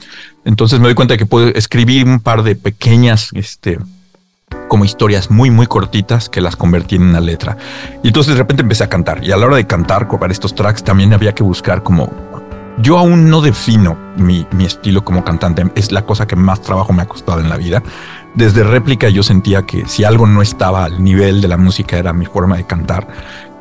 Entonces 0.43 0.79
me 0.79 0.87
doy 0.87 0.95
cuenta 0.95 1.13
de 1.13 1.19
que 1.19 1.25
puedo 1.25 1.47
escribir 1.47 2.05
un 2.05 2.19
par 2.19 2.43
de 2.43 2.55
pequeñas 2.55 3.29
este, 3.33 3.79
como 4.67 4.85
historias 4.85 5.31
muy, 5.31 5.49
muy 5.49 5.67
cortitas 5.67 6.29
que 6.29 6.41
las 6.41 6.55
convertí 6.55 6.95
en 6.95 7.03
una 7.03 7.19
letra. 7.19 7.57
Y 8.03 8.07
entonces 8.07 8.33
de 8.33 8.39
repente 8.39 8.63
empecé 8.63 8.83
a 8.83 8.89
cantar. 8.89 9.23
Y 9.23 9.31
a 9.31 9.37
la 9.37 9.45
hora 9.45 9.57
de 9.57 9.67
cantar 9.67 10.07
para 10.07 10.31
estos 10.31 10.55
tracks 10.55 10.83
también 10.83 11.13
había 11.13 11.33
que 11.33 11.43
buscar 11.43 11.83
como... 11.83 12.11
Yo 12.79 12.99
aún 12.99 13.27
no 13.31 13.41
defino 13.41 13.97
mi, 14.17 14.45
mi 14.51 14.65
estilo 14.65 15.03
como 15.03 15.23
cantante. 15.23 15.65
Es 15.73 15.91
la 15.91 16.03
cosa 16.03 16.27
que 16.27 16.35
más 16.35 16.61
trabajo 16.61 16.93
me 16.93 17.01
ha 17.01 17.07
costado 17.07 17.39
en 17.39 17.49
la 17.49 17.57
vida. 17.57 17.81
Desde 18.35 18.63
réplica 18.63 19.09
yo 19.09 19.23
sentía 19.23 19.63
que 19.63 19.87
si 19.87 20.03
algo 20.03 20.27
no 20.27 20.43
estaba 20.43 20.83
al 20.85 21.03
nivel 21.03 21.41
de 21.41 21.47
la 21.47 21.57
música 21.57 21.97
era 21.97 22.13
mi 22.13 22.27
forma 22.27 22.57
de 22.57 22.65
cantar. 22.65 23.07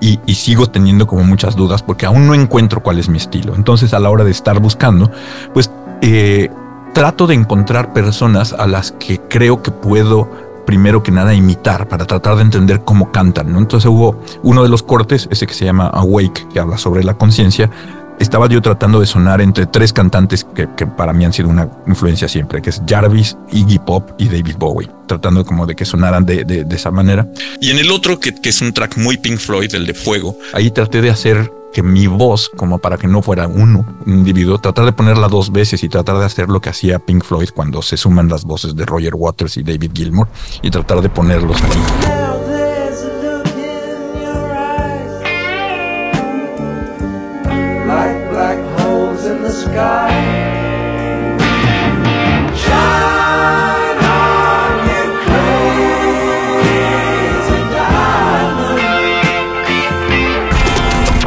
Y, 0.00 0.18
sigo 0.34 0.66
teniendo 0.66 1.06
como 1.06 1.24
muchas 1.24 1.56
dudas 1.56 1.82
porque 1.82 2.04
aún 2.04 2.26
no 2.26 2.34
encuentro 2.34 2.82
cuál 2.82 2.98
es 2.98 3.08
mi 3.08 3.16
estilo. 3.16 3.54
Entonces 3.54 3.94
a 3.94 4.00
la 4.00 4.10
hora 4.10 4.22
de 4.22 4.30
estar 4.30 4.60
buscando, 4.60 5.10
pues 5.54 5.70
eh, 6.02 6.50
trato 6.92 7.26
de 7.26 7.34
encontrar 7.34 7.94
personas 7.94 8.52
a 8.52 8.66
las 8.66 8.92
que 8.92 9.18
creo 9.18 9.62
que 9.62 9.70
puedo 9.70 10.30
primero 10.66 11.02
que 11.02 11.10
nada 11.12 11.32
imitar 11.32 11.88
para 11.88 12.04
tratar 12.04 12.36
de 12.36 12.42
entender 12.42 12.82
cómo 12.84 13.10
cantan. 13.12 13.52
¿no? 13.52 13.58
Entonces 13.58 13.88
hubo 13.88 14.20
uno 14.42 14.62
de 14.62 14.68
los 14.68 14.82
cortes, 14.82 15.28
ese 15.30 15.46
que 15.46 15.54
se 15.54 15.64
llama 15.64 15.86
Awake, 15.88 16.48
que 16.52 16.60
habla 16.60 16.76
sobre 16.76 17.04
la 17.04 17.14
conciencia, 17.14 17.70
estaba 18.18 18.48
yo 18.48 18.62
tratando 18.62 19.00
de 19.00 19.06
sonar 19.06 19.40
entre 19.40 19.66
tres 19.66 19.92
cantantes 19.92 20.44
que, 20.44 20.68
que, 20.76 20.86
para 20.86 21.12
mí 21.12 21.24
han 21.24 21.32
sido 21.32 21.48
una 21.48 21.68
influencia 21.86 22.28
siempre, 22.28 22.62
que 22.62 22.70
es 22.70 22.82
Jarvis, 22.86 23.36
Iggy 23.52 23.78
Pop 23.78 24.10
y 24.18 24.28
David 24.28 24.56
Bowie, 24.58 24.90
tratando 25.06 25.44
como 25.44 25.66
de 25.66 25.74
que 25.74 25.84
sonaran 25.84 26.24
de, 26.24 26.44
de, 26.44 26.64
de 26.64 26.76
esa 26.76 26.90
manera. 26.90 27.26
Y 27.60 27.70
en 27.70 27.78
el 27.78 27.90
otro, 27.90 28.18
que, 28.18 28.34
que, 28.34 28.48
es 28.48 28.60
un 28.60 28.72
track 28.72 28.96
muy 28.96 29.18
Pink 29.18 29.38
Floyd, 29.38 29.74
el 29.74 29.86
de 29.86 29.94
Fuego, 29.94 30.36
ahí 30.52 30.70
traté 30.70 31.02
de 31.02 31.10
hacer 31.10 31.52
que 31.76 31.82
mi 31.82 32.06
voz, 32.06 32.48
como 32.48 32.78
para 32.78 32.96
que 32.96 33.06
no 33.06 33.20
fuera 33.20 33.46
uno, 33.46 33.84
un 34.06 34.14
individuo, 34.14 34.56
tratar 34.56 34.86
de 34.86 34.92
ponerla 34.92 35.28
dos 35.28 35.52
veces 35.52 35.84
y 35.84 35.90
tratar 35.90 36.16
de 36.16 36.24
hacer 36.24 36.48
lo 36.48 36.58
que 36.58 36.70
hacía 36.70 36.98
Pink 36.98 37.22
Floyd 37.22 37.50
cuando 37.54 37.82
se 37.82 37.98
suman 37.98 38.30
las 38.30 38.44
voces 38.44 38.74
de 38.74 38.86
Roger 38.86 39.14
Waters 39.14 39.58
y 39.58 39.62
David 39.62 39.90
Gilmour 39.92 40.26
y 40.62 40.70
tratar 40.70 41.02
de 41.02 41.10
ponerlos 41.10 41.62
ahí. 41.62 42.16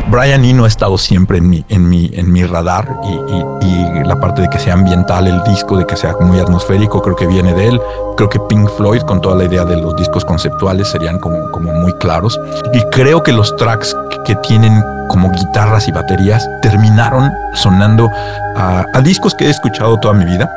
Brian 0.09 0.43
Eno 0.43 0.65
ha 0.65 0.67
estado 0.67 0.97
siempre 0.97 1.37
en 1.37 1.49
mi, 1.49 1.63
en 1.69 1.87
mi, 1.87 2.09
en 2.13 2.31
mi 2.31 2.43
radar 2.43 2.99
y, 3.03 3.65
y, 3.65 4.03
la 4.05 4.19
parte 4.19 4.41
de 4.41 4.49
que 4.49 4.57
sea 4.57 4.73
ambiental 4.73 5.27
el 5.27 5.43
disco, 5.43 5.77
de 5.77 5.85
que 5.85 5.95
sea 5.95 6.15
muy 6.19 6.39
atmosférico, 6.39 6.99
creo 7.01 7.15
que 7.15 7.27
viene 7.27 7.53
de 7.53 7.67
él. 7.67 7.81
Creo 8.17 8.27
que 8.27 8.39
Pink 8.39 8.67
Floyd, 8.75 9.01
con 9.01 9.21
toda 9.21 9.35
la 9.35 9.43
idea 9.43 9.65
de 9.65 9.77
los 9.77 9.95
discos 9.95 10.25
conceptuales, 10.25 10.87
serían 10.87 11.19
como, 11.19 11.51
como 11.51 11.71
muy 11.73 11.93
claros. 11.93 12.39
Y 12.73 12.81
creo 12.89 13.21
que 13.21 13.31
los 13.31 13.55
tracks 13.57 13.95
que 14.25 14.35
tienen 14.37 14.81
como 15.09 15.29
guitarras 15.31 15.87
y 15.87 15.91
baterías 15.91 16.47
terminaron 16.63 17.31
sonando 17.53 18.09
a, 18.55 18.85
a 18.91 19.01
discos 19.01 19.35
que 19.35 19.45
he 19.45 19.49
escuchado 19.51 19.99
toda 19.99 20.15
mi 20.15 20.25
vida. 20.25 20.51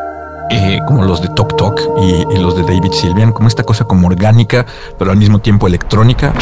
Eh, 0.51 0.81
como 0.87 1.05
los 1.05 1.21
de 1.23 1.29
Tok 1.29 1.57
Tok 1.57 1.81
y, 2.03 2.35
y 2.35 2.39
los 2.39 2.57
de 2.57 2.63
David 2.63 2.93
Sylvian, 2.93 3.33
como 3.33 3.49
esta 3.49 3.65
cosa 3.65 3.85
como 3.85 4.07
orgánica, 4.07 4.67
pero 4.99 5.11
al 5.11 5.17
mismo 5.19 5.39
tiempo 5.41 5.67
electrónica. 5.67 6.33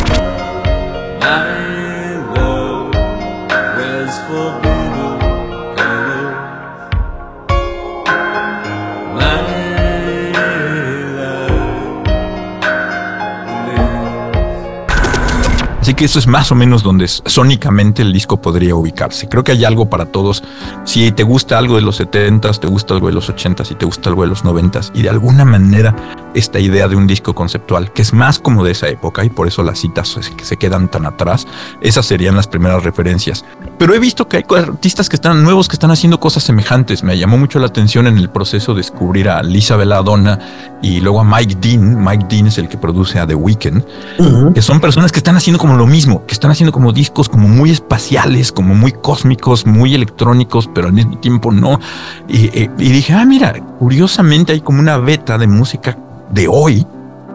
Así 15.90 15.96
que 15.96 16.04
eso 16.04 16.20
es 16.20 16.28
más 16.28 16.52
o 16.52 16.54
menos 16.54 16.84
donde 16.84 17.08
sónicamente 17.08 18.02
el 18.02 18.12
disco 18.12 18.40
podría 18.40 18.76
ubicarse. 18.76 19.28
Creo 19.28 19.42
que 19.42 19.50
hay 19.50 19.64
algo 19.64 19.90
para 19.90 20.06
todos. 20.06 20.44
Si 20.84 21.10
te 21.10 21.24
gusta 21.24 21.58
algo 21.58 21.74
de 21.74 21.82
los 21.82 22.00
70s, 22.00 22.60
te 22.60 22.68
gusta 22.68 22.94
algo 22.94 23.08
de 23.08 23.12
los 23.12 23.28
80s 23.28 23.72
y 23.72 23.74
te 23.74 23.86
gusta 23.86 24.08
algo 24.08 24.22
de 24.22 24.28
los 24.28 24.44
90s 24.44 24.92
y 24.94 25.02
de 25.02 25.08
alguna 25.08 25.44
manera 25.44 25.96
esta 26.32 26.60
idea 26.60 26.86
de 26.86 26.94
un 26.94 27.08
disco 27.08 27.34
conceptual 27.34 27.92
que 27.92 28.02
es 28.02 28.12
más 28.12 28.38
como 28.38 28.62
de 28.62 28.70
esa 28.70 28.88
época 28.88 29.24
y 29.24 29.30
por 29.30 29.48
eso 29.48 29.64
las 29.64 29.80
citas 29.80 30.16
se 30.40 30.56
quedan 30.56 30.88
tan 30.88 31.06
atrás, 31.06 31.48
esas 31.80 32.06
serían 32.06 32.36
las 32.36 32.46
primeras 32.46 32.84
referencias. 32.84 33.44
Pero 33.80 33.94
he 33.94 33.98
visto 33.98 34.28
que 34.28 34.36
hay 34.36 34.44
artistas 34.58 35.08
que 35.08 35.16
están 35.16 35.42
nuevos 35.42 35.66
que 35.66 35.72
están 35.72 35.90
haciendo 35.90 36.20
cosas 36.20 36.42
semejantes. 36.42 37.02
Me 37.02 37.16
llamó 37.16 37.38
mucho 37.38 37.58
la 37.58 37.68
atención 37.68 38.06
en 38.06 38.18
el 38.18 38.28
proceso 38.28 38.74
de 38.74 38.80
descubrir 38.80 39.26
a 39.30 39.42
Lisa 39.42 39.74
Belladonna 39.74 40.38
y 40.82 41.00
luego 41.00 41.22
a 41.22 41.24
Mike 41.24 41.56
Dean. 41.62 42.04
Mike 42.04 42.26
Dean 42.28 42.46
es 42.48 42.58
el 42.58 42.68
que 42.68 42.76
produce 42.76 43.18
a 43.18 43.26
The 43.26 43.34
Weeknd, 43.34 43.82
uh 44.18 44.22
-huh. 44.22 44.52
que 44.52 44.60
son 44.60 44.80
personas 44.80 45.12
que 45.12 45.18
están 45.18 45.34
haciendo 45.34 45.58
como 45.58 45.78
lo 45.78 45.86
mismo, 45.86 46.26
que 46.26 46.34
están 46.34 46.50
haciendo 46.50 46.72
como 46.72 46.92
discos 46.92 47.30
como 47.30 47.48
muy 47.48 47.70
espaciales, 47.70 48.52
como 48.52 48.74
muy 48.74 48.92
cósmicos, 48.92 49.64
muy 49.64 49.94
electrónicos, 49.94 50.68
pero 50.74 50.88
al 50.88 50.92
mismo 50.92 51.16
tiempo 51.16 51.50
no. 51.50 51.80
Y, 52.28 52.48
y, 52.48 52.70
y 52.76 52.90
dije, 52.90 53.14
ah, 53.14 53.24
mira, 53.24 53.54
curiosamente 53.78 54.52
hay 54.52 54.60
como 54.60 54.80
una 54.80 54.98
beta 54.98 55.38
de 55.38 55.46
música 55.46 55.96
de 56.30 56.48
hoy 56.48 56.86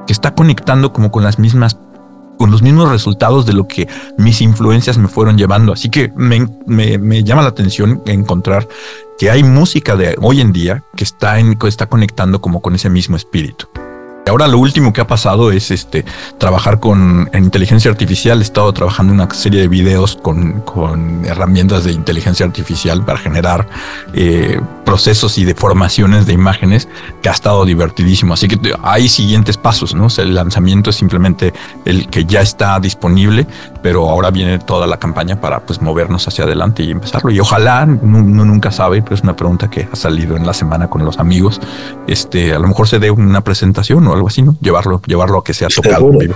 que 0.05 0.13
está 0.13 0.35
conectando 0.35 0.93
como 0.93 1.09
con 1.09 1.23
las 1.23 1.39
mismas 1.39 1.75
con 2.37 2.51
los 2.51 2.61
mismos 2.61 2.89
resultados 2.89 3.45
de 3.45 3.53
lo 3.53 3.67
que 3.67 3.87
mis 4.17 4.41
influencias 4.41 4.97
me 4.97 5.07
fueron 5.07 5.37
llevando. 5.37 5.73
Así 5.73 5.89
que 5.89 6.11
me, 6.15 6.47
me, 6.65 6.97
me 6.97 7.23
llama 7.23 7.41
la 7.41 7.49
atención 7.49 8.01
encontrar 8.05 8.67
que 9.17 9.29
hay 9.29 9.43
música 9.43 9.95
de 9.95 10.15
hoy 10.21 10.41
en 10.41 10.51
día 10.51 10.83
que 10.95 11.03
está, 11.03 11.39
en, 11.39 11.57
que 11.57 11.67
está 11.67 11.87
conectando 11.87 12.41
como 12.41 12.61
con 12.61 12.75
ese 12.75 12.89
mismo 12.89 13.15
espíritu. 13.15 13.67
Ahora 14.27 14.47
lo 14.47 14.57
último 14.57 14.91
que 14.91 15.01
ha 15.01 15.07
pasado 15.07 15.51
es 15.51 15.69
este 15.69 16.03
trabajar 16.39 16.79
con 16.79 17.29
en 17.31 17.43
inteligencia 17.43 17.91
artificial. 17.91 18.39
He 18.39 18.41
estado 18.41 18.73
trabajando 18.73 19.13
una 19.13 19.29
serie 19.31 19.61
de 19.61 19.67
videos 19.67 20.17
con, 20.19 20.61
con 20.61 21.23
herramientas 21.25 21.83
de 21.83 21.91
inteligencia 21.91 22.43
artificial 22.43 23.05
para 23.05 23.19
generar 23.19 23.67
eh, 24.13 24.59
procesos 24.83 25.37
y 25.37 25.45
deformaciones 25.45 26.25
de 26.25 26.33
imágenes 26.33 26.87
que 27.21 27.29
ha 27.29 27.33
estado 27.33 27.65
divertidísimo. 27.65 28.33
Así 28.33 28.47
que 28.47 28.73
hay 28.81 29.09
siguientes 29.09 29.57
pasos, 29.57 29.93
¿no? 29.93 30.05
O 30.05 30.09
sea, 30.09 30.23
el 30.23 30.33
lanzamiento 30.33 30.89
es 30.89 30.95
simplemente 30.95 31.53
el 31.85 32.07
que 32.07 32.25
ya 32.25 32.41
está 32.41 32.79
disponible, 32.79 33.45
pero 33.83 34.09
ahora 34.09 34.31
viene 34.31 34.57
toda 34.57 34.87
la 34.87 34.97
campaña 34.97 35.39
para 35.39 35.59
pues 35.59 35.83
movernos 35.83 36.27
hacia 36.27 36.45
adelante 36.45 36.81
y 36.81 36.89
empezarlo. 36.91 37.29
Y 37.29 37.39
ojalá, 37.39 37.83
uno 37.85 38.45
nunca 38.45 38.71
sabe, 38.71 39.03
pero 39.03 39.13
es 39.13 39.21
una 39.21 39.35
pregunta 39.35 39.69
que 39.69 39.87
ha 39.91 39.95
salido 39.95 40.35
en 40.35 40.47
la 40.47 40.53
semana 40.53 40.87
con 40.87 41.05
los 41.05 41.19
amigos. 41.19 41.61
Este, 42.07 42.55
a 42.55 42.59
lo 42.59 42.67
mejor 42.67 42.87
se 42.87 42.97
dé 42.97 43.11
una 43.11 43.41
presentación 43.41 44.07
o 44.07 44.14
algo 44.15 44.27
así, 44.27 44.41
¿no? 44.41 44.55
Llevarlo, 44.61 45.01
llevarlo 45.05 45.39
a 45.39 45.43
que 45.43 45.53
sea 45.53 45.67
tocado 45.67 46.11
en 46.11 46.17
vivo. 46.17 46.35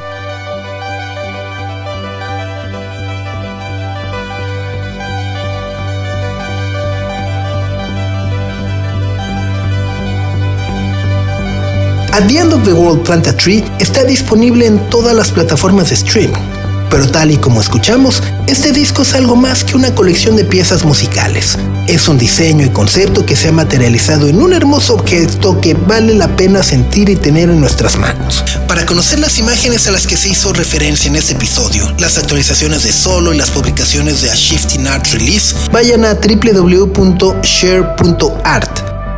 At 12.12 12.28
the 12.28 12.38
End 12.38 12.52
of 12.52 12.66
the 12.66 12.74
World 12.74 13.04
Plant 13.06 13.28
a 13.28 13.38
Tree 13.38 13.64
está 13.80 14.04
disponible 14.04 14.66
en 14.66 14.78
todas 14.90 15.16
las 15.16 15.32
plataformas 15.32 15.90
de 15.90 15.96
streaming. 15.96 16.59
Pero 16.90 17.08
tal 17.10 17.32
y 17.32 17.38
como 17.38 17.62
escuchamos, 17.62 18.22
este 18.48 18.72
disco 18.72 19.04
es 19.04 19.14
algo 19.14 19.36
más 19.36 19.64
que 19.64 19.76
una 19.76 19.94
colección 19.94 20.36
de 20.36 20.44
piezas 20.44 20.84
musicales. 20.84 21.58
Es 21.88 22.08
un 22.08 22.18
diseño 22.18 22.66
y 22.66 22.70
concepto 22.70 23.26
que 23.26 23.36
se 23.36 23.50
ha 23.50 23.52
materializado 23.52 24.28
en 24.28 24.42
un 24.42 24.54
hermoso 24.54 24.96
objeto 24.96 25.62
que 25.62 25.76
vale 25.76 26.16
la 26.16 26.36
pena 26.36 26.64
sentir 26.64 27.10
y 27.10 27.16
tener 27.16 27.50
en 27.50 27.60
nuestras 27.60 27.98
manos. 27.98 28.44
Para 28.68 28.86
conocer 28.86 29.20
las 29.20 29.38
imágenes 29.38 29.88
a 29.88 29.92
las 29.92 30.08
que 30.08 30.18
se 30.18 30.30
hizo 30.30 30.52
referencia 30.54 31.10
en 31.10 31.16
este 31.16 31.34
episodio, 31.34 31.94
las 32.00 32.18
actualizaciones 32.18 32.84
de 32.84 32.92
solo 32.92 33.34
y 33.34 33.38
las 33.38 33.52
publicaciones 33.52 34.22
de 34.22 34.32
A 34.32 34.36
Shifting 34.36 34.88
Art 34.88 35.08
Release, 35.08 35.56
vayan 35.72 36.06
a 36.06 36.16
www.share.art. 36.16 36.90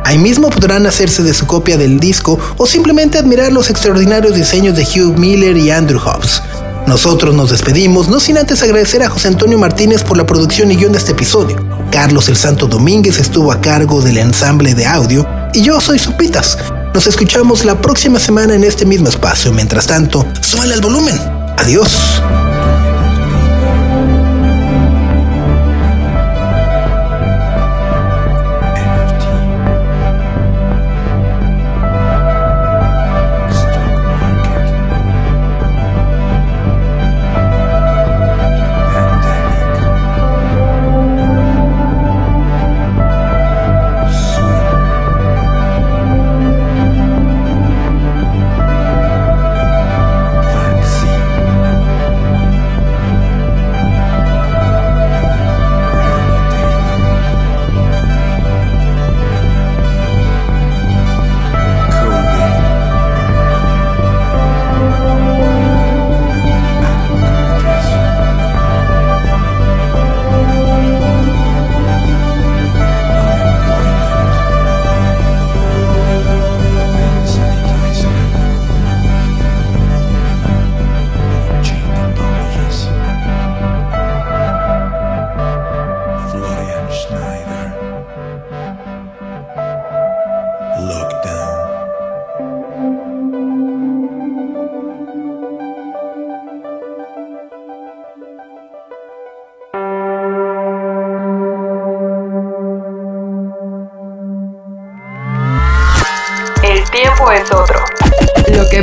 Ahí 0.04 0.18
mismo 0.18 0.50
podrán 0.50 0.86
hacerse 0.86 1.22
de 1.22 1.32
su 1.32 1.46
copia 1.46 1.78
del 1.78 2.00
disco 2.00 2.38
o 2.56 2.66
simplemente 2.66 3.18
admirar 3.18 3.52
los 3.52 3.70
extraordinarios 3.70 4.34
diseños 4.34 4.76
de 4.76 4.82
Hugh 4.82 5.16
Miller 5.16 5.56
y 5.56 5.70
Andrew 5.70 6.00
Hobbs. 6.00 6.42
Nosotros 6.86 7.34
nos 7.34 7.50
despedimos, 7.50 8.08
no 8.08 8.20
sin 8.20 8.38
antes 8.38 8.62
agradecer 8.62 9.02
a 9.02 9.08
José 9.08 9.28
Antonio 9.28 9.58
Martínez 9.58 10.02
por 10.02 10.16
la 10.16 10.26
producción 10.26 10.70
y 10.70 10.76
guion 10.76 10.92
de 10.92 10.98
este 10.98 11.12
episodio. 11.12 11.56
Carlos 11.90 12.28
el 12.28 12.36
Santo 12.36 12.66
Domínguez 12.66 13.18
estuvo 13.18 13.52
a 13.52 13.60
cargo 13.60 14.00
del 14.02 14.18
ensamble 14.18 14.74
de 14.74 14.86
audio 14.86 15.26
y 15.54 15.62
yo 15.62 15.80
soy 15.80 15.98
Supitas. 15.98 16.58
Nos 16.94 17.06
escuchamos 17.06 17.64
la 17.64 17.80
próxima 17.80 18.18
semana 18.18 18.54
en 18.54 18.64
este 18.64 18.84
mismo 18.84 19.08
espacio. 19.08 19.52
Mientras 19.52 19.86
tanto, 19.86 20.26
súbale 20.40 20.74
al 20.74 20.80
volumen. 20.80 21.18
Adiós. 21.56 22.20